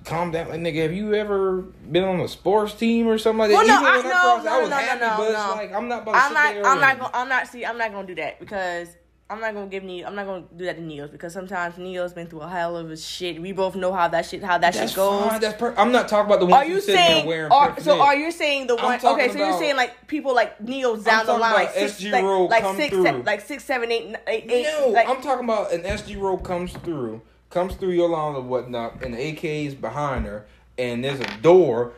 Calm 0.08 0.30
down, 0.30 0.48
like 0.48 0.60
nigga. 0.60 0.82
Have 0.82 0.92
you 0.92 1.14
ever 1.14 1.62
been 1.62 2.04
on 2.04 2.18
a 2.20 2.28
sports 2.28 2.74
team 2.74 3.06
or 3.06 3.18
something 3.18 3.40
like 3.40 3.50
that? 3.50 3.56
Well, 3.56 3.66
no, 3.66 3.74
I- 3.88 3.96
no, 3.96 4.00
crossed, 4.02 4.44
no, 4.44 4.50
I 4.52 4.60
was 4.60 4.70
no, 4.70 4.76
no, 4.76 4.82
happy, 4.82 5.00
no, 5.00 5.14
but 5.18 5.30
it's 5.30 5.38
no. 5.38 5.50
like 5.54 5.72
I'm 5.72 5.88
not 5.88 6.02
about 6.02 6.12
to 6.12 6.18
I'm 6.18 6.32
not. 6.32 6.46
I'm 6.66 6.80
not 6.80 6.90
and- 6.92 7.00
gonna. 7.00 7.10
I'm 7.14 7.28
not. 7.28 7.46
See, 7.48 7.66
I'm 7.66 7.76
not 7.78 7.92
gonna 7.92 8.06
do 8.06 8.14
that 8.14 8.40
because 8.40 8.88
I'm 9.30 9.40
not 9.40 9.52
gonna 9.52 9.66
give 9.66 9.82
Neil. 9.84 10.06
I'm 10.06 10.14
not 10.14 10.24
gonna 10.24 10.44
do 10.56 10.64
that 10.64 10.76
to 10.76 10.82
Neil's 10.82 11.10
because 11.10 11.34
sometimes 11.34 11.76
Neil's 11.76 12.14
been 12.14 12.26
through 12.28 12.40
a 12.40 12.48
hell 12.48 12.78
of 12.78 12.90
a 12.90 12.96
shit. 12.96 13.38
We 13.42 13.52
both 13.52 13.76
know 13.76 13.92
how 13.92 14.08
that 14.08 14.24
shit. 14.24 14.42
How 14.42 14.56
that 14.56 14.72
That's 14.72 14.92
shit 14.92 14.96
goes. 14.96 15.28
fine. 15.28 15.40
That's 15.42 15.58
per- 15.58 15.74
I'm 15.76 15.92
not 15.92 16.08
talking 16.08 16.24
about 16.24 16.40
the 16.40 16.46
ones 16.46 16.66
Are 16.66 16.70
you 16.72 16.80
saying? 16.80 17.26
wearing 17.26 17.52
Are, 17.52 17.78
so 17.78 18.00
are 18.00 18.16
you 18.16 18.30
saying 18.32 18.68
the 18.68 18.76
one? 18.76 18.94
Okay, 19.04 19.28
so 19.28 19.36
you're 19.36 19.48
about- 19.48 19.58
saying 19.60 19.76
like 19.76 20.06
people 20.06 20.34
like 20.34 20.58
Neil's 20.62 21.04
down 21.04 21.26
the 21.26 21.34
line, 21.36 21.52
like 21.52 21.72
six, 21.74 22.00
SG 22.00 22.10
like, 22.12 22.50
like 22.50 22.62
come 22.62 22.76
six, 22.76 22.96
se- 22.96 23.22
like 23.26 23.40
six, 23.42 23.64
seven, 23.64 23.92
eight, 23.92 24.16
eight, 24.26 24.50
eight. 24.50 24.62
No, 24.80 24.88
like, 24.88 25.06
I'm 25.06 25.20
talking 25.20 25.44
about 25.44 25.70
an 25.74 25.82
SG 25.82 26.18
Rho 26.18 26.38
comes 26.38 26.72
through, 26.72 27.20
comes 27.50 27.74
through 27.74 27.90
your 27.92 28.08
lawn 28.08 28.34
or 28.34 28.42
whatnot, 28.42 29.02
and 29.02 29.14
the 29.14 29.28
AK 29.30 29.44
is 29.44 29.74
behind 29.74 30.26
her, 30.26 30.46
and 30.76 31.02
there's 31.04 31.20
a 31.20 31.36
door, 31.42 31.92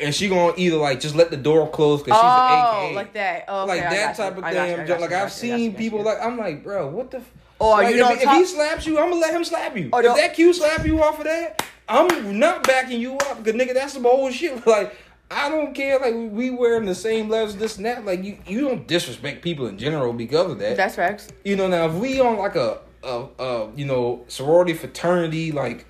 and 0.00 0.14
she 0.14 0.28
gonna 0.28 0.52
either 0.56 0.76
like 0.76 1.00
just 1.00 1.14
let 1.14 1.30
the 1.30 1.36
door 1.36 1.68
close 1.70 2.02
because 2.02 2.20
oh, 2.22 2.26
she's 2.26 2.84
an 2.84 2.90
AK, 2.90 2.96
like 2.96 3.12
that. 3.14 3.44
Oh, 3.48 3.64
like 3.66 3.78
okay, 3.78 3.86
I 3.86 3.90
that 3.90 4.16
got 4.16 4.24
you. 4.24 4.30
type 4.30 4.36
of 4.36 4.42
got 4.42 4.50
you, 4.50 4.76
damn. 4.76 4.86
got 4.86 4.94
you, 4.96 5.00
Like 5.02 5.12
I've 5.12 5.24
you, 5.24 5.30
seen 5.30 5.74
people 5.74 6.02
like 6.02 6.18
I'm 6.20 6.38
like, 6.38 6.62
bro, 6.62 6.88
what 6.88 7.10
the. 7.10 7.18
F-? 7.18 7.30
Or 7.58 7.74
like, 7.74 7.94
you 7.94 7.98
don't 7.98 8.16
if, 8.16 8.22
if 8.22 8.28
he 8.30 8.44
slaps 8.44 8.86
you, 8.86 8.98
I'm 8.98 9.10
gonna 9.10 9.20
let 9.20 9.34
him 9.34 9.44
slap 9.44 9.76
you. 9.76 9.90
Or 9.92 10.00
if 10.00 10.06
don't- 10.06 10.16
that 10.16 10.34
Q 10.34 10.52
slap 10.52 10.84
you 10.84 11.02
off 11.02 11.18
of 11.18 11.24
that, 11.24 11.64
I'm 11.88 12.38
not 12.38 12.64
backing 12.64 13.00
you 13.00 13.16
up 13.16 13.42
because 13.44 13.60
nigga, 13.60 13.74
that's 13.74 13.92
some 13.92 14.06
old 14.06 14.32
shit. 14.32 14.64
Like. 14.66 14.96
I 15.34 15.48
don't 15.48 15.74
care. 15.74 15.98
Like 15.98 16.14
we 16.14 16.50
wearing 16.50 16.84
the 16.84 16.94
same 16.94 17.30
levels, 17.30 17.56
this 17.56 17.78
and 17.78 17.86
that. 17.86 18.04
Like 18.04 18.22
you, 18.22 18.36
you 18.46 18.60
don't 18.68 18.86
disrespect 18.86 19.40
people 19.40 19.66
in 19.66 19.78
general 19.78 20.12
because 20.12 20.50
of 20.50 20.58
that. 20.58 20.76
That's 20.76 20.96
facts. 20.96 21.28
You 21.42 21.56
know, 21.56 21.68
now 21.68 21.86
if 21.86 21.94
we 21.94 22.20
on 22.20 22.36
like 22.36 22.54
a, 22.54 22.80
a, 23.02 23.26
a 23.38 23.70
you 23.76 23.84
know, 23.84 24.24
sorority 24.28 24.74
fraternity 24.74 25.52
like 25.52 25.86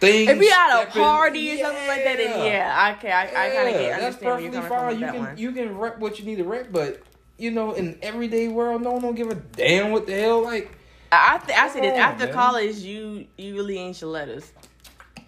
thing. 0.00 0.28
If 0.28 0.38
we 0.38 0.50
at 0.50 0.82
a 0.82 0.86
party 0.86 1.54
or 1.54 1.64
something 1.64 1.88
like 1.88 2.04
that, 2.04 2.16
then 2.16 2.46
yeah, 2.46 2.94
okay, 2.96 3.12
I, 3.12 3.22
I 3.22 3.50
kind 3.50 3.68
of 3.68 3.80
get 3.80 4.00
that's 4.00 4.16
perfectly 4.16 4.60
fine. 4.62 5.00
You 5.00 5.06
can 5.06 5.18
one. 5.18 5.38
you 5.38 5.52
can 5.52 5.76
rep 5.76 5.98
what 5.98 6.18
you 6.18 6.24
need 6.24 6.36
to 6.36 6.44
rep, 6.44 6.72
but 6.72 7.02
you 7.36 7.50
know, 7.50 7.72
in 7.72 7.98
everyday 8.02 8.48
world, 8.48 8.82
no 8.82 8.92
one 8.92 9.02
don't 9.02 9.14
give 9.14 9.28
a 9.28 9.34
damn 9.34 9.92
what 9.92 10.06
the 10.06 10.20
hell. 10.20 10.42
Like, 10.42 10.76
I 11.12 11.34
I, 11.34 11.46
th- 11.46 11.58
I 11.58 11.68
said 11.68 11.82
this 11.84 11.98
after 11.98 12.24
man. 12.26 12.34
college, 12.34 12.76
you 12.78 13.26
you 13.36 13.54
really 13.54 13.78
ain't 13.78 14.00
your 14.00 14.10
letters. 14.10 14.52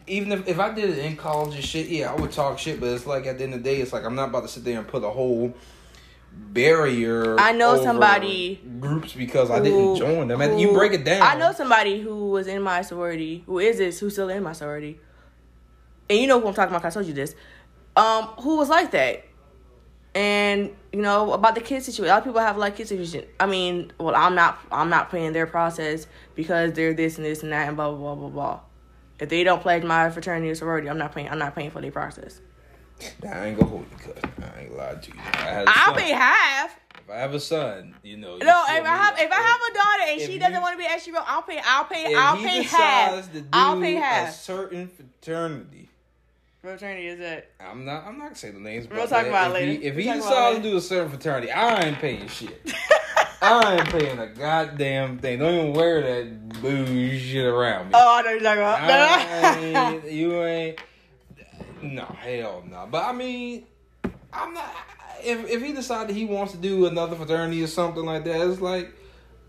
even 0.06 0.32
if, 0.32 0.48
if 0.48 0.58
I 0.58 0.72
did 0.74 0.90
it 0.90 0.98
in 0.98 1.16
college 1.16 1.54
and 1.54 1.64
shit, 1.64 1.88
yeah, 1.88 2.12
I 2.12 2.16
would 2.20 2.32
talk 2.32 2.58
shit. 2.58 2.80
But 2.80 2.90
it's 2.90 3.06
like 3.06 3.26
at 3.26 3.38
the 3.38 3.44
end 3.44 3.54
of 3.54 3.62
the 3.62 3.70
day, 3.70 3.80
it's 3.80 3.92
like 3.92 4.04
I'm 4.04 4.14
not 4.14 4.28
about 4.30 4.42
to 4.42 4.48
sit 4.48 4.64
there 4.64 4.78
and 4.78 4.86
put 4.88 5.04
a 5.04 5.10
whole 5.10 5.54
barrier. 6.32 7.38
I 7.38 7.52
know 7.52 7.82
somebody 7.82 8.60
groups 8.80 9.12
because 9.12 9.50
I 9.50 9.60
didn't 9.60 9.96
join 9.96 10.28
them. 10.28 10.40
And 10.40 10.60
you 10.60 10.72
break 10.72 10.92
it 10.92 11.04
down. 11.04 11.22
I 11.22 11.38
know 11.38 11.52
somebody 11.52 12.00
who 12.00 12.30
was 12.30 12.46
in 12.46 12.62
my 12.62 12.82
sorority, 12.82 13.42
who 13.46 13.58
is 13.58 13.78
this, 13.78 14.00
who's 14.00 14.14
still 14.14 14.28
in 14.28 14.42
my 14.42 14.52
sorority, 14.52 15.00
and 16.08 16.18
you 16.18 16.26
know 16.26 16.40
who 16.40 16.48
I'm 16.48 16.54
talking 16.54 16.74
about. 16.74 16.84
I 16.86 16.90
told 16.90 17.06
you 17.06 17.12
this. 17.12 17.34
Um, 17.96 18.24
who 18.40 18.56
was 18.56 18.68
like 18.68 18.92
that, 18.92 19.24
and 20.14 20.70
you 20.92 21.02
know 21.02 21.32
about 21.32 21.54
the 21.54 21.60
kid 21.60 21.82
situation. 21.82 22.10
A 22.10 22.14
lot 22.14 22.18
of 22.18 22.24
people 22.24 22.40
have 22.40 22.56
like 22.56 22.76
kid 22.76 22.88
situation. 22.88 23.24
I 23.38 23.46
mean, 23.46 23.92
well, 23.98 24.14
I'm 24.14 24.34
not, 24.34 24.58
I'm 24.70 24.90
not 24.90 25.10
paying 25.10 25.32
their 25.32 25.46
process 25.46 26.06
because 26.34 26.72
they're 26.72 26.94
this 26.94 27.16
and 27.16 27.24
this 27.24 27.42
and 27.42 27.52
that 27.52 27.68
and 27.68 27.76
blah 27.76 27.90
blah 27.90 27.98
blah 27.98 28.14
blah 28.14 28.28
blah. 28.28 28.60
If 29.18 29.28
they 29.28 29.44
don't 29.44 29.60
pledge 29.60 29.84
my 29.84 30.08
fraternity 30.10 30.50
or 30.50 30.54
sorority, 30.54 30.88
I'm 30.88 30.98
not 30.98 31.14
paying. 31.14 31.28
I'm 31.28 31.38
not 31.38 31.54
paying 31.54 31.70
for 31.70 31.80
their 31.80 31.92
process. 31.92 32.40
Nah, 33.22 33.30
I 33.30 33.46
ain't 33.46 33.58
gonna 33.58 33.70
hold 33.70 33.86
you, 33.90 33.96
cuz. 34.12 34.22
I 34.56 34.60
ain't 34.62 34.76
lie 34.76 34.94
to 34.94 35.10
you. 35.10 35.20
I 35.34 35.36
had 35.38 35.66
a 35.66 35.70
I'll 35.70 35.86
son. 35.86 35.94
pay 35.96 36.10
half. 36.10 36.76
If 36.98 37.10
I 37.10 37.16
have 37.18 37.34
a 37.34 37.40
son, 37.40 37.94
you 38.02 38.16
know. 38.16 38.36
you 38.36 38.44
No, 38.44 38.62
if 38.68 38.84
I 38.84 38.96
have 38.96 39.16
need- 39.16 39.24
if 39.24 39.32
I 39.32 39.34
have 39.36 39.60
a 39.70 39.74
daughter 39.74 40.02
and 40.12 40.20
she 40.20 40.38
doesn't 40.38 40.60
want 40.60 40.74
to 40.74 40.78
be 40.78 40.86
at 40.86 40.96
SU, 41.00 41.14
I'll 41.16 41.42
pay. 41.42 41.60
I'll 41.64 41.84
pay. 41.84 42.04
if 42.12 42.18
I'll 42.18 42.36
he 42.36 42.44
pay 42.46 42.62
half. 42.62 43.32
to 43.32 43.40
do 43.40 43.48
I'll 43.52 43.80
pay 43.80 43.96
a 43.96 44.00
half. 44.00 44.34
certain 44.34 44.88
fraternity. 44.88 45.88
Fraternity 46.62 47.06
is 47.06 47.20
it? 47.20 47.50
I'm 47.58 47.84
not. 47.86 48.04
I'm 48.06 48.18
not 48.18 48.24
gonna 48.24 48.34
say 48.36 48.50
the 48.50 48.60
names. 48.60 48.86
We'll 48.88 49.00
but 49.00 49.08
talk 49.08 49.26
about 49.26 49.50
if 49.50 49.50
it 49.50 49.54
later. 49.54 49.72
He, 49.72 49.86
if 49.86 49.94
We'll 49.96 50.04
he 50.04 50.10
talk 50.10 50.16
about 50.18 50.26
it 50.26 50.30
decides 50.30 50.56
to 50.58 50.62
do 50.70 50.76
a 50.76 50.80
certain 50.80 51.08
fraternity, 51.10 51.50
I 51.52 51.82
ain't 51.84 51.98
paying 51.98 52.28
shit. 52.28 52.72
I 53.42 53.76
ain't 53.76 53.88
paying 53.88 54.18
a 54.18 54.26
goddamn 54.26 55.18
thing. 55.18 55.38
Don't 55.38 55.54
even 55.54 55.72
wear 55.72 56.02
that 56.02 56.48
bullshit 56.60 57.46
around 57.46 57.86
me. 57.86 57.92
Oh, 57.94 58.16
I 58.18 58.22
know 58.22 58.32
what 58.32 58.42
you're 58.42 58.54
talking 58.54 58.62
I 58.84 59.58
ain't, 59.94 60.12
you 60.12 60.42
ain't. 60.44 60.78
No, 61.82 62.04
hell 62.04 62.62
no. 62.70 62.88
But 62.90 63.04
I 63.04 63.12
mean, 63.12 63.64
I'm 64.32 64.54
not. 64.54 64.70
If 65.22 65.48
if 65.50 65.62
he 65.62 65.72
decided 65.72 66.14
he 66.16 66.24
wants 66.24 66.52
to 66.52 66.58
do 66.58 66.86
another 66.86 67.16
fraternity 67.16 67.62
or 67.62 67.66
something 67.66 68.04
like 68.04 68.24
that, 68.24 68.40
it's 68.48 68.60
like, 68.60 68.92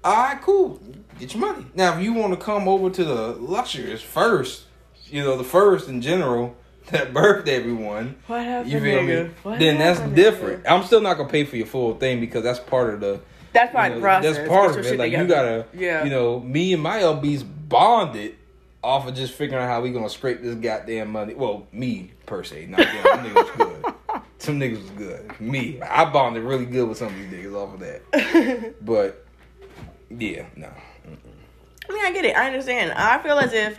all 0.03 0.13
right, 0.15 0.41
cool. 0.41 0.79
Get 1.19 1.33
your 1.33 1.41
money. 1.53 1.65
Now, 1.75 1.97
if 1.97 2.03
you 2.03 2.13
want 2.13 2.33
to 2.33 2.43
come 2.43 2.67
over 2.67 2.89
to 2.89 3.03
the 3.03 3.35
luxurious 3.39 4.01
first, 4.01 4.63
you 5.05 5.21
know, 5.21 5.37
the 5.37 5.43
first 5.43 5.87
in 5.87 6.01
general 6.01 6.55
that 6.91 7.13
birthed 7.13 7.47
everyone. 7.47 8.15
what 8.27 8.43
happened, 8.43 8.71
You 8.71 8.79
feel 8.81 8.99
nigga? 9.01 9.25
me? 9.27 9.33
What 9.43 9.59
then 9.59 9.77
that's 9.77 9.99
different. 10.15 10.63
nigga? 10.63 10.71
I'm 10.71 10.83
still 10.83 11.01
not 11.01 11.17
gonna 11.17 11.29
pay 11.29 11.45
for 11.45 11.55
your 11.55 11.67
full 11.67 11.95
thing 11.95 12.19
because 12.19 12.43
that's 12.43 12.59
part 12.59 12.93
of 12.93 12.99
the. 13.01 13.21
That's 13.53 13.71
part 13.73 13.91
you 13.91 13.97
of 13.97 14.03
know. 14.03 14.21
That's 14.33 14.47
part 14.49 14.77
of 14.77 14.85
it. 14.85 14.97
Like 14.97 15.11
you 15.11 15.27
gotta, 15.27 15.65
Yeah. 15.73 16.03
you 16.05 16.09
know, 16.09 16.39
me 16.39 16.73
and 16.73 16.81
my 16.81 16.99
LBs 16.99 17.43
bonded 17.67 18.35
off 18.83 19.07
of 19.07 19.15
just 19.15 19.33
figuring 19.33 19.63
out 19.63 19.69
how 19.69 19.81
we 19.81 19.91
gonna 19.91 20.09
scrape 20.09 20.41
this 20.41 20.55
goddamn 20.55 21.11
money. 21.11 21.33
Well, 21.33 21.67
me 21.71 22.11
per 22.25 22.43
se, 22.43 22.67
not 22.67 22.79
them. 22.79 23.03
Them 23.03 23.25
niggas 23.25 23.35
was 23.35 23.51
good. 23.57 23.93
Some 24.39 24.59
niggas 24.59 24.81
was 24.81 24.91
good. 24.91 25.39
Me, 25.39 25.79
I 25.81 26.05
bonded 26.05 26.43
really 26.43 26.65
good 26.65 26.89
with 26.89 26.97
some 26.97 27.09
of 27.09 27.13
these 27.13 27.31
niggas 27.31 27.55
off 27.55 27.75
of 27.75 27.79
that. 27.81 28.73
But 28.81 29.23
yeah, 30.09 30.47
no. 30.55 30.67
I 31.87 31.93
mean, 31.93 32.05
I 32.05 32.11
get 32.11 32.25
it. 32.25 32.35
I 32.35 32.47
understand. 32.47 32.91
I 32.93 33.21
feel 33.21 33.37
as 33.37 33.53
if, 33.53 33.77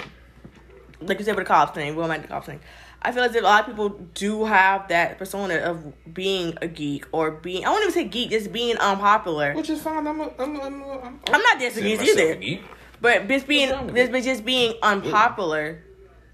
like 1.01 1.19
you 1.19 1.25
said 1.25 1.35
with 1.35 1.47
the 1.47 1.49
cops 1.49 1.73
thing, 1.73 1.95
going 1.97 2.09
back 2.09 2.19
to 2.19 2.23
the 2.23 2.29
cops 2.29 2.47
thing, 2.47 2.61
I 3.01 3.11
feel 3.11 3.25
as 3.25 3.35
if 3.35 3.43
a 3.43 3.45
lot 3.45 3.63
of 3.63 3.67
people 3.67 3.89
do 4.15 4.45
have 4.45 4.87
that 4.89 5.19
persona 5.19 5.57
of 5.57 6.15
being 6.15 6.57
a 6.63 6.69
geek 6.69 7.07
or 7.11 7.33
being, 7.33 7.65
I 7.65 7.71
won't 7.71 7.83
even 7.83 7.95
say 7.95 8.05
geek, 8.05 8.31
just 8.31 8.53
being 8.53 8.77
um, 8.79 8.93
unpopular. 8.93 9.55
Which 9.55 9.71
is 9.71 9.83
fine. 9.83 10.07
I'm 10.07 10.21
a, 10.21 10.31
I'm 10.39 10.57
a, 10.57 10.63
I'm, 10.63 10.83
a, 10.83 11.01
I'm, 11.01 11.21
I'm 11.27 11.43
not 11.43 11.59
dissing 11.59 11.83
consider 11.83 11.97
geeks 11.97 12.15
myself 12.15 12.43
either. 12.43 12.63
But 13.03 13.27
just 13.29 13.49
being, 13.49 13.69
What's 13.69 13.77
wrong 13.79 13.87
with 13.87 13.95
this, 13.97 14.09
it? 14.09 14.13
but 14.13 14.23
just 14.23 14.45
being 14.45 14.75
unpopular 14.81 15.83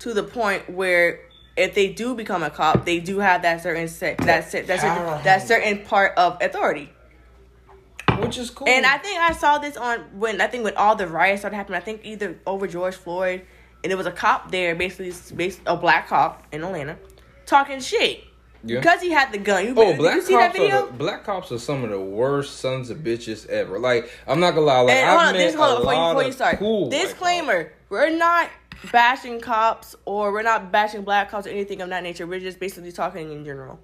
to 0.00 0.12
the 0.12 0.22
point 0.22 0.68
where 0.68 1.20
if 1.56 1.74
they 1.74 1.92
do 1.92 2.14
become 2.14 2.42
a 2.42 2.50
cop, 2.50 2.84
they 2.84 3.00
do 3.00 3.18
have 3.18 3.42
that 3.42 3.62
certain 3.62 3.88
set, 3.88 4.18
that 4.18 4.50
set, 4.50 4.66
that 4.66 4.80
certain, 4.80 5.24
that 5.24 5.48
certain 5.48 5.84
part 5.84 6.16
of 6.18 6.36
authority. 6.42 6.92
Which 8.18 8.36
is 8.36 8.50
cool. 8.50 8.68
And 8.68 8.84
I 8.84 8.98
think 8.98 9.18
I 9.18 9.32
saw 9.32 9.58
this 9.58 9.76
on 9.76 10.00
when 10.18 10.40
I 10.40 10.46
think 10.46 10.64
when 10.64 10.76
all 10.76 10.94
the 10.94 11.06
riots 11.06 11.40
started 11.40 11.56
happening. 11.56 11.80
I 11.80 11.84
think 11.84 12.02
either 12.04 12.38
over 12.46 12.66
George 12.66 12.96
Floyd, 12.96 13.42
and 13.82 13.90
there 13.90 13.96
was 13.96 14.06
a 14.06 14.12
cop 14.12 14.50
there, 14.50 14.74
basically, 14.74 15.12
based 15.36 15.60
a 15.66 15.76
black 15.76 16.08
cop 16.08 16.44
in 16.52 16.62
Atlanta, 16.62 16.98
talking 17.46 17.80
shit 17.80 18.27
Yeah. 18.64 18.80
because 18.80 19.00
he 19.00 19.10
had 19.10 19.32
the 19.32 19.38
gun. 19.38 19.64
You, 19.66 19.74
Oh, 19.76 19.96
black 19.96 20.16
you 20.16 20.22
see 20.22 20.32
cops 20.34 20.46
that 20.46 20.52
video? 20.52 20.82
are 20.82 20.86
the, 20.86 20.92
black 20.92 21.24
cops 21.24 21.52
are 21.52 21.58
some 21.58 21.84
of 21.84 21.90
the 21.90 22.00
worst 22.00 22.58
sons 22.58 22.90
of 22.90 22.98
bitches 22.98 23.46
ever. 23.48 23.78
Like 23.78 24.10
I'm 24.26 24.40
not 24.40 24.50
gonna 24.52 24.66
lie, 24.66 24.80
like 24.80 24.94
and 24.96 25.08
I've 25.10 25.16
hold 25.16 25.28
on, 25.28 25.34
this 25.34 25.54
hold 25.54 25.68
a 25.68 25.72
on 25.72 25.80
before 25.80 25.94
you, 25.94 26.00
before 26.08 26.22
you 26.24 26.32
start. 26.32 26.58
cool 26.58 26.90
Disclaimer: 26.90 27.72
We're 27.88 28.10
not 28.16 28.50
bashing 28.92 29.40
cops 29.40 29.94
or 30.04 30.32
we're 30.32 30.42
not 30.42 30.70
bashing 30.72 31.02
black 31.02 31.30
cops 31.30 31.46
or 31.46 31.50
anything 31.50 31.80
of 31.82 31.88
that 31.90 32.02
nature. 32.02 32.26
We're 32.26 32.40
just 32.40 32.58
basically 32.60 32.92
talking 32.92 33.32
in 33.32 33.44
general. 33.44 33.78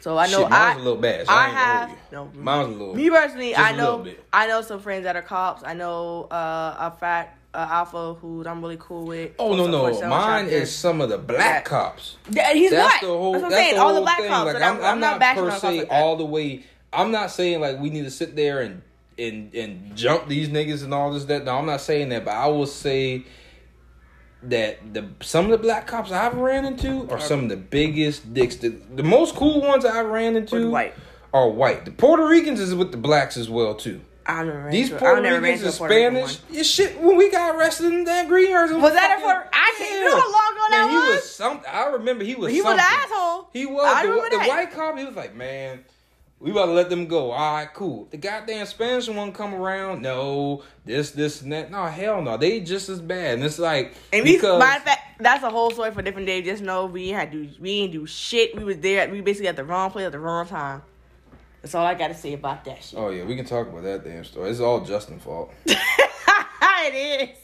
So 0.00 0.18
I 0.18 0.26
know 0.28 0.42
Shit, 0.42 0.52
I 0.52 0.74
a 0.74 0.78
little 0.78 0.96
bad. 0.96 1.26
So 1.26 1.32
I 1.32 1.46
I, 1.46 1.48
have 1.48 1.90
no. 2.12 2.30
Mine 2.34 2.58
was 2.58 2.68
a 2.68 2.70
little. 2.78 2.94
Me 2.94 3.10
personally, 3.10 3.56
I 3.56 3.74
know. 3.74 4.06
I 4.32 4.46
know 4.46 4.62
some 4.62 4.78
friends 4.78 5.04
that 5.04 5.16
are 5.16 5.22
cops. 5.22 5.62
I 5.64 5.74
know 5.74 6.24
uh, 6.30 6.76
a 6.78 6.96
fat 7.00 7.36
uh, 7.56 7.66
alpha 7.70 8.14
who 8.14 8.44
I'm 8.46 8.60
really 8.60 8.76
cool 8.78 9.06
with. 9.06 9.32
Oh 9.38 9.56
no 9.56 9.66
no, 9.66 10.08
mine 10.08 10.46
is 10.46 10.74
some 10.74 11.00
of 11.00 11.08
the 11.08 11.16
black 11.16 11.64
cops. 11.64 12.18
Yeah, 12.30 12.52
he's 12.52 12.70
That's 12.70 12.86
black. 12.86 13.00
the 13.00 13.06
whole. 13.08 13.32
That's 13.32 13.44
what 13.44 13.52
I'm 13.52 13.58
saying. 13.58 13.78
All 13.78 13.94
the 13.94 14.00
black 14.02 14.18
thing. 14.18 14.28
cops. 14.28 14.52
Like 14.52 14.62
I'm, 14.62 14.76
I'm, 14.76 14.84
I'm 14.84 15.00
not 15.00 15.18
bashing 15.18 15.44
per 15.44 15.50
se 15.58 15.78
like 15.80 15.88
all 15.90 16.16
the 16.16 16.26
way. 16.26 16.64
I'm 16.92 17.10
not 17.10 17.30
saying 17.30 17.60
like 17.60 17.80
we 17.80 17.88
need 17.88 18.04
to 18.04 18.10
sit 18.10 18.36
there 18.36 18.60
and 18.60 18.82
and 19.18 19.54
and 19.54 19.96
jump 19.96 20.28
these 20.28 20.50
niggas 20.50 20.84
and 20.84 20.92
all 20.92 21.12
this 21.12 21.24
that. 21.24 21.46
No, 21.46 21.56
I'm 21.56 21.66
not 21.66 21.80
saying 21.80 22.10
that, 22.10 22.26
but 22.26 22.34
I 22.34 22.46
will 22.48 22.66
say 22.66 23.24
that 24.42 24.92
the 24.92 25.08
some 25.22 25.46
of 25.46 25.50
the 25.50 25.58
black 25.58 25.86
cops 25.86 26.12
I've 26.12 26.36
ran 26.36 26.66
into 26.66 27.08
are 27.10 27.18
some 27.18 27.44
of 27.44 27.48
the 27.48 27.56
biggest 27.56 28.34
dicks. 28.34 28.56
The, 28.56 28.68
the 28.68 29.02
most 29.02 29.34
cool 29.34 29.62
ones 29.62 29.86
I 29.86 29.94
have 29.94 30.06
ran 30.06 30.36
into 30.36 30.68
white. 30.70 30.94
are 31.32 31.48
white. 31.48 31.86
The 31.86 31.90
Puerto 31.90 32.26
Ricans 32.26 32.60
is 32.60 32.74
with 32.74 32.90
the 32.90 32.98
blacks 32.98 33.38
as 33.38 33.48
well 33.48 33.74
too. 33.74 34.02
I 34.28 34.70
These 34.70 34.90
Puerto 34.90 35.20
never 35.20 35.40
ran 35.40 35.42
Ricans 35.54 35.80
and 35.80 35.90
Rican 35.90 36.22
Spanish, 36.22 36.38
yeah, 36.50 36.62
shit. 36.62 37.00
When 37.00 37.16
we 37.16 37.30
got 37.30 37.54
arrested 37.56 37.92
in 37.92 38.04
that 38.04 38.26
greenhouse, 38.28 38.70
Was 38.72 38.92
that 38.94 39.18
a 39.18 39.22
Puerto- 39.22 39.48
I 39.52 39.74
can't- 39.78 39.90
you 39.94 40.04
know 40.04 40.20
how 40.20 40.32
long 40.32 40.52
ago 40.52 40.64
that 40.70 40.84
Man, 40.86 40.90
he 40.90 40.96
was? 40.96 41.08
was 41.22 41.30
some. 41.34 41.60
I 41.70 41.86
remember 41.86 42.24
he 42.24 42.34
was. 42.34 42.52
He 42.52 42.60
was 42.62 42.72
an 42.74 42.80
asshole. 42.80 43.48
He 43.52 43.66
was 43.66 43.84
I 43.86 44.02
the, 44.02 44.08
remember 44.10 44.30
the 44.30 44.36
that. 44.38 44.48
white 44.48 44.72
cop. 44.72 44.98
He 44.98 45.04
was 45.04 45.14
like, 45.14 45.34
man, 45.36 45.84
we 46.40 46.50
about 46.50 46.66
to 46.66 46.72
let 46.72 46.90
them 46.90 47.06
go. 47.06 47.30
All 47.30 47.54
right, 47.54 47.72
cool. 47.72 48.08
The 48.10 48.16
goddamn 48.16 48.66
Spanish 48.66 49.08
one 49.08 49.32
come 49.32 49.54
around. 49.54 50.02
No, 50.02 50.64
this, 50.84 51.12
this, 51.12 51.40
and 51.42 51.52
that. 51.52 51.70
No, 51.70 51.86
hell 51.86 52.20
no. 52.20 52.36
They 52.36 52.60
just 52.60 52.88
as 52.88 53.00
bad. 53.00 53.34
And 53.34 53.44
it's 53.44 53.58
like 53.58 53.94
And 54.12 54.24
we, 54.24 54.34
because 54.34 54.58
matter 54.58 54.84
fact, 54.84 55.22
that's 55.22 55.42
a 55.44 55.50
whole 55.50 55.70
story 55.70 55.92
for 55.92 56.00
a 56.00 56.04
different 56.04 56.26
day. 56.26 56.42
Just 56.42 56.62
know 56.62 56.86
we 56.86 57.08
had 57.10 57.32
to, 57.32 57.48
we 57.60 57.80
didn't 57.82 57.92
do 57.92 58.06
shit. 58.06 58.54
We 58.56 58.64
was 58.64 58.78
there. 58.78 59.08
We 59.08 59.20
basically 59.20 59.48
at 59.48 59.56
the 59.56 59.64
wrong 59.64 59.90
place 59.90 60.04
at 60.06 60.12
the 60.12 60.18
wrong 60.18 60.46
time. 60.46 60.82
That's 61.66 61.74
all 61.74 61.84
I 61.84 61.94
got 61.94 62.08
to 62.08 62.14
say 62.14 62.32
about 62.32 62.64
that 62.66 62.84
shit. 62.84 62.96
oh 62.96 63.08
yeah, 63.08 63.24
we 63.24 63.34
can 63.34 63.44
talk 63.44 63.66
about 63.66 63.82
that 63.82 64.04
damn 64.04 64.22
story. 64.22 64.50
It's 64.50 64.60
all 64.60 64.84
Justin's 64.84 65.24
fault. 65.24 65.52
it 65.66 66.94
is. 66.94 67.36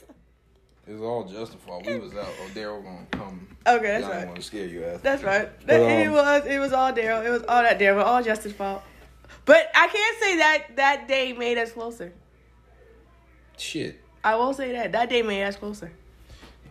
It's 0.87 1.03
all 1.03 1.25
Justin's 1.25 1.61
fault. 1.65 1.85
We 1.85 1.99
was 1.99 2.15
out. 2.15 2.29
Oh, 2.41 2.51
Darryl 2.55 2.85
gonna 2.85 3.05
come. 3.11 3.49
Okay, 3.67 3.83
that's 3.83 4.05
Y'all 4.05 4.13
right. 4.13 4.27
want 4.27 4.37
to 4.37 4.43
scare 4.45 4.67
you 4.67 4.85
ass. 4.85 5.01
That's 5.03 5.25
right. 5.25 5.51
But, 5.59 5.67
That- 5.67 5.81
it 5.81 6.07
um, 6.07 6.13
was 6.13 6.47
it 6.47 6.59
was 6.61 6.73
all 6.73 6.93
Darryl. 6.93 7.27
It 7.27 7.31
was 7.31 7.43
all 7.49 7.65
that 7.65 7.81
Darryl. 7.81 8.05
All 8.05 8.23
Justin's 8.23 8.55
fault. 8.55 8.85
But 9.45 9.73
I 9.75 9.89
can't 9.89 10.19
say 10.21 10.37
that 10.37 10.67
that 10.77 11.09
day 11.09 11.33
made 11.33 11.59
us 11.59 11.73
closer. 11.73 12.13
Shit. 13.59 14.01
I 14.23 14.37
won't 14.37 14.57
say 14.57 14.71
that 14.71 14.93
that 14.93 15.11
day 15.11 15.23
made 15.23 15.43
us 15.43 15.57
closer. 15.57 15.91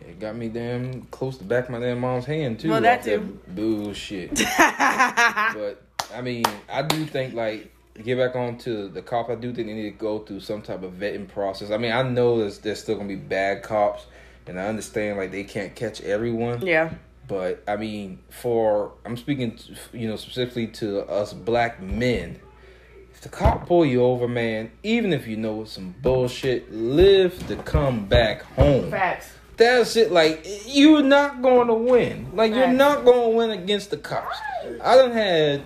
It 0.00 0.18
got 0.18 0.36
me 0.36 0.48
damn 0.48 1.02
close 1.10 1.36
to 1.36 1.44
back 1.44 1.64
of 1.64 1.70
my 1.72 1.80
damn 1.80 2.00
mom's 2.00 2.24
hand 2.24 2.60
too. 2.60 2.70
Well, 2.70 2.80
that 2.80 3.02
too. 3.02 3.38
bullshit. 3.46 4.34
but 4.58 5.82
I 6.14 6.20
mean, 6.22 6.44
I 6.70 6.82
do 6.82 7.04
think 7.06 7.34
like 7.34 7.72
get 8.02 8.18
back 8.18 8.36
on 8.36 8.58
to 8.58 8.88
the 8.88 9.02
cop. 9.02 9.28
I 9.30 9.34
do 9.34 9.52
think 9.52 9.68
they 9.68 9.74
need 9.74 9.90
to 9.90 9.98
go 9.98 10.20
through 10.20 10.40
some 10.40 10.62
type 10.62 10.82
of 10.82 10.92
vetting 10.94 11.28
process. 11.28 11.70
I 11.70 11.76
mean, 11.78 11.92
I 11.92 12.02
know 12.02 12.38
there's 12.38 12.58
there's 12.58 12.80
still 12.80 12.96
gonna 12.96 13.08
be 13.08 13.16
bad 13.16 13.62
cops, 13.62 14.06
and 14.46 14.58
I 14.58 14.66
understand 14.66 15.18
like 15.18 15.30
they 15.30 15.44
can't 15.44 15.74
catch 15.74 16.00
everyone. 16.00 16.64
yeah. 16.66 16.92
But 17.28 17.62
I 17.68 17.76
mean, 17.76 18.18
for 18.30 18.92
I'm 19.04 19.16
speaking, 19.16 19.58
you 19.92 20.08
know, 20.08 20.16
specifically 20.16 20.66
to 20.68 21.08
us 21.08 21.32
black 21.32 21.80
men. 21.80 22.40
If 23.14 23.20
the 23.20 23.28
cop 23.28 23.66
pull 23.66 23.86
you 23.86 24.02
over, 24.02 24.26
man, 24.26 24.72
even 24.82 25.12
if 25.12 25.26
you 25.28 25.36
know 25.36 25.62
it's 25.62 25.72
some 25.72 25.94
bullshit, 26.02 26.72
live 26.72 27.46
to 27.46 27.56
come 27.56 28.06
back 28.06 28.42
home. 28.42 28.90
Facts. 28.90 29.30
That's 29.56 29.96
it. 29.96 30.10
Like 30.10 30.46
you're 30.66 31.02
not 31.02 31.42
going 31.42 31.68
to 31.68 31.74
win. 31.74 32.30
Like 32.34 32.54
you're 32.54 32.66
not 32.66 33.04
going 33.04 33.30
to 33.30 33.36
win 33.36 33.50
against 33.50 33.90
the 33.90 33.98
cops. 33.98 34.36
I 34.82 34.96
done 34.96 35.12
had 35.12 35.62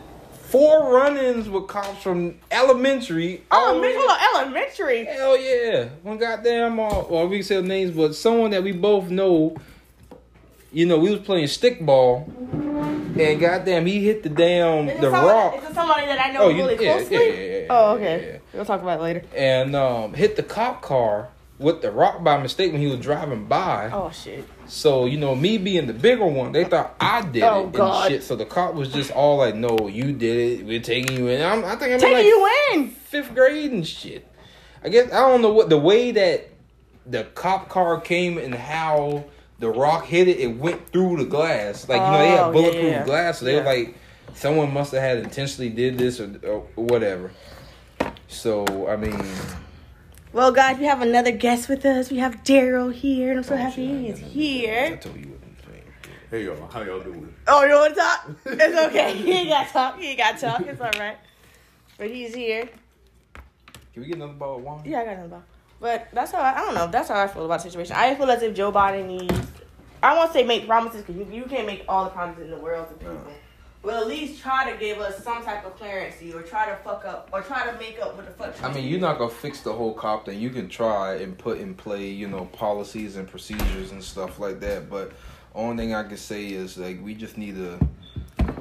four 0.46 0.92
run-ins 0.94 1.48
with 1.48 1.66
cops 1.66 2.02
from 2.02 2.36
elementary. 2.50 3.42
Elementary. 3.52 3.96
on, 4.02 4.18
elementary. 4.44 5.04
Hell 5.04 5.38
yeah! 5.38 5.88
One 6.02 6.18
goddamn, 6.18 6.78
uh, 6.80 7.02
well, 7.08 7.26
we 7.28 7.38
can 7.38 7.44
say 7.44 7.60
names, 7.62 7.90
but 7.96 8.14
someone 8.14 8.50
that 8.52 8.62
we 8.62 8.72
both 8.72 9.10
know. 9.10 9.56
You 10.72 10.84
know, 10.84 10.98
we 10.98 11.10
was 11.10 11.20
playing 11.20 11.46
stickball, 11.46 12.26
and 13.18 13.40
goddamn, 13.40 13.86
he 13.86 14.04
hit 14.04 14.22
the 14.22 14.28
damn 14.28 14.88
Is 14.90 15.00
the 15.00 15.10
rock. 15.10 15.56
Is 15.56 15.70
it 15.70 15.74
somebody 15.74 16.04
that 16.06 16.20
I 16.20 16.32
know 16.32 16.42
Oh, 16.42 16.48
you- 16.50 16.56
really 16.66 16.84
yeah, 16.84 16.96
closely? 16.98 17.16
yeah, 17.16 17.22
yeah, 17.32 17.58
yeah, 17.60 17.66
oh, 17.70 17.92
okay. 17.94 18.30
yeah. 18.32 18.38
We'll 18.52 18.64
talk 18.66 18.82
about 18.82 18.98
it 18.98 19.02
later. 19.02 19.22
and 19.34 19.74
um, 19.74 20.12
hit 20.12 20.36
the 20.36 20.42
cop 20.42 20.82
car 20.82 21.28
with 21.58 21.80
the 21.80 21.90
rock 21.90 22.22
by 22.22 22.36
mistake 22.42 22.72
when 22.72 22.82
he 22.82 22.88
was 22.88 23.00
driving 23.00 23.46
by. 23.46 23.88
Oh 23.90 24.10
shit. 24.10 24.44
So 24.68 25.06
you 25.06 25.18
know, 25.18 25.34
me 25.34 25.58
being 25.58 25.86
the 25.86 25.92
bigger 25.92 26.26
one, 26.26 26.52
they 26.52 26.64
thought 26.64 26.96
I 27.00 27.22
did 27.22 27.42
Oh, 27.42 27.68
it 27.72 27.78
and 27.78 28.08
shit. 28.12 28.22
So 28.24 28.36
the 28.36 28.44
cop 28.44 28.74
was 28.74 28.92
just 28.92 29.10
all 29.12 29.36
like, 29.38 29.54
"No, 29.54 29.88
you 29.88 30.12
did 30.12 30.60
it. 30.60 30.66
We're 30.66 30.80
taking 30.80 31.16
you 31.16 31.28
in." 31.28 31.40
I'm, 31.42 31.64
I 31.64 31.76
think 31.76 31.92
I'm 31.94 32.00
Taking 32.00 32.12
like 32.14 32.24
you 32.26 32.50
in. 32.74 32.88
fifth 32.90 33.34
grade 33.34 33.70
and 33.72 33.86
shit. 33.86 34.26
I 34.82 34.88
guess 34.88 35.12
I 35.12 35.20
don't 35.20 35.42
know 35.42 35.52
what 35.52 35.68
the 35.68 35.78
way 35.78 36.10
that 36.12 36.48
the 37.06 37.24
cop 37.34 37.68
car 37.68 38.00
came 38.00 38.38
and 38.38 38.54
how 38.54 39.24
the 39.58 39.68
rock 39.70 40.04
hit 40.06 40.26
it. 40.28 40.38
It 40.40 40.56
went 40.58 40.88
through 40.90 41.18
the 41.18 41.24
glass. 41.24 41.88
Like 41.88 42.00
you 42.00 42.06
know, 42.08 42.18
they 42.18 42.30
Oh, 42.30 42.34
yeah, 42.34 42.44
had 42.44 42.52
bulletproof 42.52 42.84
yeah. 42.84 43.04
glass. 43.04 43.38
So 43.38 43.44
they 43.44 43.52
Yeah. 43.54 43.58
were 43.60 43.64
like, 43.64 43.94
someone 44.34 44.72
must 44.72 44.92
have 44.92 45.00
had 45.02 45.18
intentionally 45.18 45.70
did 45.70 45.96
this 45.98 46.18
or, 46.20 46.30
or 46.44 46.60
whatever. 46.74 47.30
So 48.28 48.88
I 48.88 48.96
mean, 48.96 49.18
Well, 50.36 50.52
guys, 50.52 50.76
we 50.76 50.84
have 50.84 51.00
another 51.00 51.30
guest 51.32 51.66
with 51.66 51.86
us. 51.86 52.10
We 52.10 52.18
have 52.18 52.44
Darryl 52.44 52.92
here, 52.92 53.30
and 53.30 53.38
I'm 53.38 53.42
so 53.42 53.54
oh, 53.54 53.56
happy 53.56 53.86
he 53.86 54.08
is 54.08 54.20
got 54.20 54.26
nothing 54.26 54.34
to 54.34 54.44
do 54.44 54.58
with 54.60 54.66
that. 54.66 54.82
I 54.82 54.86
here. 54.86 54.96
told 54.98 55.16
you 55.16 55.28
what 55.30 55.40
I'm 55.42 55.56
saying. 55.72 55.84
Hey 56.30 56.44
y'all, 56.44 56.68
how 56.68 56.82
y'all 56.82 57.00
doing? 57.00 57.34
Oh, 57.48 57.64
you 57.64 57.74
want 57.74 57.94
to 57.94 58.00
talk? 58.00 58.30
It's 58.44 58.78
okay. 58.86 59.16
He 59.16 59.32
ain't 59.32 59.48
got 59.48 59.66
to 59.66 59.72
talk. 59.72 59.98
He 59.98 60.08
ain't 60.08 60.18
got 60.18 60.34
to 60.34 60.46
talk. 60.46 60.60
It's 60.60 60.78
all 60.78 60.90
right. 61.00 61.16
But 61.96 62.10
he's 62.10 62.34
here. 62.34 62.68
Can 63.94 64.02
we 64.02 64.08
get 64.08 64.16
another 64.16 64.34
bottle 64.34 64.56
of 64.56 64.62
wine? 64.62 64.82
Yeah, 64.84 65.00
I 65.00 65.04
got 65.06 65.12
another 65.14 65.26
about. 65.26 65.44
But 65.80 66.08
that's 66.12 66.32
how 66.32 66.40
I, 66.40 66.52
I 66.52 66.66
don't 66.66 66.74
know. 66.74 66.88
That's 66.88 67.08
how 67.08 67.18
I 67.18 67.28
feel 67.28 67.46
about 67.46 67.62
the 67.62 67.70
situation. 67.70 67.96
I 67.96 68.14
feel 68.14 68.30
as 68.30 68.42
if 68.42 68.54
Joe 68.54 68.70
Biden 68.70 69.06
needs. 69.06 69.48
I 70.02 70.14
won't 70.14 70.34
say 70.34 70.44
make 70.44 70.66
promises 70.66 71.00
because 71.00 71.16
you, 71.16 71.26
you 71.32 71.44
can't 71.46 71.66
make 71.66 71.86
all 71.88 72.04
the 72.04 72.10
promises 72.10 72.44
in 72.44 72.50
the 72.50 72.58
world 72.58 72.90
to 72.90 72.94
people. 72.96 73.14
No. 73.14 73.32
But 73.86 73.94
at 73.94 74.08
least 74.08 74.42
try 74.42 74.68
to 74.68 74.76
give 74.78 74.98
us 74.98 75.22
some 75.22 75.44
type 75.44 75.64
of 75.64 75.76
clarity 75.76 76.32
or 76.32 76.42
try 76.42 76.68
to 76.68 76.74
fuck 76.74 77.04
up 77.04 77.28
or 77.32 77.40
try 77.40 77.70
to 77.70 77.78
make 77.78 78.00
up 78.02 78.16
what 78.16 78.26
the 78.26 78.32
fuck. 78.32 78.64
I 78.64 78.74
mean, 78.74 78.88
you're 78.88 78.98
not 78.98 79.16
gonna 79.16 79.30
fix 79.30 79.60
the 79.60 79.72
whole 79.72 79.94
cop 79.94 80.26
thing. 80.26 80.40
You 80.40 80.50
can 80.50 80.68
try 80.68 81.14
and 81.18 81.38
put 81.38 81.58
in 81.58 81.72
play, 81.72 82.08
you 82.08 82.26
know, 82.26 82.46
policies 82.46 83.14
and 83.14 83.28
procedures 83.28 83.92
and 83.92 84.02
stuff 84.02 84.40
like 84.40 84.58
that. 84.58 84.90
But 84.90 85.12
only 85.54 85.76
thing 85.76 85.94
I 85.94 86.02
can 86.02 86.16
say 86.16 86.46
is 86.46 86.76
like 86.76 87.00
we 87.00 87.14
just 87.14 87.38
need 87.38 87.54
to. 87.54 87.78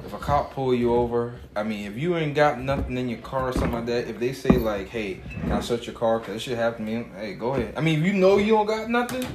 If 0.04 0.12
a 0.12 0.18
cop 0.18 0.52
pull 0.52 0.72
you 0.72 0.94
over, 0.94 1.34
I 1.56 1.64
mean, 1.64 1.90
if 1.90 1.98
you 1.98 2.16
ain't 2.16 2.36
got 2.36 2.60
nothing 2.60 2.96
in 2.96 3.08
your 3.08 3.18
car 3.18 3.48
or 3.48 3.52
something 3.52 3.72
like 3.72 3.86
that, 3.86 4.06
if 4.06 4.20
they 4.20 4.32
say 4.32 4.50
like, 4.50 4.88
"Hey, 4.90 5.22
can 5.40 5.50
I 5.50 5.60
search 5.60 5.88
your 5.88 5.96
car?" 5.96 6.20
Cause 6.20 6.34
this 6.34 6.42
shit 6.42 6.56
happened 6.56 6.86
to 6.86 7.00
me. 7.00 7.06
Hey, 7.16 7.34
go 7.34 7.54
ahead. 7.54 7.74
I 7.76 7.80
mean, 7.80 7.98
if 7.98 8.06
you 8.06 8.12
know 8.12 8.36
you 8.36 8.52
don't 8.52 8.66
got 8.66 8.88
nothing, 8.88 9.26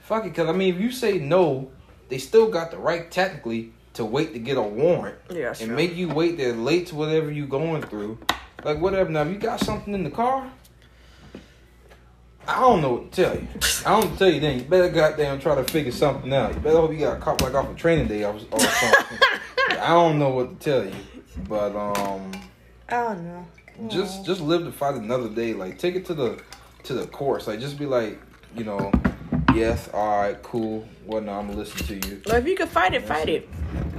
fuck 0.00 0.24
it. 0.24 0.34
Cause 0.34 0.48
I 0.48 0.52
mean, 0.52 0.74
if 0.74 0.80
you 0.80 0.90
say 0.90 1.18
no, 1.18 1.70
they 2.08 2.16
still 2.16 2.50
got 2.50 2.70
the 2.70 2.78
right 2.78 3.10
technically 3.10 3.74
to 3.98 4.04
wait 4.04 4.32
to 4.32 4.38
get 4.38 4.56
a 4.56 4.62
warrant 4.62 5.18
Yeah, 5.28 5.52
and 5.60 5.74
make 5.74 5.96
you 5.96 6.08
wait 6.08 6.36
there 6.36 6.52
late 6.52 6.86
to 6.86 6.94
whatever 6.94 7.32
you 7.32 7.46
going 7.46 7.82
through. 7.82 8.16
Like 8.64 8.80
whatever. 8.80 9.10
Now, 9.10 9.22
if 9.22 9.32
you 9.32 9.38
got 9.38 9.58
something 9.58 9.92
in 9.92 10.04
the 10.04 10.10
car, 10.10 10.48
I 12.46 12.60
don't 12.60 12.80
know 12.80 12.92
what 12.92 13.10
to 13.12 13.24
tell 13.24 13.34
you. 13.34 13.48
I 13.86 14.00
don't 14.00 14.16
tell 14.16 14.30
you 14.30 14.38
then. 14.38 14.60
You 14.60 14.64
better 14.64 14.88
goddamn 14.88 15.40
try 15.40 15.56
to 15.56 15.64
figure 15.64 15.90
something 15.90 16.32
out. 16.32 16.54
You 16.54 16.60
better 16.60 16.76
hope 16.76 16.92
you 16.92 17.00
got 17.00 17.20
caught 17.20 17.42
like 17.42 17.54
off 17.54 17.68
a 17.68 17.74
training 17.74 18.06
day 18.06 18.22
or, 18.22 18.34
or 18.34 18.60
something. 18.60 19.18
I 19.70 19.88
don't 19.88 20.18
know 20.20 20.30
what 20.30 20.60
to 20.60 20.70
tell 20.70 20.84
you, 20.84 20.94
but 21.48 21.74
um, 21.74 22.30
I 22.88 23.02
don't 23.02 23.24
know. 23.24 23.46
just 23.88 24.24
just 24.24 24.40
live 24.40 24.64
to 24.64 24.70
fight 24.70 24.94
another 24.94 25.28
day. 25.28 25.54
Like 25.54 25.76
take 25.76 25.96
it 25.96 26.06
to 26.06 26.14
the 26.14 26.40
to 26.84 26.94
the 26.94 27.06
course. 27.08 27.48
Like 27.48 27.58
just 27.58 27.76
be 27.78 27.86
like, 27.86 28.20
you 28.56 28.62
know, 28.62 28.92
yes, 29.54 29.88
all 29.92 30.20
right, 30.20 30.40
cool. 30.42 30.86
No, 31.06 31.16
I'm 31.16 31.24
gonna 31.24 31.54
listen 31.54 31.84
to 31.86 32.08
you. 32.08 32.22
Well, 32.26 32.36
if 32.36 32.46
you 32.46 32.54
can 32.54 32.68
fight 32.68 32.94
it, 32.94 33.02
fight 33.04 33.28
it. 33.28 33.48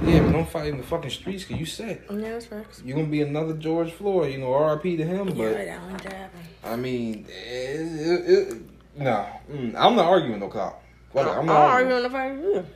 Yeah, 0.02 0.20
but 0.22 0.32
don't 0.32 0.48
fight 0.48 0.68
in 0.68 0.78
the 0.78 0.82
fucking 0.82 1.10
streets 1.10 1.44
because 1.44 1.60
you 1.60 1.66
said 1.66 2.02
Yeah, 2.10 2.16
that's 2.32 2.46
facts. 2.46 2.82
you're 2.84 2.96
gonna 2.96 3.08
be 3.08 3.20
another 3.22 3.52
George 3.54 3.92
Floyd. 3.92 4.32
You 4.32 4.38
know, 4.38 4.52
R.I.P. 4.54 4.96
to 4.96 5.04
him. 5.04 5.26
But 5.26 5.36
Yeah, 5.36 5.64
that 5.64 5.82
one 5.82 5.90
happen. 5.98 6.40
I 6.64 6.76
mean, 6.76 7.26
it, 7.28 7.80
it, 7.80 8.30
it, 8.54 8.62
no, 8.96 9.26
mm, 9.50 9.74
I'm 9.76 9.96
not 9.96 10.06
arguing 10.06 10.40
no 10.40 10.48
cop. 10.48 10.82
Fuck 11.12 11.26
it, 11.26 11.30
I'm 11.30 11.38
I'm 11.40 11.46
not 11.46 11.52
not 11.52 11.70
arguing. 11.70 11.92
arguing 11.92 12.02
the 12.02 12.10
fight 12.10 12.50
either. 12.50 12.66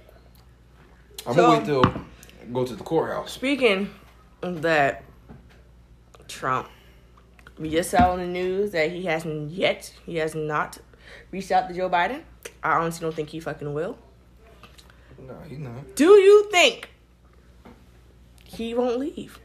I'm 1.26 1.34
So- 1.34 1.42
gonna 1.42 1.58
wait 1.58 1.66
till 1.66 2.04
go 2.52 2.64
to 2.66 2.76
the 2.76 2.84
courthouse. 2.84 3.32
Speaking 3.32 3.88
of 4.42 4.60
that, 4.62 5.02
Trump, 6.28 6.68
we 7.58 7.70
just 7.70 7.90
saw 7.90 8.12
on 8.12 8.18
the 8.18 8.26
news 8.26 8.72
that 8.72 8.90
he 8.90 9.04
hasn't 9.04 9.50
yet, 9.50 9.92
he 10.04 10.16
has 10.16 10.34
not 10.34 10.78
reached 11.30 11.50
out 11.50 11.68
to 11.68 11.74
Joe 11.74 11.88
Biden. 11.88 12.22
I 12.62 12.72
honestly 12.72 13.04
don't 13.04 13.14
think 13.14 13.30
he 13.30 13.40
fucking 13.40 13.72
will. 13.72 13.96
No, 15.18 15.34
he's 15.48 15.58
not. 15.58 15.94
Do 15.96 16.10
you 16.12 16.48
think 16.50 16.90
he 18.54 18.74
won't 18.74 18.98
leave? 18.98 19.38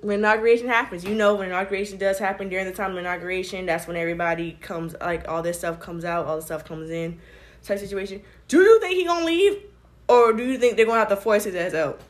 When 0.00 0.20
inauguration 0.20 0.68
happens, 0.68 1.04
you 1.04 1.14
know 1.14 1.34
when 1.34 1.48
inauguration 1.48 1.98
does 1.98 2.18
happen 2.18 2.48
during 2.48 2.66
the 2.66 2.72
time 2.72 2.92
of 2.92 2.98
inauguration, 2.98 3.66
that's 3.66 3.86
when 3.86 3.96
everybody 3.96 4.52
comes 4.60 4.94
like 5.00 5.26
all 5.28 5.42
this 5.42 5.58
stuff 5.58 5.80
comes 5.80 6.04
out, 6.04 6.26
all 6.26 6.36
the 6.36 6.42
stuff 6.42 6.64
comes 6.64 6.90
in, 6.90 7.18
type 7.64 7.78
situation. 7.78 8.22
Do 8.48 8.60
you 8.60 8.78
think 8.80 8.94
he 8.94 9.04
gonna 9.04 9.24
leave? 9.24 9.62
Or 10.08 10.32
do 10.32 10.44
you 10.44 10.58
think 10.58 10.76
they're 10.76 10.86
gonna 10.86 11.00
have 11.00 11.08
to 11.08 11.16
force 11.16 11.44
his 11.44 11.54
ass 11.56 11.74
out? 11.74 12.00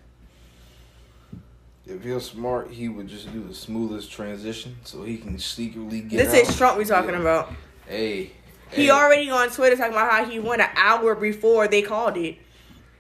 If 1.87 2.03
he's 2.03 2.25
smart, 2.25 2.71
he 2.71 2.89
would 2.89 3.07
just 3.09 3.33
do 3.33 3.45
the 3.45 3.55
smoothest 3.55 4.11
transition 4.11 4.77
so 4.85 5.05
he 5.05 5.17
can 5.17 5.39
secretly 5.39 6.01
get 6.01 6.17
This 6.19 6.35
out. 6.35 6.51
is 6.51 6.57
Trump 6.59 6.79
we 6.79 6.85
talking 6.85 7.11
Yeah. 7.15 7.21
about. 7.21 7.53
Hey, 7.87 8.33
He 8.73 8.87
hey. 8.87 8.91
already 8.91 9.31
on 9.31 9.49
Twitter 9.51 9.77
talking 9.77 9.93
about 9.93 10.11
how 10.11 10.25
he 10.25 10.41
won 10.41 10.61
an 10.61 10.69
hour 10.75 11.15
before 11.15 11.69
they 11.69 11.83
called 11.83 12.17
it. 12.17 12.37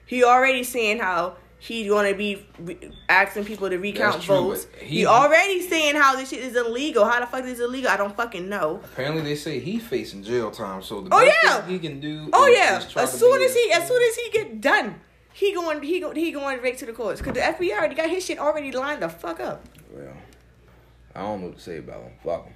He 0.06 0.22
already 0.22 0.62
saying 0.62 1.00
how 1.00 1.36
he's 1.58 1.88
gonna 1.88 2.14
be 2.14 2.46
re- 2.58 2.90
asking 3.08 3.44
people 3.44 3.68
to 3.70 3.76
recount 3.78 4.22
true, 4.22 4.34
votes. 4.36 4.66
He, 4.80 5.06
already 5.06 5.60
saying 5.68 5.96
how 5.96 6.16
this 6.16 6.30
shit 6.30 6.40
is 6.40 6.56
illegal. 6.56 7.04
How 7.04 7.20
the 7.20 7.26
fuck 7.26 7.44
is 7.44 7.60
illegal? 7.60 7.90
I 7.90 7.96
don't 7.96 8.16
fucking 8.16 8.48
know. 8.48 8.80
Apparently, 8.84 9.22
they 9.22 9.34
say 9.36 9.58
he's 9.58 9.82
facing 9.86 10.22
jail 10.22 10.50
time. 10.50 10.82
So 10.82 11.00
the 11.02 11.08
Oh, 11.12 11.20
yeah. 11.22 11.60
thing 11.62 11.70
he 11.72 11.78
can 11.78 12.00
do. 12.00 12.28
Oh 12.32 12.46
yeah, 12.46 12.82
as 12.96 13.18
soon 13.18 13.42
as 13.42 13.54
he 13.54 13.72
as 13.72 13.86
soon 13.88 14.02
as 14.02 14.16
he 14.16 14.30
get 14.30 14.60
done, 14.60 15.00
he 15.32 15.52
going 15.54 15.82
he 15.82 16.00
go, 16.00 16.12
he 16.12 16.30
going 16.32 16.60
right 16.62 16.76
to 16.78 16.86
the 16.86 16.92
courts 16.92 17.20
because 17.20 17.34
the 17.34 17.40
FBI 17.40 17.76
already 17.78 17.94
got 17.94 18.10
his 18.10 18.24
shit 18.24 18.38
already 18.38 18.72
lined 18.72 19.02
the 19.02 19.08
fuck 19.08 19.40
up. 19.40 19.64
Well, 19.90 20.12
I 21.14 21.20
don't 21.22 21.40
know 21.40 21.46
what 21.48 21.56
to 21.56 21.62
say 21.62 21.78
about 21.78 22.02
him. 22.02 22.12
Fuck 22.22 22.44
him. 22.46 22.54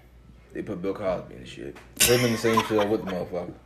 They 0.52 0.62
put 0.62 0.82
Bill 0.82 0.92
Cosby 0.94 1.34
in 1.36 1.40
the 1.42 1.46
shit. 1.46 1.76
Him 2.00 2.24
in 2.24 2.32
the 2.32 2.38
same 2.38 2.60
cell 2.66 2.86
with 2.88 3.04
the 3.04 3.10
motherfucker. 3.10 3.54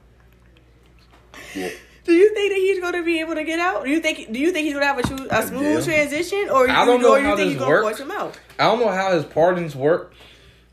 Yeah. 1.55 1.71
Do 2.05 2.13
you 2.13 2.35
think 2.35 2.53
that 2.53 2.59
he's 2.59 2.81
going 2.81 2.93
to 2.93 3.03
be 3.03 3.21
able 3.21 3.35
to 3.35 3.45
get 3.45 3.59
out? 3.59 3.85
Do 3.85 3.91
you 3.91 4.01
think 4.01 4.33
do 4.33 4.39
you 4.39 4.53
think 4.53 4.65
he's 4.65 4.75
going 4.75 4.83
to 4.83 5.03
have 5.03 5.21
a, 5.33 5.39
a 5.39 5.47
smooth 5.47 5.85
transition, 5.85 6.49
or 6.51 6.69
I 6.69 6.85
don't 6.85 7.01
know 7.01 7.13
or 7.13 7.19
you 7.19 7.37
think 7.37 7.51
he's 7.51 7.59
going 7.59 7.77
to 7.77 7.83
force 7.83 8.01
him 8.01 8.11
out? 8.11 8.39
I 8.59 8.65
don't 8.65 8.81
know 8.81 8.91
how 8.91 9.15
his 9.15 9.25
pardons 9.25 9.75
work. 9.75 10.13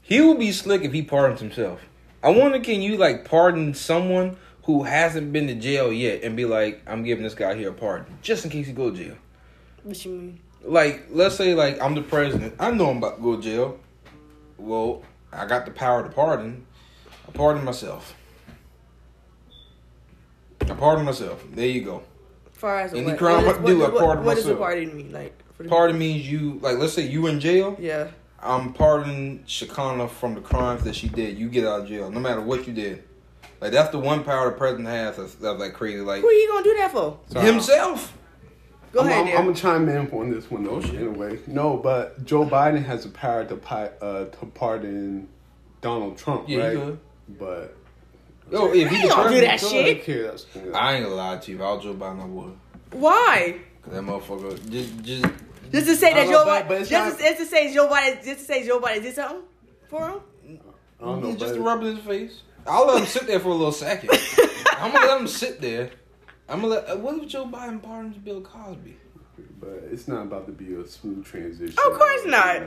He 0.02 0.20
will 0.20 0.36
be 0.36 0.52
slick 0.52 0.82
if 0.82 0.92
he 0.92 1.02
pardons 1.02 1.40
himself. 1.40 1.80
I 2.22 2.30
wonder, 2.30 2.60
can 2.60 2.82
you 2.82 2.98
like 2.98 3.26
pardon 3.26 3.74
someone 3.74 4.38
who 4.64 4.84
hasn't 4.84 5.34
been 5.34 5.48
to 5.48 5.56
jail 5.56 5.92
yet 5.92 6.24
and 6.24 6.36
be 6.36 6.46
like, 6.46 6.82
I'm 6.86 7.04
giving 7.04 7.24
this 7.24 7.34
guy 7.34 7.56
here 7.56 7.70
a 7.70 7.74
pardon 7.74 8.18
just 8.22 8.46
in 8.46 8.52
case 8.52 8.68
he 8.68 8.74
go 8.74 8.92
to 8.92 8.98
jail. 8.98 9.16
What 9.84 10.04
you 10.06 10.12
mean? 10.12 10.40
Like, 10.64 11.08
let's 11.10 11.36
say 11.36 11.56
like 11.56 11.82
I'm 11.82 11.96
the 11.96 12.02
president. 12.02 12.56
I 12.60 12.72
know 12.72 12.90
I'm 12.90 12.98
about 12.98 13.18
to 13.18 13.22
go 13.22 13.36
to 13.38 13.42
jail. 13.42 13.80
Well, 14.58 15.04
I 15.32 15.48
got 15.48 15.66
the 15.66 15.72
power 15.72 16.04
to 16.04 16.10
pardon. 16.10 16.66
I 17.28 17.32
pardon 17.32 17.64
myself. 17.64 18.16
I 20.62 20.74
pardon 20.76 21.06
myself. 21.06 21.44
There 21.54 21.66
you 21.66 21.82
go. 21.82 22.04
far 22.54 22.82
as 22.82 22.94
Any 22.94 23.06
what, 23.06 23.18
crime 23.18 23.46
what, 23.46 23.60
I 23.60 23.66
do, 23.66 23.84
I 23.84 23.90
what, 23.90 24.00
pardon 24.02 24.24
what 24.26 24.36
does 24.36 24.46
the 24.46 24.52
myself. 24.54 24.60
pardon 24.70 24.98
mean? 24.98 25.12
Like 25.12 25.44
for 25.56 25.64
the- 25.64 25.70
Pardon 25.70 25.98
means 26.00 26.30
you 26.30 26.60
like 26.62 26.78
let's 26.78 26.94
say 26.94 27.08
you 27.08 27.28
in 27.28 27.40
jail. 27.40 27.76
Yeah. 27.80 28.08
I'm 28.44 28.74
pardoning 28.74 29.44
Shakana 29.48 30.10
from 30.10 30.34
the 30.34 30.42
crimes 30.42 30.84
that 30.84 30.96
she 30.96 31.08
did. 31.08 31.38
You 31.38 31.48
get 31.50 31.66
out 31.66 31.82
of 31.82 31.88
jail, 31.88 32.10
no 32.10 32.20
matter 32.20 32.42
what 32.42 32.66
you 32.68 32.74
did. 32.74 33.04
Like 33.60 33.72
that's 33.72 33.90
the 33.92 34.00
one 34.00 34.24
power 34.24 34.50
the 34.50 34.58
president 34.58 34.88
has 34.88 35.18
that's, 35.18 35.36
that's 35.36 35.60
like 35.60 35.74
crazy. 35.74 36.00
Like 36.02 36.22
Who 36.22 36.28
are 36.28 36.34
you 36.34 36.48
gonna 36.50 36.64
do 36.64 36.76
that 36.78 36.92
for? 36.92 37.20
So, 37.30 37.40
himself. 37.40 38.18
Go 38.92 39.02
I'm, 39.02 39.08
ahead, 39.08 39.28
I'm. 39.34 39.38
I'm 39.38 39.46
gonna 39.46 39.56
chime 39.56 39.88
in 39.90 40.10
on 40.12 40.32
this 40.32 40.50
one 40.52 40.64
though. 40.64 40.80
Anyway, 40.80 41.40
no, 41.48 41.78
but 41.78 42.26
Joe 42.26 42.44
Biden 42.46 42.84
has 42.84 43.04
the 43.04 43.10
power 43.10 43.46
to 43.46 43.56
uh, 44.04 44.26
to 44.26 44.46
pardon 44.48 45.28
Donald 45.82 46.18
Trump, 46.18 46.50
Yeah, 46.50 46.58
right? 46.60 46.72
he 46.78 46.84
could. 46.84 47.00
But 47.40 47.78
Yo, 48.52 48.72
if 48.74 48.90
He 48.90 48.98
he 48.98 49.08
don't 49.08 49.32
do 49.32 49.42
that 49.42 49.60
shit. 49.60 49.86
I 49.86 49.94
don't 49.94 50.04
care. 50.04 50.24
That's, 50.24 50.46
I 50.74 50.94
ain't 50.96 51.04
gonna 51.04 51.16
lie 51.16 51.38
to 51.38 51.52
you. 51.52 51.58
If 51.58 51.64
I 51.64 51.74
was 51.74 51.84
Joe 51.84 51.94
Biden, 51.94 52.22
I 52.22 52.26
would. 52.26 52.54
Why? 52.92 53.56
Cause 53.84 53.94
that 53.94 54.04
motherfucker 54.04 54.70
just 54.70 55.02
just 55.04 55.24
Just 55.72 55.88
to 55.88 55.96
say 55.96 56.14
that 56.14 56.28
Joe 56.28 56.46
Biden, 56.46 56.68
but 56.68 56.80
just, 56.80 56.92
not- 56.92 57.18
to, 57.18 57.24
just 57.24 57.38
to 57.40 57.46
say 57.46 57.74
Joe 57.74 57.88
Biden, 57.88 58.24
just 58.24 58.40
to 58.40 58.46
say 58.46 58.66
Joe 58.68 58.80
Biden 58.80 59.02
did 59.04 59.16
something 59.16 59.44
for 59.90 60.10
him. 60.10 60.20
I 61.00 61.06
don't 61.06 61.24
know, 61.24 61.36
just 61.36 61.56
but, 61.56 61.62
rubbing 61.62 61.96
his 61.96 62.06
face. 62.06 62.42
I'll 62.68 62.86
let 62.86 63.00
him 63.00 63.08
sit 63.08 63.26
there 63.26 63.40
for 63.40 63.48
a 63.50 63.54
little 63.56 63.72
second. 63.72 64.12
I'm 64.78 64.92
gonna 64.92 65.08
let 65.08 65.22
him 65.22 65.28
sit 65.28 65.62
there. 65.62 65.90
I'm 66.48 66.62
gonna 66.62 66.74
let. 66.76 66.90
uh, 66.90 66.98
What 66.98 67.18
if 67.24 67.28
Joe 67.30 67.46
Biden 67.46 67.82
pardons 67.82 68.18
Bill 68.18 68.42
Cosby? 68.42 68.98
but 69.60 69.84
it's 69.92 70.08
not 70.08 70.24
about 70.24 70.46
to 70.48 70.52
be 70.52 70.74
a 70.76 70.86
smooth 70.86 71.26
transition. 71.26 71.78
Of 71.88 71.98
course 71.98 72.26
not. 72.26 72.62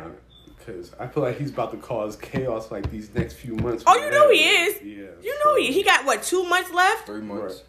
Because 0.65 0.93
I 0.99 1.07
feel 1.07 1.23
like 1.23 1.39
he's 1.39 1.51
about 1.51 1.71
to 1.73 1.77
cause 1.77 2.17
chaos 2.17 2.71
like 2.71 2.91
these 2.91 3.13
next 3.15 3.35
few 3.35 3.55
months. 3.57 3.85
Oh, 3.87 3.97
you 3.97 4.11
know 4.11 4.31
he 4.31 4.39
is. 4.45 4.83
Yeah. 4.83 5.07
You 5.23 5.39
know 5.45 5.57
he 5.57 5.73
he 5.73 5.83
got 5.83 6.05
what 6.05 6.23
two 6.23 6.45
months 6.45 6.73
left. 6.73 7.07
Three 7.07 7.21
months. 7.21 7.57
Right. 7.57 7.65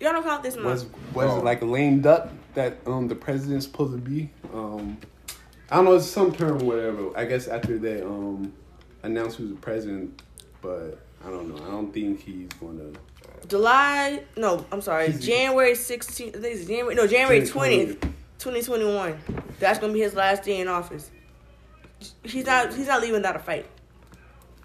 Y'all 0.00 0.12
don't 0.12 0.24
count 0.24 0.42
this 0.42 0.56
was 0.56 0.84
month. 0.84 1.14
was 1.14 1.30
Oh. 1.30 1.38
it 1.38 1.44
like 1.44 1.62
a 1.62 1.64
lame 1.64 2.00
duck 2.00 2.28
that 2.54 2.78
um 2.86 3.08
the 3.08 3.14
president's 3.14 3.66
supposed 3.66 3.92
to 3.92 3.98
be? 3.98 4.30
Um, 4.52 4.98
I 5.70 5.76
don't 5.76 5.84
know, 5.86 5.94
it's 5.96 6.06
some 6.06 6.32
term, 6.32 6.58
whatever. 6.60 7.16
I 7.16 7.24
guess 7.24 7.48
after 7.48 7.78
they 7.78 8.02
um 8.02 8.52
announced 9.02 9.36
who's 9.38 9.50
the 9.50 9.56
president, 9.56 10.20
but 10.62 10.98
I 11.24 11.30
don't 11.30 11.54
know. 11.54 11.64
I 11.64 11.70
don't 11.70 11.92
think 11.92 12.20
he's 12.22 12.48
gonna. 12.60 12.90
July, 13.48 14.24
no, 14.36 14.66
I'm 14.72 14.80
sorry, 14.80 15.06
He's- 15.08 15.24
January 15.24 15.72
16th, 15.72 16.28
I 16.36 16.40
think 16.40 16.56
it's 16.56 16.66
January, 16.66 16.94
no, 16.96 17.06
January 17.06 17.44
January 17.46 17.86
20th, 17.94 18.00
2021. 18.38 19.18
That's 19.60 19.78
gonna 19.78 19.92
be 19.92 20.00
his 20.00 20.14
last 20.14 20.42
day 20.42 20.58
in 20.60 20.66
office. 20.68 21.10
He's 22.22 22.46
not, 22.46 22.74
he's 22.74 22.86
not 22.88 23.00
leaving 23.00 23.14
without 23.16 23.36
a 23.36 23.40
fight. 23.40 23.66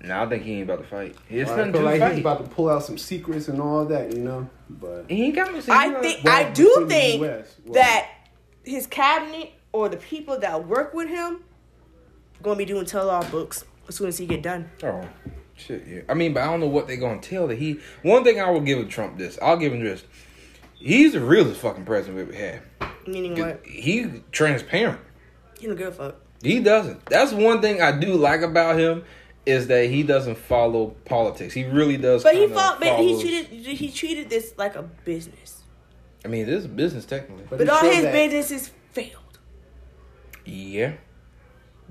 No, 0.03 0.23
I 0.23 0.27
think 0.27 0.43
he 0.43 0.53
ain't 0.53 0.63
about 0.63 0.79
to 0.81 0.87
fight. 0.89 1.15
It's 1.29 1.49
I 1.51 1.57
nothing 1.57 1.73
feel 1.73 1.81
like 1.83 1.99
fight. 1.99 2.11
he's 2.13 2.21
about 2.21 2.43
to 2.43 2.49
pull 2.49 2.69
out 2.69 2.83
some 2.83 2.97
secrets 2.97 3.47
and 3.49 3.61
all 3.61 3.85
that, 3.85 4.11
you 4.13 4.19
know. 4.21 4.49
But 4.69 5.05
he 5.09 5.25
ain't 5.25 5.35
got 5.35 5.51
no. 5.53 5.61
I 5.69 5.93
think, 6.01 6.23
Well, 6.23 6.33
I 6.35 6.49
do 6.51 6.85
think 6.89 7.21
well- 7.21 7.43
that 7.73 8.07
his 8.63 8.87
cabinet 8.87 9.51
or 9.71 9.89
the 9.89 9.97
people 9.97 10.39
that 10.39 10.67
work 10.67 10.93
with 10.93 11.07
him 11.07 11.43
gonna 12.41 12.55
be 12.57 12.65
doing 12.65 12.85
tell-all 12.85 13.23
books 13.25 13.63
as 13.87 13.95
soon 13.95 14.07
as 14.07 14.17
he 14.17 14.25
get 14.25 14.41
done. 14.41 14.69
Oh, 14.83 15.07
shit, 15.55 15.85
yeah. 15.87 16.01
I 16.09 16.15
mean, 16.15 16.33
but 16.33 16.41
I 16.43 16.47
don't 16.47 16.59
know 16.61 16.67
what 16.67 16.87
they're 16.87 16.97
gonna 16.97 17.21
tell 17.21 17.45
that 17.47 17.59
he. 17.59 17.79
One 18.01 18.23
thing 18.23 18.41
I 18.41 18.49
will 18.49 18.61
give 18.61 18.87
Trump 18.89 19.19
this. 19.19 19.37
I'll 19.41 19.57
give 19.57 19.71
him 19.71 19.83
this. 19.83 20.03
He's 20.73 21.13
the 21.13 21.21
realest 21.21 21.61
fucking 21.61 21.85
president 21.85 22.27
we've 22.27 22.35
ever 22.35 22.63
Meaning 23.05 23.35
had. 23.35 23.45
what? 23.45 23.65
He 23.67 24.23
transparent. 24.31 24.99
He 25.59 25.67
don't 25.67 25.75
give 25.75 25.89
a 25.89 25.91
fuck. 25.91 26.15
He 26.43 26.59
doesn't. 26.59 27.05
That's 27.05 27.31
one 27.31 27.61
thing 27.61 27.81
I 27.81 27.91
do 27.97 28.15
like 28.15 28.41
about 28.41 28.79
him 28.79 29.03
is 29.45 29.67
that 29.67 29.89
he 29.89 30.03
doesn't 30.03 30.37
follow 30.37 30.87
politics. 31.05 31.53
He 31.53 31.63
really 31.65 31.97
does. 31.97 32.23
But 32.23 32.33
he 32.33 32.41
kinda 32.41 32.55
fought, 32.55 32.79
but 32.79 32.99
he 32.99 33.19
treated 33.19 33.45
he 33.47 33.91
treated 33.91 34.29
this 34.29 34.53
like 34.57 34.75
a 34.75 34.83
business. 34.83 35.63
I 36.23 36.27
mean, 36.27 36.45
this 36.45 36.61
is 36.61 36.67
business 36.67 37.05
technically. 37.05 37.45
But 37.49 37.61
he 37.61 37.69
all 37.69 37.81
his 37.81 38.03
that- 38.03 38.13
businesses 38.13 38.71
failed. 38.91 39.39
Yeah. 40.45 40.93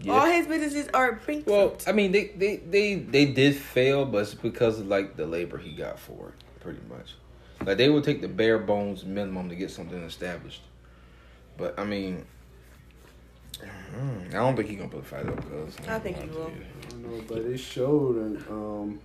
Yeah. 0.02 0.12
All 0.12 0.26
his 0.26 0.46
businesses 0.46 0.88
are 0.94 1.12
bankrupt. 1.12 1.46
Well, 1.46 1.76
I 1.86 1.92
mean, 1.92 2.10
they, 2.12 2.28
they, 2.28 2.56
they, 2.56 2.94
they 2.94 3.26
did 3.26 3.54
fail, 3.54 4.06
but 4.06 4.22
it's 4.22 4.34
because 4.34 4.80
of 4.80 4.86
like 4.86 5.16
the 5.16 5.26
labor 5.26 5.58
he 5.58 5.72
got 5.72 5.98
for 5.98 6.30
it, 6.30 6.60
pretty 6.60 6.80
much. 6.88 7.14
Like 7.66 7.76
they 7.76 7.90
would 7.90 8.04
take 8.04 8.22
the 8.22 8.28
bare 8.28 8.58
bones 8.58 9.04
minimum 9.04 9.50
to 9.50 9.54
get 9.54 9.70
something 9.70 10.02
established. 10.02 10.62
But 11.58 11.78
I 11.78 11.84
mean, 11.84 12.24
mm, 13.62 14.28
I 14.28 14.32
don't 14.32 14.56
think 14.56 14.68
he's 14.68 14.78
gonna 14.78 14.90
put 14.90 15.00
a 15.00 15.04
fight 15.04 15.26
up. 15.26 15.50
Cause 15.50 15.76
I 15.88 15.98
think 15.98 16.20
he 16.20 16.28
will. 16.28 16.46
I 16.50 16.90
don't 16.90 17.02
know, 17.02 17.24
but 17.28 17.38
it 17.38 17.58
showed, 17.58 18.16
and 18.16 18.36
um, 18.48 19.00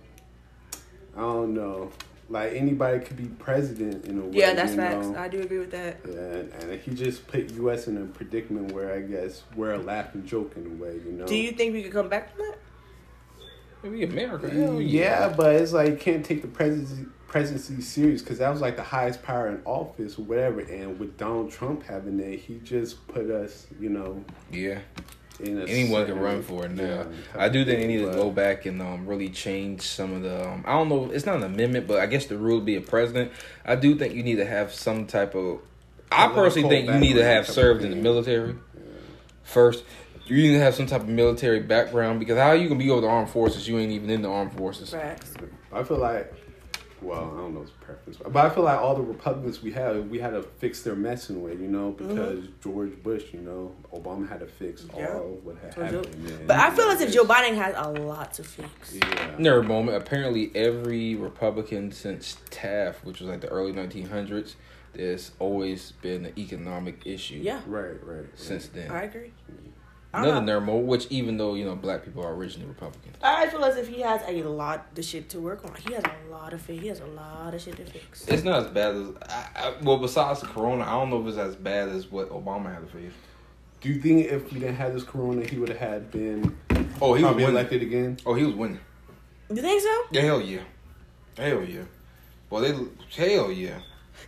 I 1.16 1.20
don't 1.20 1.54
know. 1.54 1.90
Like 2.28 2.54
anybody 2.54 3.04
could 3.04 3.16
be 3.16 3.26
president 3.26 4.06
in 4.06 4.18
a 4.18 4.24
way. 4.24 4.38
yeah, 4.38 4.54
that's 4.54 4.72
you 4.72 4.78
facts. 4.78 5.06
know? 5.06 5.18
I 5.18 5.28
do 5.28 5.40
agree 5.40 5.58
with 5.58 5.70
that. 5.70 6.04
And, 6.04 6.52
and 6.54 6.80
he 6.80 6.92
just 6.92 7.26
put 7.28 7.52
U.S. 7.52 7.86
in 7.86 7.98
a 7.98 8.04
predicament 8.04 8.72
where 8.72 8.92
I 8.92 9.00
guess 9.00 9.44
we're 9.54 9.74
a 9.74 9.78
laughing 9.78 10.26
joke 10.26 10.54
in 10.56 10.66
a 10.66 10.82
way, 10.82 10.94
you 11.06 11.12
know. 11.12 11.26
Do 11.26 11.36
you 11.36 11.52
think 11.52 11.72
we 11.72 11.84
could 11.84 11.92
come 11.92 12.08
back 12.08 12.34
from 12.34 12.46
that? 12.46 12.58
Maybe 13.84 14.02
America, 14.02 14.50
hell 14.50 14.80
yeah, 14.80 15.28
but 15.28 15.54
it's 15.54 15.72
like 15.72 15.90
you 15.90 15.96
can't 15.96 16.24
take 16.24 16.42
the 16.42 16.48
presidency 16.48 17.06
presidency 17.26 17.80
serious 17.80 18.22
because 18.22 18.38
that 18.38 18.50
was 18.50 18.60
like 18.60 18.76
the 18.76 18.82
highest 18.82 19.22
power 19.22 19.48
in 19.48 19.60
office 19.64 20.18
or 20.18 20.22
whatever. 20.22 20.60
And 20.60 20.98
with 20.98 21.16
Donald 21.18 21.50
Trump 21.50 21.82
having 21.84 22.20
it, 22.20 22.40
he 22.40 22.60
just 22.64 23.06
put 23.08 23.30
us, 23.30 23.66
you 23.80 23.88
know, 23.90 24.24
yeah. 24.50 24.78
in 25.40 25.58
a 25.60 25.64
Anyone 25.64 26.06
can 26.06 26.18
run 26.18 26.42
for 26.42 26.66
it 26.66 26.72
now. 26.72 26.82
yeah, 26.82 27.04
I 27.36 27.48
do 27.48 27.64
think 27.64 27.80
they 27.80 27.86
need 27.86 28.04
to 28.04 28.12
go 28.12 28.30
back 28.30 28.66
and 28.66 28.80
um, 28.80 29.06
really 29.06 29.28
change 29.28 29.82
some 29.82 30.12
of 30.14 30.22
the. 30.22 30.48
Um, 30.48 30.64
I 30.66 30.72
don't 30.72 30.88
know. 30.88 31.10
It's 31.10 31.26
not 31.26 31.36
an 31.36 31.42
amendment, 31.44 31.86
but 31.86 31.98
I 31.98 32.06
guess 32.06 32.26
the 32.26 32.38
rule 32.38 32.56
would 32.56 32.66
be 32.66 32.76
a 32.76 32.80
president. 32.80 33.32
I 33.64 33.76
do 33.76 33.96
think 33.96 34.14
you 34.14 34.22
need 34.22 34.36
to 34.36 34.46
have 34.46 34.72
some 34.72 35.06
type 35.06 35.34
of. 35.34 35.60
I 36.12 36.28
personally 36.28 36.68
think 36.68 36.88
you 36.88 36.98
need 36.98 37.14
to 37.14 37.24
have 37.24 37.46
background 37.46 37.46
type 37.46 37.48
of 37.48 37.54
served 37.54 37.82
in 37.82 37.90
the 37.90 37.96
thing. 37.96 38.02
military 38.02 38.54
first. 39.42 39.84
You 40.26 40.36
need 40.36 40.54
to 40.54 40.60
have 40.60 40.74
some 40.74 40.86
type 40.86 41.02
of 41.02 41.08
military 41.08 41.60
background 41.60 42.18
because 42.18 42.36
how 42.36 42.52
you 42.52 42.68
gonna 42.68 42.78
be 42.80 42.90
over 42.90 43.00
the 43.00 43.06
armed 43.08 43.30
forces? 43.30 43.68
You 43.68 43.78
ain't 43.78 43.92
even 43.92 44.10
in 44.10 44.22
the 44.22 44.28
armed 44.28 44.52
forces. 44.54 44.90
Facts. 44.90 45.34
I 45.72 45.84
feel 45.84 45.98
like, 45.98 46.32
well, 47.02 47.32
I 47.34 47.38
don't 47.40 47.54
know 47.54 47.60
his 47.60 47.70
preference, 47.70 48.16
but 48.18 48.36
I 48.36 48.48
feel 48.48 48.64
like 48.64 48.78
all 48.80 48.94
the 48.94 49.02
Republicans 49.02 49.62
we 49.62 49.72
have, 49.72 50.08
we 50.08 50.18
had 50.18 50.30
to 50.30 50.42
fix 50.42 50.82
their 50.82 50.94
mess 50.96 51.28
in 51.30 51.36
a 51.36 51.38
way, 51.38 51.52
you 51.52 51.68
know, 51.68 51.90
because 51.92 52.44
George 52.62 52.92
Bush, 53.02 53.24
you 53.32 53.40
know, 53.40 53.72
Obama 53.92 54.28
had 54.28 54.40
to 54.40 54.46
fix 54.46 54.82
Mm-hmm. 54.82 54.98
Yeah. 54.98 55.14
all 55.14 55.38
what 55.42 55.56
had 55.58 55.76
Or 55.78 55.90
Joe- 55.90 55.96
happened. 56.08 56.46
But 56.46 56.56
I 56.58 56.70
feel 56.70 56.86
as 56.88 57.00
if 57.00 57.12
Joe 57.12 57.24
Biden 57.24 57.54
has 57.56 57.74
a 57.76 57.90
lot 58.02 58.32
to 58.34 58.44
fix. 58.44 58.94
Yeah. 58.94 59.02
Nerd 59.38 59.66
moment. 59.66 59.96
Apparently, 59.98 60.50
every 60.54 61.14
Republican 61.14 61.92
since 61.92 62.36
Taft, 62.50 63.04
which 63.04 63.20
was 63.20 63.28
like 63.28 63.40
the 63.42 63.48
early 63.48 63.72
1900s, 63.72 64.54
there's 64.94 65.32
always 65.38 65.92
been 66.00 66.24
an 66.24 66.32
economic 66.38 67.06
issue. 67.06 67.40
Yeah, 67.42 67.60
Right, 67.66 67.88
right. 68.02 68.20
right. 68.20 68.26
Since 68.34 68.68
then. 68.68 68.90
I 68.90 69.02
agree. 69.02 69.32
I 70.16 70.20
Another 70.22 70.34
don't 70.36 70.46
know. 70.46 70.60
nerd 70.60 70.64
moment, 70.64 70.86
which 70.86 71.06
even 71.10 71.36
though 71.36 71.54
you 71.54 71.64
know 71.64 71.76
black 71.76 72.04
people 72.04 72.24
are 72.24 72.32
originally 72.34 72.68
Republicans. 72.68 73.16
I 73.22 73.48
feel 73.48 73.64
as 73.64 73.76
if 73.76 73.86
he 73.88 74.00
has 74.00 74.22
a 74.26 74.42
lot 74.44 74.86
of 74.96 75.04
shit 75.04 75.28
to 75.30 75.40
work 75.40 75.64
on. 75.64 75.74
He 75.86 75.92
has 75.94 76.02
a 76.04 76.30
lot 76.32 76.52
of 76.54 76.66
he 76.66 76.88
has 76.88 77.00
a 77.00 77.06
lot 77.06 77.52
of 77.54 77.60
shit 77.60 77.76
to 77.76 77.84
fix. 77.84 78.26
It's 78.26 78.42
not 78.42 78.60
as 78.64 78.68
bad 78.68 78.94
as 78.94 79.08
I, 79.28 79.46
I, 79.56 79.74
well. 79.82 79.98
Besides 79.98 80.40
the 80.40 80.46
corona, 80.46 80.84
I 80.84 80.90
don't 80.92 81.10
know 81.10 81.20
if 81.20 81.28
it's 81.28 81.36
as 81.38 81.54
bad 81.56 81.90
as 81.90 82.10
what 82.10 82.30
Obama 82.30 82.72
had 82.72 82.80
to 82.80 82.92
face. 82.98 83.12
Do 83.82 83.90
you 83.90 84.00
think 84.00 84.26
if 84.26 84.52
we 84.52 84.60
didn't 84.60 84.76
have 84.76 84.94
this 84.94 85.02
corona, 85.04 85.44
he 85.46 85.58
would 85.58 85.68
have 85.68 85.78
had 85.78 86.10
been 86.10 86.56
Oh, 87.00 87.12
he 87.12 87.22
was 87.22 87.22
probably 87.22 87.44
winning. 87.44 87.48
elected 87.50 87.82
again? 87.82 88.16
Oh, 88.24 88.32
he 88.34 88.44
was 88.44 88.54
winning. 88.54 88.80
You 89.50 89.56
think 89.62 89.82
so? 89.82 90.02
Yeah, 90.10 90.22
hell 90.22 90.40
yeah, 90.40 90.60
hell 91.36 91.62
yeah. 91.62 91.82
Well, 92.48 92.62
they 92.62 92.72
hell 93.14 93.52
yeah. 93.52 93.78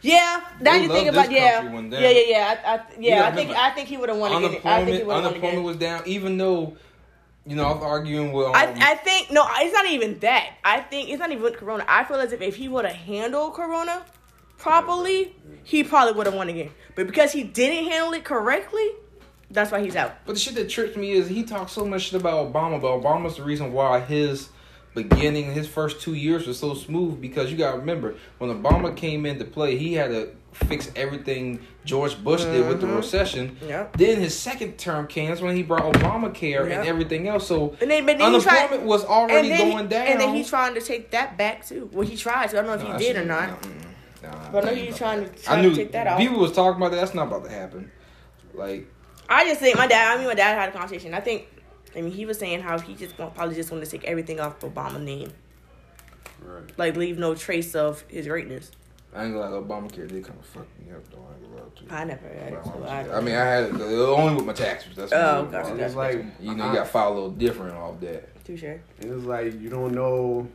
Yeah. 0.02 0.42
Now 0.60 0.72
They 0.72 0.82
you 0.82 0.88
think 0.88 1.08
about 1.08 1.30
yeah, 1.30 1.62
yeah, 1.62 1.98
yeah, 2.00 2.22
yeah. 2.26 2.60
I, 2.64 2.74
I, 2.74 2.80
yeah, 2.98 3.26
I 3.26 3.32
think 3.32 3.50
I 3.50 3.70
think 3.70 3.88
he 3.88 3.96
would 3.96 4.08
have 4.08 4.18
won 4.18 4.32
again. 4.32 4.44
I 4.44 4.48
think 4.48 4.62
he 4.62 4.68
Unemployment, 4.68 5.06
would 5.06 5.14
have 5.14 5.24
unemployment 5.26 5.64
was 5.64 5.76
down. 5.76 6.02
Even 6.06 6.38
though, 6.38 6.76
you 7.46 7.56
know, 7.56 7.64
I 7.64 7.72
was 7.72 7.82
arguing 7.82 8.32
with. 8.32 8.46
Um, 8.46 8.54
I, 8.54 8.74
I 8.78 8.94
think 8.96 9.30
no, 9.30 9.44
it's 9.56 9.74
not 9.74 9.86
even 9.86 10.18
that. 10.20 10.54
I 10.64 10.80
think 10.80 11.10
it's 11.10 11.18
not 11.18 11.32
even 11.32 11.52
Corona. 11.52 11.84
I 11.88 12.04
feel 12.04 12.16
as 12.18 12.32
if 12.32 12.40
if 12.40 12.56
he 12.56 12.68
would 12.68 12.84
have 12.84 12.94
handled 12.94 13.54
Corona 13.54 14.04
properly, 14.56 15.34
he 15.64 15.84
probably 15.84 16.14
would 16.14 16.26
have 16.26 16.34
won 16.34 16.48
again. 16.48 16.70
But 16.94 17.06
because 17.06 17.32
he 17.32 17.44
didn't 17.44 17.90
handle 17.90 18.12
it 18.12 18.24
correctly, 18.24 18.88
that's 19.50 19.70
why 19.70 19.82
he's 19.82 19.96
out. 19.96 20.14
But 20.26 20.34
the 20.34 20.38
shit 20.38 20.54
that 20.56 20.68
trips 20.68 20.96
me 20.96 21.12
is 21.12 21.28
he 21.28 21.42
talks 21.44 21.72
so 21.72 21.84
much 21.84 22.02
shit 22.02 22.20
about 22.20 22.52
Obama, 22.52 22.80
but 22.80 23.00
Obama's 23.00 23.36
the 23.36 23.44
reason 23.44 23.72
why 23.72 24.00
his 24.00 24.50
beginning, 25.02 25.52
his 25.52 25.66
first 25.66 26.00
two 26.00 26.14
years 26.14 26.46
was 26.46 26.58
so 26.58 26.74
smooth 26.74 27.20
because 27.20 27.50
you 27.50 27.56
gotta 27.56 27.78
remember 27.78 28.14
when 28.38 28.50
Obama 28.50 28.94
came 28.94 29.26
into 29.26 29.44
play, 29.44 29.76
he 29.76 29.94
had 29.94 30.10
to 30.10 30.30
fix 30.52 30.90
everything 30.96 31.60
George 31.84 32.22
Bush 32.24 32.42
did 32.42 32.66
with 32.66 32.80
the 32.80 32.86
Mhm. 32.86 32.96
recession. 32.96 33.56
Yep. 33.66 33.96
Then 33.96 34.20
his 34.20 34.36
second 34.36 34.76
term 34.78 35.06
came. 35.06 35.28
That's 35.28 35.40
when 35.40 35.54
he 35.54 35.62
brought 35.62 35.82
Obamacare 35.94 36.68
Yep. 36.68 36.78
and 36.78 36.88
everything 36.88 37.28
else. 37.28 37.46
So 37.46 37.76
And 37.80 37.90
then, 37.90 38.06
then 38.06 38.20
unemployment 38.20 38.68
tried, 38.70 38.84
was 38.84 39.04
already 39.04 39.48
going 39.50 39.78
he, 39.78 39.86
down. 39.88 40.06
And 40.06 40.20
then 40.20 40.34
he's 40.34 40.48
trying 40.48 40.74
to 40.74 40.80
take 40.80 41.10
that 41.12 41.36
back 41.38 41.66
too. 41.66 41.88
Well, 41.92 42.06
he 42.06 42.16
tried. 42.16 42.50
So 42.50 42.58
I 42.58 42.62
don't 42.62 42.70
know 42.78 42.84
if 42.86 43.00
he 43.00 43.06
did 43.06 43.16
or 43.16 43.24
not. 43.24 43.50
nah, 44.22 44.30
nah, 44.30 44.50
But 44.50 44.64
I 44.64 44.70
know 44.70 44.74
he's 44.74 44.96
trying 44.96 45.20
that. 45.20 45.36
to- 45.36 45.42
trying 45.44 45.58
I 45.64 45.68
to 45.68 45.74
take 45.74 45.92
that 45.92 46.06
out. 46.06 46.18
People 46.18 46.38
was 46.40 46.52
talking 46.52 46.80
about 46.80 46.90
that. 46.92 46.96
That's 47.00 47.14
not 47.14 47.28
about 47.28 47.44
to 47.44 47.50
happen. 47.50 47.90
Like 48.54 48.86
I 49.28 49.44
just 49.44 49.60
think 49.60 49.76
my 49.76 49.86
dad. 49.86 50.14
I 50.14 50.18
mean, 50.18 50.26
my 50.26 50.34
dad 50.34 50.58
had 50.58 50.70
a 50.70 50.72
conversation. 50.72 51.14
I 51.14 51.20
think. 51.20 51.46
I 51.96 52.00
mean, 52.02 52.12
he 52.12 52.26
was 52.26 52.38
saying 52.38 52.60
how 52.60 52.78
he 52.78 52.94
just 52.94 53.18
want, 53.18 53.34
probably 53.34 53.54
just 53.54 53.70
want 53.70 53.84
to 53.84 53.90
take 53.90 54.04
everything 54.04 54.40
off 54.40 54.60
Obama 54.60 55.00
name, 55.02 55.32
Right. 56.42 56.62
like 56.76 56.96
leave 56.96 57.18
no 57.18 57.34
trace 57.34 57.74
of 57.74 58.02
his 58.08 58.26
greatness. 58.26 58.70
I 59.14 59.24
ain't 59.24 59.34
gonna 59.34 59.50
lie, 59.58 59.60
Obamacare 59.60 60.06
did 60.06 60.22
kind 60.24 60.38
of 60.38 60.44
fuck 60.46 60.66
me 60.84 60.92
up 60.92 61.02
though. 61.10 61.16
I 61.28 61.34
ain't 61.34 61.42
gonna 61.42 61.56
lie 61.62 61.68
to 61.76 61.82
you. 61.82 61.88
I 61.90 62.04
never 62.04 62.28
had 62.28 62.52
it, 62.52 62.64
so 62.64 62.84
I, 62.86 63.16
I 63.18 63.20
mean, 63.22 63.34
I 63.34 63.44
had 63.44 63.64
it 63.64 63.80
only 63.80 64.34
with 64.36 64.44
my 64.44 64.52
taxes. 64.52 64.94
That's 64.94 65.10
what 65.10 65.20
Oh, 65.20 65.44
it 65.44 65.50
gotcha, 65.50 65.58
was. 65.62 65.68
And 65.70 65.78
gotcha. 65.78 65.86
it's 65.86 65.94
like 65.96 66.24
You 66.40 66.54
know, 66.54 66.68
you 66.68 66.74
got 66.74 66.84
to 66.84 66.90
file 66.90 67.08
a 67.08 67.14
little 67.14 67.30
different 67.30 67.74
off 67.74 67.98
that. 68.00 68.44
Too 68.44 68.56
sure. 68.56 68.80
And 69.00 69.12
it's 69.12 69.24
like 69.24 69.58
you 69.60 69.70
don't 69.70 69.92
know, 69.94 70.46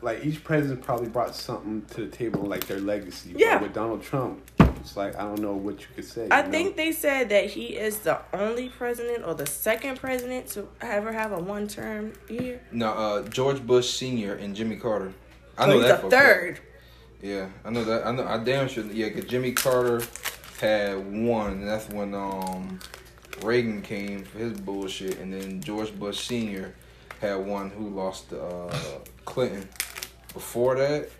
like 0.00 0.24
each 0.24 0.42
president 0.42 0.82
probably 0.82 1.08
brought 1.08 1.34
something 1.36 1.82
to 1.90 2.06
the 2.06 2.10
table, 2.16 2.42
like 2.42 2.66
their 2.66 2.80
legacy. 2.80 3.34
Yeah. 3.36 3.56
But 3.58 3.62
with 3.64 3.74
Donald 3.74 4.02
Trump, 4.02 4.40
it's 4.82 4.96
like 4.96 5.16
I 5.16 5.22
don't 5.22 5.40
know 5.40 5.54
what 5.54 5.80
you 5.80 5.86
could 5.94 6.04
say. 6.04 6.28
I 6.30 6.40
you 6.40 6.44
know? 6.44 6.50
think 6.50 6.76
they 6.76 6.92
said 6.92 7.28
that 7.30 7.46
he 7.46 7.76
is 7.76 8.00
the 8.00 8.20
only 8.32 8.68
president 8.68 9.24
or 9.24 9.34
the 9.34 9.46
second 9.46 9.98
president 9.98 10.48
to 10.48 10.68
ever 10.80 11.12
have 11.12 11.32
a 11.32 11.38
one 11.38 11.68
term 11.68 12.12
year. 12.28 12.60
No, 12.70 12.90
uh, 12.90 13.28
George 13.28 13.64
Bush 13.66 13.90
Senior 13.90 14.34
and 14.34 14.54
Jimmy 14.54 14.76
Carter. 14.76 15.12
I 15.56 15.64
So 15.64 15.70
know 15.70 15.78
he's 15.78 15.88
that 15.88 15.96
the 15.96 16.00
for 16.02 16.06
a 16.06 16.10
third. 16.10 16.60
Yeah, 17.22 17.48
I 17.64 17.70
know 17.70 17.84
that. 17.84 18.06
I 18.06 18.12
know. 18.12 18.26
I 18.26 18.38
damn 18.38 18.68
sure. 18.68 18.84
Yeah, 18.84 19.10
cause 19.10 19.24
Jimmy 19.24 19.52
Carter 19.52 20.02
had 20.60 20.96
one. 21.24 21.52
And 21.52 21.68
that's 21.68 21.88
when 21.88 22.14
um 22.14 22.80
Reagan 23.42 23.82
came 23.82 24.24
for 24.24 24.38
his 24.38 24.60
bullshit, 24.60 25.18
and 25.18 25.32
then 25.32 25.60
George 25.60 25.96
Bush 25.98 26.26
Senior 26.26 26.74
had 27.20 27.36
one 27.36 27.70
who 27.70 27.88
lost 27.88 28.30
to 28.30 28.42
uh, 28.42 28.74
Clinton. 29.24 29.68
Before 30.32 30.74
that, 30.76 31.10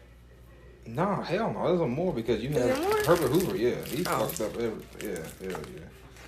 nah, 0.87 1.23
hell 1.23 1.53
no, 1.53 1.69
there's 1.69 1.81
a 1.81 1.87
more 1.87 2.13
because 2.13 2.43
you 2.43 2.51
Is 2.51 2.57
have 2.57 2.67
there 2.79 2.89
more? 2.89 2.97
Herbert 3.05 3.29
Hoover. 3.31 3.57
Yeah, 3.57 3.77
he 3.85 4.05
Oh. 4.07 4.27
fucked 4.27 4.41
up 4.41 4.55
everything. 4.61 5.11
Yeah, 5.11 5.51
hell 5.51 5.61
yeah. 5.75 5.81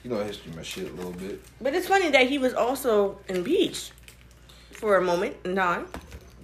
You 0.03 0.11
know 0.11 0.23
history, 0.23 0.53
my 0.55 0.63
shit 0.63 0.91
a 0.91 0.95
little 0.95 1.13
bit. 1.13 1.41
But 1.61 1.75
it's 1.75 1.89
funny 1.89 2.11
that 2.11 2.27
he 2.29 2.39
was 2.39 2.53
also 2.55 3.19
impeached 3.29 3.93
for 4.73 4.97
a 4.97 5.01
moment 5.03 5.37
in 5.45 5.57
time. 5.57 5.87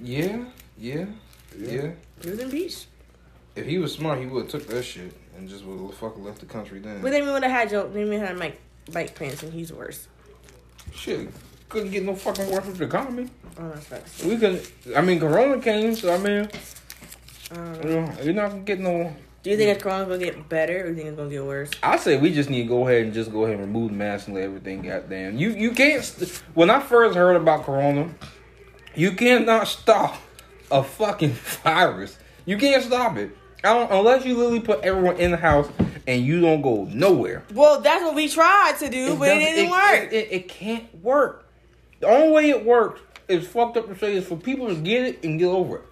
Yeah, 0.02 0.44
yeah, 0.78 1.06
Yeah. 1.58 1.70
yeah. 1.72 1.90
He 2.22 2.30
was 2.30 2.38
impeached. 2.38 2.86
If 3.56 3.66
he 3.66 3.78
was 3.78 3.92
smart, 3.92 4.18
he 4.20 4.26
would 4.26 4.42
have 4.44 4.50
took 4.50 4.66
that 4.68 4.82
shit 4.82 5.12
and 5.36 5.48
just 5.48 5.64
would 5.64 5.78
have 5.90 5.98
fucking 5.98 6.24
left 6.24 6.38
the 6.40 6.46
country 6.46 6.78
then. 6.80 7.02
But 7.02 7.10
then 7.12 7.26
we 7.26 7.32
would 7.32 7.42
have 7.42 7.52
had 7.52 7.68
Joe. 7.70 7.88
Then 7.92 8.08
we 8.08 8.16
had 8.16 8.38
Mike 8.38 8.58
Mike 8.94 9.14
Pence, 9.14 9.42
and 9.42 9.52
he's 9.52 9.72
worse. 9.72 10.08
Shit, 10.94 11.28
couldn't 11.68 11.90
get 11.90 12.02
no 12.04 12.14
fucking 12.14 12.50
work 12.50 12.64
with 12.66 12.78
the 12.78 12.84
economy. 12.84 13.28
I 13.56 13.60
don't 13.60 13.68
know 13.70 13.74
if 13.76 13.88
that's- 13.90 14.24
We 14.24 14.38
can. 14.38 14.58
I 14.96 15.00
mean, 15.02 15.20
Corona 15.20 15.60
came, 15.60 15.94
so 15.94 16.12
I 16.14 16.18
mean, 16.18 16.48
I 17.50 17.54
don't 17.54 17.82
you 17.84 17.90
know. 17.90 18.06
know, 18.06 18.22
you're 18.22 18.34
not 18.34 18.50
gonna 18.50 18.62
get 18.62 18.80
no. 18.80 19.16
Do 19.42 19.50
you 19.50 19.56
think 19.56 19.70
it's 19.70 19.82
Corona's 19.82 20.08
gonna 20.08 20.18
get 20.18 20.48
better 20.48 20.80
or 20.80 20.82
do 20.82 20.88
you 20.90 20.94
think 20.96 21.08
it's 21.08 21.16
gonna 21.16 21.30
get 21.30 21.44
worse? 21.44 21.70
I 21.82 21.96
say 21.96 22.18
we 22.18 22.32
just 22.32 22.50
need 22.50 22.64
to 22.64 22.68
go 22.68 22.86
ahead 22.86 23.04
and 23.04 23.14
just 23.14 23.32
go 23.32 23.44
ahead 23.44 23.58
and 23.58 23.66
remove 23.66 23.90
the 23.90 23.96
mask 23.96 24.26
and 24.26 24.36
let 24.36 24.44
everything. 24.44 24.82
Goddamn, 24.82 25.36
you 25.36 25.50
you 25.50 25.72
can't. 25.72 26.04
St- 26.04 26.42
when 26.54 26.70
I 26.70 26.80
first 26.80 27.16
heard 27.16 27.36
about 27.36 27.64
Corona, 27.64 28.14
you 28.94 29.12
cannot 29.12 29.66
stop 29.66 30.16
a 30.70 30.82
fucking 30.82 31.30
virus. 31.64 32.18
You 32.46 32.58
can't 32.58 32.82
stop 32.82 33.16
it. 33.16 33.36
I 33.62 33.74
don't, 33.74 33.90
unless 33.92 34.24
you 34.24 34.36
literally 34.36 34.60
put 34.60 34.80
everyone 34.80 35.16
in 35.16 35.30
the 35.32 35.36
house 35.36 35.68
and 36.06 36.24
you 36.24 36.40
don't 36.40 36.62
go 36.62 36.84
nowhere. 36.84 37.44
Well, 37.52 37.80
that's 37.80 38.02
what 38.02 38.14
we 38.14 38.28
tried 38.28 38.76
to 38.78 38.88
do, 38.88 39.16
but 39.16 39.28
it 39.28 39.38
didn't 39.38 39.70
work. 39.70 40.12
It, 40.12 40.12
it, 40.12 40.32
it 40.32 40.48
can't 40.48 41.02
work. 41.02 41.46
The 42.00 42.06
only 42.06 42.30
way 42.30 42.50
it 42.50 42.64
works 42.64 43.02
is 43.28 43.46
fucked 43.46 43.76
up 43.76 43.86
to 43.88 43.98
say 43.98 44.14
is 44.14 44.26
for 44.26 44.36
people 44.36 44.68
to 44.68 44.74
get 44.74 45.02
it 45.04 45.24
and 45.24 45.38
get 45.38 45.46
over 45.46 45.78
it. 45.78 45.84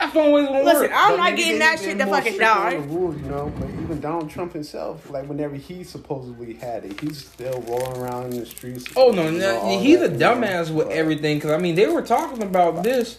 That's 0.00 0.12
the 0.14 0.18
only 0.20 0.32
way 0.32 0.40
it's 0.42 0.48
gonna 0.50 0.64
Listen, 0.64 0.80
work. 0.82 0.90
I'm 0.94 1.10
But 1.10 1.16
not 1.18 1.36
getting 1.36 1.58
that 1.58 1.78
shit 1.78 1.98
to 1.98 2.06
fucking 2.06 2.32
strict 2.32 2.38
die. 2.40 2.70
the 2.74 2.80
rules, 2.80 3.16
you 3.16 3.28
know, 3.28 3.52
but 3.58 3.68
even 3.68 4.00
Donald 4.00 4.30
Trump 4.30 4.52
himself, 4.54 5.10
like 5.10 5.28
whenever 5.28 5.56
he 5.56 5.84
supposedly 5.84 6.54
had 6.54 6.84
it, 6.86 6.98
he's 7.00 7.26
still 7.26 7.60
rolling 7.68 7.96
around 7.98 8.32
in 8.32 8.40
the 8.40 8.46
streets. 8.46 8.84
Oh 8.96 9.10
no, 9.10 9.24
no 9.30 9.30
he's 9.78 9.98
that, 10.00 10.10
a 10.10 10.12
you 10.12 10.18
know. 10.18 10.34
dumbass 10.36 10.70
with 10.70 10.88
But- 10.88 10.96
everything. 10.96 11.36
Because 11.36 11.50
I 11.52 11.58
mean, 11.58 11.74
they 11.74 11.86
were 11.86 12.02
talking 12.02 12.42
about 12.42 12.82
this 12.82 13.18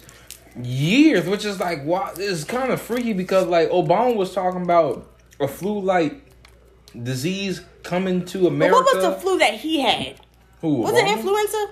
years, 0.61 1.25
which 1.27 1.45
is 1.45 1.59
like, 1.59 1.83
why? 1.83 2.11
It's 2.17 2.43
kind 2.43 2.71
of 2.71 2.81
freaky 2.81 3.13
because 3.13 3.45
like 3.47 3.69
Obama 3.69 4.15
was 4.15 4.33
talking 4.33 4.63
about 4.63 5.07
a 5.39 5.47
flu-like 5.47 6.19
disease 7.01 7.61
coming 7.83 8.25
to 8.25 8.39
But 8.41 8.47
America. 8.47 8.75
what 8.75 8.95
was 8.95 9.03
the 9.05 9.11
flu 9.21 9.37
that 9.37 9.53
he 9.55 9.79
had? 9.81 10.19
Who? 10.61 10.75
Was 10.75 10.93
it 10.93 11.07
influenza? 11.07 11.67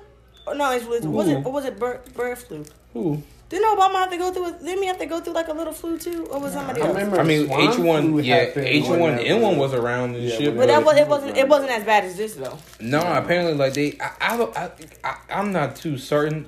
Oh, 0.47 0.53
no, 0.53 0.73
influenza. 0.73 1.09
Was 1.09 1.25
was 1.25 1.27
it 1.27 1.39
Who? 1.41 1.49
or 1.49 1.51
was 1.53 1.65
it 1.65 1.79
bird, 1.79 2.13
bird 2.13 2.37
flu? 2.37 2.65
Who? 2.93 3.21
Didn't 3.49 3.65
Obama 3.77 3.93
have 3.93 4.11
to 4.11 4.17
go 4.17 4.31
through? 4.31 4.49
it? 4.49 4.59
Didn't 4.63 4.83
he 4.83 4.87
have 4.87 4.99
to 4.99 5.07
go 5.07 5.19
through 5.19 5.33
like 5.33 5.47
a 5.47 5.53
little 5.53 5.73
flu 5.73 5.97
too, 5.97 6.25
or 6.27 6.39
was 6.39 6.53
somebody 6.53 6.81
I 6.81 6.85
else? 6.85 6.95
remember 6.95 7.19
I 7.19 7.23
mean, 7.23 7.51
H 7.51 7.77
one, 7.79 8.23
yeah, 8.23 8.51
H 8.55 8.85
one 8.87 9.17
N 9.17 9.41
one 9.41 9.57
was 9.57 9.73
around 9.73 10.15
and 10.15 10.23
Yeah, 10.23 10.37
shit. 10.37 10.55
But 10.55 10.67
that 10.67 10.85
was 10.85 10.97
it. 10.97 11.07
wasn't 11.07 11.35
it 11.35 11.47
wasn't 11.47 11.71
as 11.71 11.83
bad 11.83 12.05
as 12.05 12.15
this 12.15 12.35
though. 12.35 12.57
No, 12.79 12.99
apparently, 13.01 13.55
like 13.55 13.73
they, 13.73 13.97
I, 13.99 14.11
I, 14.21 14.43
I, 14.65 14.71
I, 15.03 15.17
I'm 15.31 15.51
not 15.51 15.75
too 15.75 15.97
certain. 15.97 16.47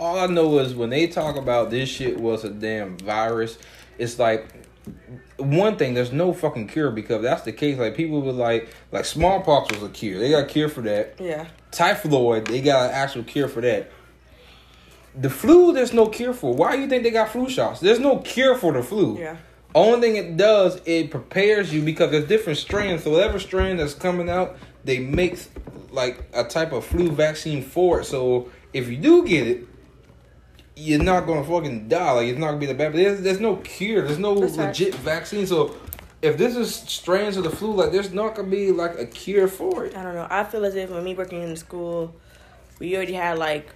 All 0.00 0.18
I 0.18 0.26
know 0.26 0.58
is 0.58 0.74
when 0.74 0.90
they 0.90 1.06
talk 1.06 1.36
about 1.36 1.70
this 1.70 1.88
shit 1.88 2.18
was 2.18 2.42
a 2.42 2.50
damn 2.50 2.96
virus, 2.98 3.56
it's 3.98 4.18
like 4.18 4.48
one 5.36 5.76
thing. 5.76 5.94
There's 5.94 6.10
no 6.10 6.32
fucking 6.32 6.66
cure 6.68 6.90
because 6.90 7.22
that's 7.22 7.42
the 7.42 7.52
case. 7.52 7.78
Like 7.78 7.94
people 7.96 8.22
were 8.22 8.32
like, 8.32 8.70
like 8.90 9.04
smallpox 9.04 9.72
was 9.72 9.82
a 9.82 9.92
cure. 9.92 10.18
They 10.18 10.30
got 10.30 10.44
a 10.44 10.46
cure 10.46 10.68
for 10.68 10.80
that. 10.80 11.14
Yeah. 11.20 11.46
Typhoid, 11.70 12.46
they 12.46 12.60
got 12.60 12.88
an 12.88 12.94
actual 12.94 13.22
cure 13.22 13.46
for 13.46 13.60
that. 13.60 13.92
The 15.14 15.30
flu, 15.30 15.72
there's 15.72 15.92
no 15.92 16.06
cure 16.06 16.32
for. 16.32 16.54
Why 16.54 16.76
do 16.76 16.82
you 16.82 16.88
think 16.88 17.02
they 17.02 17.10
got 17.10 17.30
flu 17.30 17.48
shots? 17.48 17.80
There's 17.80 17.98
no 17.98 18.18
cure 18.18 18.56
for 18.56 18.72
the 18.72 18.82
flu. 18.82 19.18
Yeah. 19.18 19.36
Only 19.74 20.00
thing 20.00 20.16
it 20.16 20.36
does, 20.36 20.80
it 20.84 21.10
prepares 21.10 21.72
you 21.72 21.82
because 21.82 22.10
there's 22.10 22.26
different 22.26 22.58
strains. 22.58 23.04
So 23.04 23.12
whatever 23.12 23.38
strain 23.38 23.76
that's 23.76 23.94
coming 23.94 24.28
out, 24.28 24.56
they 24.84 24.98
make 24.98 25.38
like 25.90 26.22
a 26.32 26.44
type 26.44 26.72
of 26.72 26.84
flu 26.84 27.10
vaccine 27.10 27.62
for 27.62 28.00
it. 28.00 28.04
So 28.04 28.50
if 28.72 28.88
you 28.88 28.96
do 28.96 29.26
get 29.26 29.46
it, 29.46 29.66
you're 30.76 31.02
not 31.02 31.26
gonna 31.26 31.44
fucking 31.44 31.88
die. 31.88 32.12
Like 32.12 32.28
it's 32.28 32.38
not 32.38 32.48
gonna 32.48 32.58
be 32.58 32.66
the 32.66 32.74
bad. 32.74 32.92
But 32.92 32.98
there's, 32.98 33.20
there's 33.20 33.40
no 33.40 33.56
cure. 33.56 34.02
There's 34.02 34.18
no 34.18 34.38
That's 34.38 34.56
right. 34.56 34.68
legit 34.68 34.94
vaccine. 34.96 35.46
So 35.46 35.76
if 36.22 36.36
this 36.36 36.56
is 36.56 36.74
strains 36.74 37.36
of 37.36 37.44
the 37.44 37.50
flu, 37.50 37.72
like 37.72 37.92
there's 37.92 38.12
not 38.12 38.34
gonna 38.34 38.48
be 38.48 38.72
like 38.72 38.98
a 38.98 39.06
cure 39.06 39.48
for 39.48 39.84
it. 39.84 39.96
I 39.96 40.02
don't 40.02 40.14
know. 40.14 40.26
I 40.30 40.44
feel 40.44 40.64
as 40.64 40.74
if 40.74 40.90
when 40.90 41.04
me 41.04 41.14
working 41.14 41.42
in 41.42 41.50
the 41.50 41.56
school, 41.56 42.14
we 42.78 42.96
already 42.96 43.12
had 43.12 43.38
like 43.38 43.68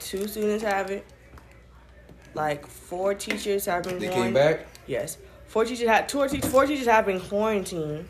two 0.00 0.26
students 0.26 0.64
have 0.64 0.90
it. 0.90 1.06
Like 2.34 2.66
four 2.66 3.14
teachers 3.14 3.66
have 3.66 3.84
been. 3.84 3.98
They 3.98 4.08
came 4.08 4.32
back. 4.32 4.66
Yes, 4.86 5.18
four 5.46 5.64
teachers 5.64 5.88
had 5.88 6.08
two 6.08 6.18
or 6.18 6.28
te- 6.28 6.40
four 6.40 6.66
teachers 6.66 6.86
have 6.86 7.06
been 7.06 7.20
quarantined 7.20 8.08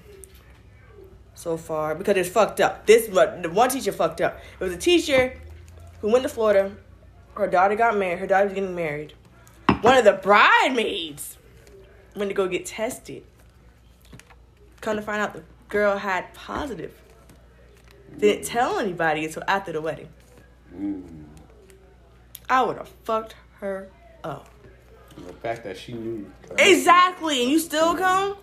so 1.34 1.56
far 1.56 1.94
because 1.94 2.16
it's 2.16 2.28
fucked 2.28 2.60
up. 2.60 2.86
This 2.86 3.06
the 3.06 3.50
one 3.52 3.70
teacher 3.70 3.92
fucked 3.92 4.20
up. 4.20 4.40
It 4.58 4.64
was 4.64 4.72
a 4.72 4.78
teacher 4.78 5.38
who 6.00 6.10
went 6.10 6.22
to 6.22 6.28
Florida. 6.28 6.72
Her 7.34 7.46
daughter 7.46 7.76
got 7.76 7.96
married. 7.96 8.18
Her 8.18 8.26
daughter 8.26 8.46
was 8.46 8.54
getting 8.54 8.74
married. 8.74 9.14
One 9.80 9.96
of 9.96 10.04
the 10.04 10.12
bridesmaids 10.12 11.38
went 12.14 12.28
to 12.28 12.34
go 12.34 12.46
get 12.46 12.66
tested. 12.66 13.24
Come 14.80 14.96
to 14.96 15.02
find 15.02 15.20
out, 15.22 15.32
the 15.32 15.42
girl 15.68 15.96
had 15.96 16.32
positive. 16.34 16.92
Didn't 18.18 18.44
tell 18.44 18.78
anybody 18.78 19.24
until 19.24 19.44
after 19.46 19.72
the 19.72 19.80
wedding. 19.80 20.08
Mm. 20.74 21.24
I 22.50 22.62
would 22.62 22.76
have 22.76 22.88
fucked 23.04 23.34
her 23.60 23.88
up. 24.24 24.48
The 25.26 25.32
fact 25.34 25.64
that 25.64 25.76
she 25.78 25.92
knew. 25.92 26.30
Exactly, 26.58 27.42
and 27.42 27.50
you 27.50 27.58
still 27.58 27.94
come? 27.96 28.36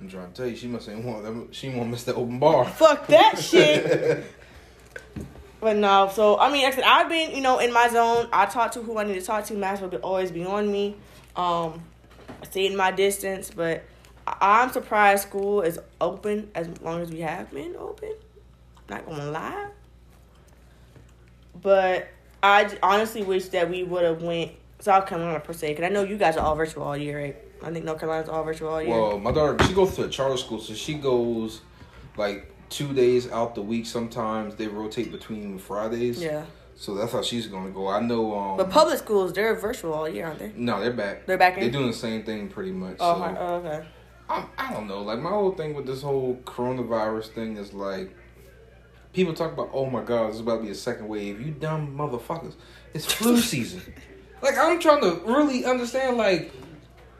I'm 0.00 0.08
trying 0.08 0.28
to 0.30 0.34
tell 0.34 0.46
you, 0.46 0.56
she 0.56 0.66
must 0.66 0.88
ain't 0.88 1.04
want 1.04 1.22
them. 1.22 1.48
She 1.52 1.68
won't 1.70 1.88
miss 1.90 2.04
the 2.04 2.14
open 2.14 2.38
bar. 2.38 2.64
Fuck 2.66 3.06
that 3.06 3.38
shit. 3.40 4.24
But 5.60 5.76
no, 5.76 6.10
so 6.12 6.38
I 6.38 6.52
mean, 6.52 6.64
like 6.64 6.72
I 6.72 6.76
said, 6.76 6.84
I've 6.84 7.08
been, 7.08 7.30
you 7.30 7.40
know, 7.40 7.58
in 7.58 7.72
my 7.72 7.88
zone. 7.88 8.28
I 8.32 8.46
talk 8.46 8.72
to 8.72 8.82
who 8.82 8.98
I 8.98 9.04
need 9.04 9.14
to 9.14 9.22
talk 9.22 9.44
to. 9.46 9.54
Mask 9.54 9.82
will 9.82 9.94
always 9.96 10.30
be 10.30 10.44
on 10.44 10.70
me. 10.70 10.96
Um, 11.36 11.82
I 12.42 12.46
stay 12.46 12.66
in 12.66 12.76
my 12.76 12.90
distance, 12.90 13.50
but 13.50 13.84
I- 14.26 14.36
I'm 14.62 14.72
surprised 14.72 15.22
school 15.22 15.62
is 15.62 15.78
open 16.00 16.50
as 16.54 16.68
long 16.82 17.00
as 17.00 17.10
we 17.10 17.20
have 17.20 17.50
been 17.50 17.76
open. 17.76 18.12
Not 18.90 19.06
gonna 19.06 19.30
lie, 19.30 19.68
but 21.60 22.08
I 22.44 22.70
honestly 22.82 23.22
wish 23.22 23.48
that 23.48 23.70
we 23.70 23.84
would 23.84 24.04
have 24.04 24.22
went 24.22 24.52
South 24.78 25.06
Carolina 25.06 25.40
per 25.40 25.54
se, 25.54 25.70
because 25.70 25.84
I 25.86 25.88
know 25.88 26.02
you 26.02 26.18
guys 26.18 26.36
are 26.36 26.44
all 26.44 26.54
virtual 26.54 26.82
all 26.82 26.96
year, 26.96 27.18
right? 27.18 27.36
I 27.62 27.72
think 27.72 27.86
North 27.86 27.98
Carolina's 27.98 28.28
all 28.28 28.44
virtual 28.44 28.68
all 28.68 28.82
year. 28.82 28.90
Well, 28.90 29.18
my 29.18 29.32
daughter, 29.32 29.56
she 29.64 29.72
goes 29.72 29.96
to 29.96 30.04
a 30.04 30.08
charter 30.08 30.36
school, 30.36 30.60
so 30.60 30.74
she 30.74 30.94
goes 30.94 31.62
like 32.18 32.52
two 32.68 32.92
days 32.92 33.30
out 33.30 33.54
the 33.54 33.62
week. 33.62 33.86
Sometimes 33.86 34.56
they 34.56 34.68
rotate 34.68 35.10
between 35.10 35.58
Fridays. 35.58 36.22
yeah, 36.22 36.44
So 36.76 36.94
that's 36.94 37.12
how 37.12 37.22
she's 37.22 37.46
gonna 37.46 37.70
go. 37.70 37.88
I 37.88 38.00
know. 38.00 38.38
Um, 38.38 38.56
but 38.58 38.68
public 38.68 38.98
schools 38.98 39.32
they're 39.32 39.54
virtual 39.54 39.94
all 39.94 40.08
year, 40.08 40.26
aren't 40.26 40.40
they? 40.40 40.52
No, 40.54 40.80
they're 40.80 40.92
back. 40.92 41.24
They're 41.24 41.38
back 41.38 41.54
in? 41.54 41.62
They're 41.62 41.70
doing 41.70 41.86
the 41.86 41.96
same 41.96 42.24
thing 42.24 42.48
pretty 42.48 42.72
much. 42.72 42.96
Oh, 43.00 43.20
so. 43.20 43.36
oh, 43.38 43.54
okay. 43.54 43.86
I, 44.28 44.44
I 44.58 44.72
don't 44.74 44.86
know. 44.86 45.00
Like 45.00 45.20
my 45.20 45.30
whole 45.30 45.52
thing 45.52 45.72
with 45.72 45.86
this 45.86 46.02
whole 46.02 46.38
coronavirus 46.44 47.28
thing 47.28 47.56
is 47.56 47.72
like, 47.72 48.14
people 49.14 49.32
talk 49.32 49.52
about, 49.52 49.70
oh 49.72 49.86
my 49.88 50.02
god, 50.02 50.28
this 50.28 50.34
is 50.34 50.40
about 50.40 50.58
to 50.58 50.64
be 50.64 50.70
a 50.70 50.74
second 50.74 51.08
wave. 51.08 51.40
You 51.40 51.52
dumb 51.52 51.96
motherfuckers! 51.96 52.54
It's 52.92 53.10
flu 53.10 53.38
season. 53.40 53.80
Like 54.42 54.58
I'm 54.58 54.78
trying 54.78 55.00
to 55.00 55.20
really 55.24 55.64
understand. 55.64 56.18
Like, 56.18 56.52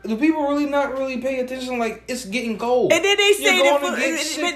do 0.05 0.17
people 0.17 0.43
really 0.43 0.67
not 0.67 0.93
really 0.93 1.19
pay 1.19 1.41
attention? 1.41 1.79
Like, 1.79 2.05
it's 2.07 2.27
getting 2.27 2.59
cold. 2.59 2.93
And 2.93 3.03
then 3.03 3.17
they 3.17 3.33
say 3.33 3.63
the 3.63 3.79
flu. 3.79 3.91
But 3.91 3.97
they 3.97 4.11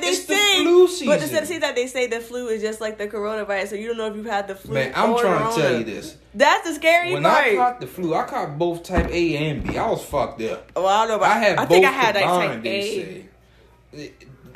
It's 0.09 0.27
the 0.27 0.35
say, 0.35 0.63
flu 0.63 1.07
but 1.07 1.23
instead 1.23 1.43
of 1.43 1.49
saying 1.49 1.61
that, 1.61 1.75
they 1.75 1.87
say 1.87 2.07
the 2.07 2.21
flu 2.21 2.49
is 2.49 2.61
just 2.61 2.83
like 2.83 2.99
the 2.99 3.09
coronavirus. 3.09 3.69
So 3.69 3.77
you 3.77 3.89
don't 3.89 3.97
know 3.97 4.09
if 4.09 4.17
you've 4.17 4.27
had 4.27 4.49
the 4.49 4.55
flu. 4.55 4.75
Man, 4.75 4.93
I'm 4.95 5.17
trying 5.17 5.49
to 5.55 5.61
tell 5.61 5.79
you 5.79 5.85
this. 5.85 6.17
That's 6.35 6.69
the 6.69 6.75
scary 6.75 7.15
When 7.15 7.23
part. 7.23 7.47
I 7.47 7.57
caught 7.57 7.81
the 7.81 7.87
flu, 7.87 8.15
I 8.15 8.25
caught 8.25 8.59
both 8.59 8.83
type 8.83 9.09
A 9.09 9.37
and 9.37 9.65
B. 9.67 9.79
I 9.79 9.89
was 9.89 10.05
fucked 10.05 10.43
up. 10.43 10.71
well, 10.77 10.87
I 10.87 11.07
don't 11.07 11.09
know. 11.09 11.17
About, 11.17 11.37
I 11.37 11.39
had 11.39 11.59
I 11.59 11.65
think 11.65 11.87
I 11.87 11.91
had 11.91 12.15
like 12.15 12.25
type 12.25 12.67
A. 12.67 13.27
say. 13.93 14.13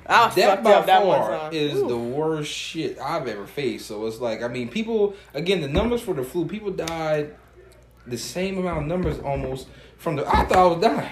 I 0.06 0.26
was 0.26 0.34
that 0.34 0.62
by 0.64 0.72
up 0.74 0.86
that 0.86 1.06
one 1.06 1.18
far 1.20 1.30
time. 1.38 1.52
is 1.54 1.74
Ooh. 1.80 1.88
the 1.88 1.96
worst 1.96 2.50
shit 2.52 2.98
I've 2.98 3.26
ever 3.28 3.46
faced. 3.46 3.86
So 3.86 4.06
it's 4.06 4.18
like, 4.20 4.42
I 4.42 4.48
mean, 4.48 4.68
people 4.68 5.14
again, 5.34 5.60
the 5.60 5.68
numbers 5.68 6.00
for 6.02 6.14
the 6.14 6.24
flu, 6.24 6.46
people 6.46 6.70
died 6.72 7.34
the 8.06 8.18
same 8.18 8.58
amount 8.58 8.82
of 8.82 8.86
numbers 8.86 9.18
almost 9.20 9.68
from 9.98 10.16
the. 10.16 10.26
I 10.26 10.44
thought 10.44 10.56
I 10.58 10.64
was 10.66 10.80
dying. 10.82 11.10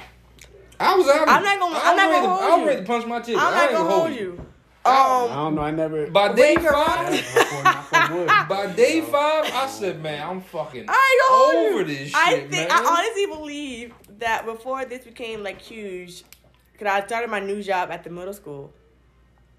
I 0.81 0.95
was 0.97 1.09
out. 1.09 1.29
I'm 1.29 1.43
not 1.45 1.59
gonna- 1.61 1.77
I 1.77 1.91
I'm 1.91 1.97
not 1.97 2.11
gonna 2.11 2.41
to- 2.41 2.47
you. 2.47 2.53
I'm 2.53 2.67
ready 2.67 2.81
to 2.81 2.87
punch 2.87 3.07
my 3.07 3.21
ticket. 3.21 3.41
I'm 3.41 3.47
I 3.49 3.57
not 3.57 3.63
ain't 3.65 3.73
gonna 3.73 3.91
hold 3.91 4.13
you. 4.13 4.47
I 4.83 5.23
Um, 5.25 5.29
don't 5.31 5.55
know. 5.57 5.61
I 5.61 5.71
never. 5.73 6.07
By 6.11 6.33
day 6.33 6.57
Wait, 6.57 6.67
five, 6.67 7.63
Knock 7.65 7.91
by 8.49 8.67
day 8.75 9.03
five, 9.03 9.45
I 9.53 9.67
said, 9.69 10.03
man, 10.03 10.27
I'm 10.27 10.41
fucking 10.41 10.87
I 10.89 11.19
ain't 11.53 11.63
gonna 11.63 11.75
over 11.75 11.85
this 11.85 12.09
shit, 12.09 12.17
I 12.17 12.31
think 12.41 12.51
man. 12.51 12.69
I 12.71 12.85
honestly 12.99 13.27
believe 13.27 13.93
that 14.21 14.47
before 14.47 14.87
this 14.87 15.05
became 15.05 15.43
like 15.43 15.61
huge, 15.61 16.25
because 16.73 16.87
I 16.89 17.07
started 17.07 17.29
my 17.31 17.41
new 17.41 17.63
job 17.63 17.91
at 17.91 18.05
the 18.05 18.11
middle 18.11 18.33
school. 18.33 18.73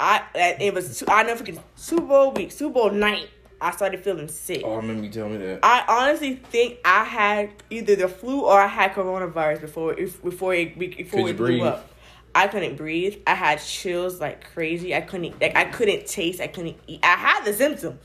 I 0.01 0.23
it 0.59 0.73
was 0.73 1.03
I 1.07 1.23
never 1.23 1.37
forget 1.37 1.63
Super 1.75 2.01
Bowl 2.07 2.31
week, 2.31 2.51
Super 2.51 2.73
Bowl 2.73 2.89
night. 2.89 3.29
I 3.61 3.69
started 3.69 4.03
feeling 4.03 4.27
sick. 4.27 4.63
oh, 4.65 4.73
I 4.73 4.75
remember 4.77 5.03
you 5.03 5.11
telling 5.11 5.33
me 5.33 5.45
that. 5.45 5.59
I 5.61 5.85
honestly 5.87 6.35
think 6.35 6.79
I 6.83 7.03
had 7.03 7.51
either 7.69 7.95
the 7.95 8.07
flu 8.07 8.41
or 8.41 8.59
I 8.59 8.65
had 8.65 8.93
coronavirus 8.93 9.61
before 9.61 9.93
if, 9.93 10.21
before 10.23 10.55
it 10.55 10.77
before 10.79 11.21
Could 11.21 11.29
it 11.29 11.37
blew 11.37 11.61
up. 11.61 11.87
I 12.33 12.47
couldn't 12.47 12.77
breathe. 12.77 13.17
I 13.27 13.35
had 13.35 13.61
chills 13.61 14.19
like 14.19 14.51
crazy. 14.51 14.95
I 14.95 15.01
couldn't 15.01 15.39
like 15.39 15.55
I 15.55 15.65
couldn't 15.65 16.07
taste. 16.07 16.41
I 16.41 16.47
couldn't 16.47 16.77
eat. 16.87 17.01
I 17.03 17.15
had 17.15 17.45
the 17.45 17.53
symptoms. 17.53 18.01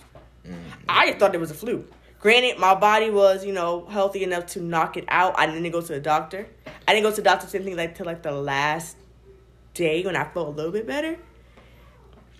Mm. 0.46 0.58
I 0.88 1.06
just 1.06 1.18
thought 1.18 1.34
it 1.34 1.40
was 1.40 1.50
a 1.50 1.54
flu. 1.54 1.86
Granted, 2.20 2.58
my 2.58 2.74
body 2.74 3.08
was 3.08 3.42
you 3.42 3.54
know 3.54 3.86
healthy 3.86 4.22
enough 4.22 4.46
to 4.48 4.60
knock 4.60 4.98
it 4.98 5.06
out. 5.08 5.38
I 5.38 5.46
didn't 5.46 5.70
go 5.72 5.80
to 5.80 5.92
the 5.94 6.00
doctor. 6.00 6.46
I 6.86 6.92
didn't 6.92 7.04
go 7.04 7.10
to 7.10 7.16
the 7.16 7.22
doctor 7.22 7.46
same 7.46 7.64
thing 7.64 7.76
like 7.76 7.94
till 7.94 8.04
like 8.04 8.22
the 8.22 8.32
last 8.32 8.98
day 9.72 10.02
when 10.04 10.16
I 10.16 10.24
felt 10.24 10.48
a 10.48 10.50
little 10.50 10.72
bit 10.72 10.86
better. 10.86 11.16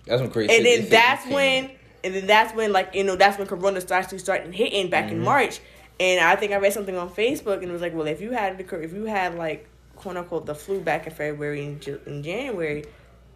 That's 0.07 0.21
when 0.21 0.31
crazy. 0.31 0.55
And 0.55 0.65
then 0.65 0.89
that's 0.89 1.25
when, 1.27 1.71
and 2.03 2.15
then 2.15 2.27
that's 2.27 2.53
when 2.55 2.71
like 2.71 2.95
you 2.95 3.03
know 3.03 3.15
that's 3.15 3.37
when 3.37 3.47
Corona 3.47 3.81
started 3.81 4.19
starting 4.19 4.53
hitting 4.53 4.89
back 4.89 5.05
Mm-hmm. 5.05 5.15
in 5.15 5.23
March. 5.23 5.59
And 5.99 6.23
I 6.23 6.35
think 6.35 6.51
I 6.51 6.57
read 6.57 6.73
something 6.73 6.95
on 6.95 7.09
Facebook 7.09 7.55
and 7.61 7.69
it 7.69 7.71
was 7.71 7.81
like, 7.81 7.95
well, 7.95 8.05
if 8.07 8.21
you 8.21 8.31
had 8.31 8.57
the 8.57 8.79
if 8.79 8.93
you 8.93 9.05
had 9.05 9.35
like 9.35 9.67
quote 9.95 10.15
unquote 10.15 10.45
the 10.45 10.53
flu 10.55 10.79
back 10.79 11.07
in 11.07 11.13
February 11.13 11.65
and 11.65 11.87
in 12.05 12.21
January, 12.21 12.85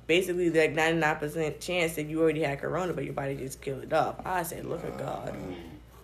basically 0.05 0.49
like 0.51 0.73
ninety 0.73 0.99
nine 0.99 1.15
percent 1.15 1.59
chance 1.59 1.95
that 1.95 2.05
you 2.05 2.21
already 2.21 2.41
had 2.43 2.59
Corona, 2.59 2.93
but 2.93 3.03
your 3.03 3.13
body 3.13 3.35
just 3.35 3.61
killed 3.61 3.83
it 3.83 3.93
off. 3.93 4.15
I 4.25 4.43
said, 4.43 4.65
look 4.65 4.83
at 4.83 4.97
God. 4.97 5.35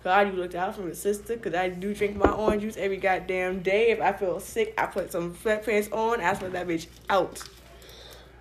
God, 0.04 0.28
you 0.28 0.34
looked 0.34 0.56
out 0.56 0.76
for 0.76 0.82
me, 0.82 0.94
sister, 0.94 1.36
because 1.36 1.54
I 1.54 1.70
do 1.70 1.94
drink 1.94 2.16
my 2.16 2.32
orange 2.32 2.62
juice 2.62 2.78
every 2.78 2.98
goddamn 2.98 3.62
day. 3.62 3.90
If 3.90 4.00
I 4.00 4.14
feel 4.14 4.40
sick, 4.40 4.74
I 4.78 4.86
put 4.86 5.12
some 5.12 5.34
sweatpants 5.36 5.92
on, 5.92 6.22
I 6.22 6.34
sweat 6.34 6.54
that 6.54 6.68
bitch 6.68 6.88
out. 7.10 7.44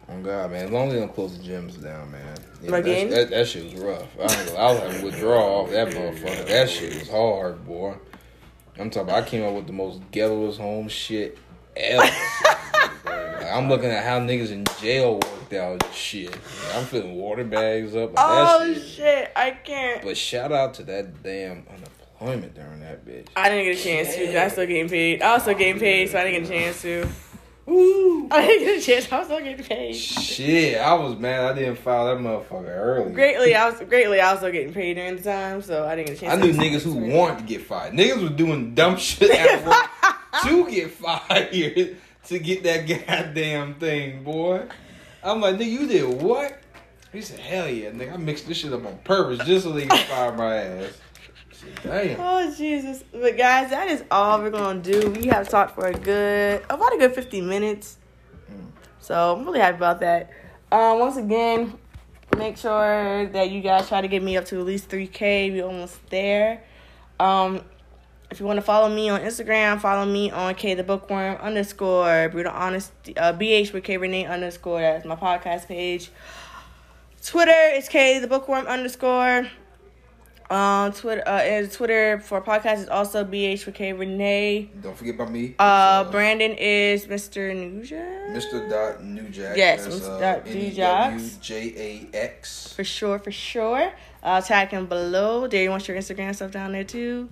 Oh 0.09 0.21
God, 0.23 0.53
man! 0.53 0.67
As 0.67 0.71
long 0.71 0.89
as 0.89 0.95
they 0.95 1.01
don't 1.01 1.15
close 1.15 1.37
the 1.37 1.43
gyms 1.43 1.83
down, 1.83 2.13
man. 2.13 2.37
Yeah? 2.63 2.71
That, 2.71 3.11
that, 3.11 3.31
that 3.31 3.49
shit 3.49 3.65
was 3.65 3.75
rough. 3.75 4.07
I, 4.15 4.27
know, 4.47 4.57
I 4.57 4.73
was 4.73 4.81
having 4.81 5.03
withdrawal 5.03 5.65
off 5.65 5.71
that 5.71 5.89
motherfucker. 5.89 6.47
That 6.47 6.71
shit 6.71 6.95
was 6.95 7.11
hard, 7.11 7.67
boy. 7.67 7.97
I'm 8.79 8.91
talking. 8.91 9.09
About, 9.09 9.25
I 9.25 9.29
came 9.29 9.45
up 9.45 9.55
with 9.55 9.67
the 9.67 9.73
most 9.73 10.01
ghettoest 10.13 10.59
home 10.59 10.89
shit 10.89 11.39
ever. 11.77 12.09
Like, 13.47 13.55
I'm 13.55 13.69
looking 13.69 13.91
at 13.91 14.05
how 14.05 14.19
niggas 14.19 14.51
in 14.51 14.65
jail 14.81 15.15
worked 15.15 15.53
out 15.53 15.95
shit. 15.95 16.37
I'm 16.75 16.85
filling 16.85 17.15
water 17.15 17.45
bags 17.45 17.95
up. 17.95 18.13
Oh 18.17 18.73
shit. 18.75 18.83
shit, 18.83 19.33
I 19.37 19.51
can't. 19.53 20.03
But 20.03 20.17
shout 20.17 20.51
out 20.51 20.75
to 20.75 20.83
that 20.85 21.23
damn 21.23 21.65
unemployment 21.69 22.55
during 22.55 22.81
that 22.81 23.07
bitch. 23.07 23.29
I 23.37 23.49
didn't 23.49 23.67
get 23.67 23.79
a 23.79 23.83
chance 23.83 24.15
to. 24.17 24.43
I 24.43 24.49
still 24.49 24.67
getting 24.67 24.89
paid. 24.89 25.23
I 25.23 25.35
was 25.35 25.43
still 25.43 25.55
getting 25.55 25.79
paid, 25.79 26.09
so 26.11 26.19
I 26.19 26.25
didn't 26.25 26.45
get 26.45 26.51
a 26.51 26.61
chance 26.61 26.83
to. 26.83 27.09
Woo! 27.67 28.29
I 28.31 28.47
didn't 28.47 28.65
get 28.65 28.79
a 28.79 28.81
chance. 28.81 29.13
I 29.13 29.19
was 29.19 29.27
still 29.27 29.41
getting 29.41 29.65
paid. 29.65 29.95
Shit, 29.95 30.79
I 30.81 30.95
was 30.95 31.19
mad. 31.19 31.45
I 31.53 31.59
didn't 31.59 31.79
file 31.79 32.07
that 32.07 32.23
motherfucker 32.23 32.69
early. 32.69 33.13
Greatly, 33.13 33.55
I 33.57 33.69
was 33.69 33.81
greatly. 33.81 34.21
I 34.21 34.31
was 34.33 34.41
still 34.41 34.53
getting 34.53 34.73
paid 34.73 34.95
during 34.95 35.17
the 35.17 35.23
time, 35.23 35.63
so 35.63 35.85
I 35.85 35.97
didn't 35.97 36.09
get 36.09 36.17
a 36.17 36.21
chance. 36.21 36.33
I 36.33 36.47
knew 36.47 36.53
niggas 36.53 36.83
who 36.83 36.95
wanted 36.95 37.39
to 37.39 37.45
get 37.45 37.63
fired. 37.63 37.93
Niggas 37.93 38.23
was 38.23 38.31
doing 38.33 38.75
dumb 38.75 38.97
shit 38.99 39.31
at 39.31 39.67
work 39.67 40.13
to 40.45 40.71
get 40.71 40.93
fired 40.93 41.97
to 42.27 42.39
get 42.39 42.63
that 42.65 42.87
goddamn 43.07 43.75
thing, 43.75 44.23
boy. 44.23 44.67
I'm 45.23 45.41
like, 45.41 45.57
nigga, 45.57 45.71
you 45.71 45.87
did 45.87 46.23
what? 46.23 46.59
He 47.13 47.23
said, 47.23 47.41
hell 47.41 47.69
yeah, 47.69 47.91
nigga. 47.91 48.15
I 48.15 48.17
mixed 48.17 48.47
this 48.47 48.59
shit 48.59 48.73
up 48.73 48.85
on 48.85 48.99
purpose 48.99 49.45
just 49.47 49.65
so 49.65 49.73
they 49.73 49.87
can 49.87 50.07
fire 50.07 50.33
my 50.33 50.57
ass. 50.57 50.99
Damn. 51.83 52.21
Oh 52.21 52.55
Jesus! 52.57 53.05
But 53.13 53.37
guys, 53.37 53.71
that 53.71 53.89
is 53.89 54.05
all 54.11 54.41
we're 54.41 54.51
gonna 54.51 54.81
do. 54.81 55.11
We 55.11 55.27
have 55.27 55.49
talked 55.49 55.75
for 55.75 55.87
a 55.87 55.93
good, 55.95 56.63
about 56.69 56.95
a 56.95 56.99
good 56.99 57.15
fifty 57.15 57.41
minutes. 57.41 57.99
So 58.99 59.37
I'm 59.37 59.45
really 59.45 59.61
happy 59.61 59.77
about 59.77 60.01
that. 60.01 60.31
Um, 60.73 60.99
once 60.99 61.17
again, 61.17 61.79
make 62.37 62.57
sure 62.57 63.27
that 63.27 63.51
you 63.51 63.61
guys 63.61 63.89
try 63.89 64.01
to 64.01 64.09
get 64.09 64.23
me 64.23 64.37
up 64.37 64.45
to 64.47 64.59
at 64.59 64.67
least 64.67 64.89
three 64.89 65.07
K. 65.07 65.51
We're 65.51 65.65
almost 65.65 65.99
there. 66.11 66.65
Um, 67.21 67.63
if 68.31 68.41
you 68.41 68.47
want 68.47 68.57
to 68.57 68.63
follow 68.63 68.89
me 68.89 69.09
on 69.09 69.21
Instagram, 69.21 69.81
follow 69.81 70.05
me 70.05 70.31
on 70.31 70.55
K 70.57 70.75
the 70.75 70.83
Bookworm 70.83 71.37
underscore 71.37 72.29
brutal 72.31 72.53
honesty 72.53 73.17
uh, 73.17 73.33
BH 73.33 73.73
with 73.73 73.85
KayReenea 73.85 74.29
underscore. 74.29 74.81
That's 74.81 75.05
my 75.05 75.15
podcast 75.15 75.69
page. 75.69 76.11
Twitter 77.23 77.71
is 77.75 77.89
K 77.89 78.19
the 78.19 78.27
Bookworm 78.27 78.67
underscore. 78.67 79.49
Um, 80.49 80.93
Twitter 80.93 81.23
uh, 81.27 81.41
and 81.41 81.73
Twitter 81.73 82.21
for 82.21 82.41
podcast 82.41 82.79
is 82.79 82.89
also 82.89 83.25
BH 83.25 83.67
with 83.67 83.75
KayReenea. 83.75 84.69
Don't 84.81 84.97
forget 84.97 85.17
about 85.17 85.33
me. 85.33 85.57
Uh, 85.59 86.03
It's, 86.05 86.13
Brandon 86.13 86.53
is 86.53 87.07
Mr. 87.07 87.53
Nugent. 87.55 88.31
Mr. 88.33 88.71
Dot 88.71 89.03
Newjack. 89.03 89.57
Yes, 89.57 89.85
That's, 89.85 90.01
Mr. 90.01 90.09
uh, 90.09 90.21
Dot 90.21 90.45
Newjax. 90.47 91.13
N-E-W-J-A-X. 91.51 92.73
For 92.75 92.85
sure, 92.85 93.19
for 93.19 93.33
sure. 93.33 93.93
I'll 94.23 94.43
tag 94.43 94.71
him 94.71 94.87
below. 94.87 95.47
There, 95.49 95.63
you 95.63 95.71
want 95.71 95.89
your 95.89 95.97
Instagram 95.97 96.35
stuff 96.35 96.53
down 96.53 96.73
there 96.73 96.85
too? 96.85 97.29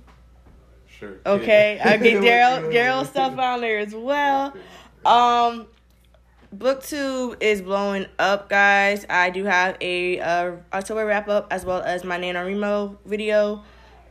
Sure. 0.99 1.15
Okay, 1.25 1.81
I 1.85 1.97
get 1.97 2.15
Darryl 2.23 2.73
Darryl 2.75 3.07
stuff 3.07 3.39
on 3.39 3.61
there 3.61 3.79
as 3.79 3.95
well. 3.95 4.55
Um, 5.05 5.67
BookTube 6.55 7.43
is 7.43 7.63
blowing 7.63 8.07
up, 8.19 8.49
guys. 8.49 9.05
I 9.11 9.31
do 9.31 9.45
have 9.45 9.77
a 9.81 10.21
uh, 10.21 10.53
October 10.73 11.05
wrap 11.05 11.29
up 11.29 11.49
as 11.51 11.65
well 11.65 11.83
as 11.83 12.05
my 12.05 12.17
NaNoWriMo 12.17 12.99
video. 13.05 13.65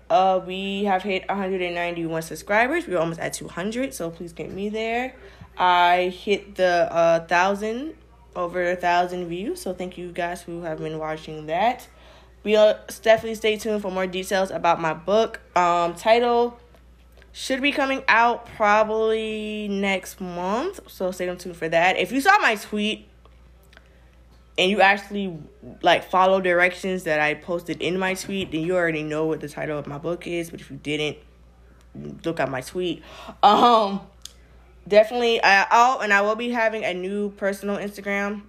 Uh, 0.10 0.42
we 0.46 0.84
have 0.84 1.04
hit 1.04 1.26
191 1.30 2.22
subscribers. 2.22 2.86
We're 2.86 2.98
almost 2.98 3.22
at 3.22 3.34
200, 3.34 3.94
so 3.94 4.10
please 4.10 4.34
get 4.34 4.52
me 4.52 4.68
there. 4.68 5.16
I 5.58 6.14
hit 6.14 6.56
the 6.56 6.92
uh, 6.92 7.26
thousand 7.28 7.96
over 8.36 8.72
a 8.72 8.76
thousand 8.76 9.28
views, 9.28 9.62
so 9.62 9.74
thank 9.74 9.98
you 9.98 10.12
guys 10.12 10.42
who 10.42 10.64
have 10.64 10.80
been 10.80 11.00
watching 11.00 11.46
that. 11.46 11.88
We'll 12.44 12.78
definitely 13.04 13.36
stay 13.36 13.56
tuned 13.56 13.82
for 13.82 13.92
more 13.92 14.08
details 14.08 14.52
about 14.52 14.82
my 14.82 14.94
book. 14.94 15.40
Um, 15.56 15.96
title 15.96 16.60
should 17.36 17.62
be 17.62 17.72
coming 17.72 18.04
out 18.08 18.46
probably 18.46 19.68
next 19.68 20.22
month, 20.22 20.80
so 20.88 21.12
stay 21.12 21.26
tuned 21.36 21.58
for 21.58 21.68
that. 21.68 21.98
If 21.98 22.12
you 22.12 22.22
saw 22.22 22.38
my 22.38 22.56
tweet 22.56 23.08
and 24.56 24.70
you 24.70 24.82
actually 24.82 25.40
like 25.82 26.04
follow 26.04 26.40
directions 26.40 27.04
that 27.06 27.20
I 27.20 27.34
posted 27.34 27.82
in 27.82 27.98
my 27.98 28.14
tweet, 28.14 28.52
then 28.52 28.62
you 28.62 28.76
already 28.76 29.02
know 29.02 29.26
what 29.26 29.42
the 29.42 29.50
title 29.50 29.80
of 29.80 29.88
my 29.88 29.98
book 29.98 30.28
is. 30.28 30.52
But 30.52 30.62
if 30.62 30.70
you 30.70 30.78
didn't, 30.78 31.18
look 32.24 32.40
at 32.40 32.52
my 32.52 32.62
tweet. 32.62 33.02
Um, 33.42 34.02
definitely. 34.88 35.44
I 35.44 35.66
oh, 35.72 36.00
and 36.02 36.14
I 36.14 36.22
will 36.22 36.36
be 36.36 36.52
having 36.52 36.86
a 36.86 36.94
new 36.94 37.32
personal 37.32 37.78
Instagram 37.78 38.44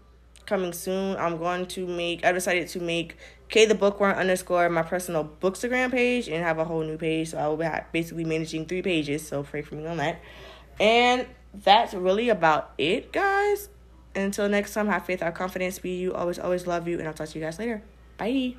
coming 0.44 0.74
soon. 0.74 1.16
I'm 1.16 1.38
going 1.38 1.64
to 1.68 1.86
make. 1.86 2.22
I 2.22 2.32
decided 2.32 2.68
to 2.68 2.80
make 2.80 3.16
K 3.54 3.66
the 3.66 3.74
Bookworm 3.76 4.16
underscore 4.16 4.68
my 4.68 4.82
personal 4.82 5.30
Bookstagram 5.40 5.92
page 5.92 6.26
and 6.26 6.42
have 6.42 6.58
a 6.58 6.64
whole 6.64 6.82
new 6.82 6.98
page. 6.98 7.30
So 7.30 7.38
I 7.38 7.46
will 7.46 7.56
be 7.56 7.68
basically 7.92 8.24
managing 8.24 8.66
three 8.66 8.82
pages. 8.82 9.28
So 9.28 9.44
pray 9.44 9.62
for 9.62 9.76
me 9.76 9.86
on 9.86 9.98
that. 9.98 10.20
And 10.80 11.24
that's 11.54 11.94
really 11.94 12.30
about 12.30 12.72
it, 12.78 13.12
guys. 13.12 13.68
Until 14.16 14.48
next 14.48 14.74
time, 14.74 14.88
have 14.88 15.06
faith, 15.06 15.20
have 15.20 15.34
confidence, 15.34 15.78
be 15.78 15.94
you, 15.94 16.12
always, 16.14 16.40
always 16.40 16.66
love 16.66 16.88
you, 16.88 16.98
and 16.98 17.06
I'll 17.06 17.14
talk 17.14 17.28
to 17.28 17.38
you 17.38 17.44
guys 17.44 17.60
later. 17.60 17.80
Bye. 18.18 18.56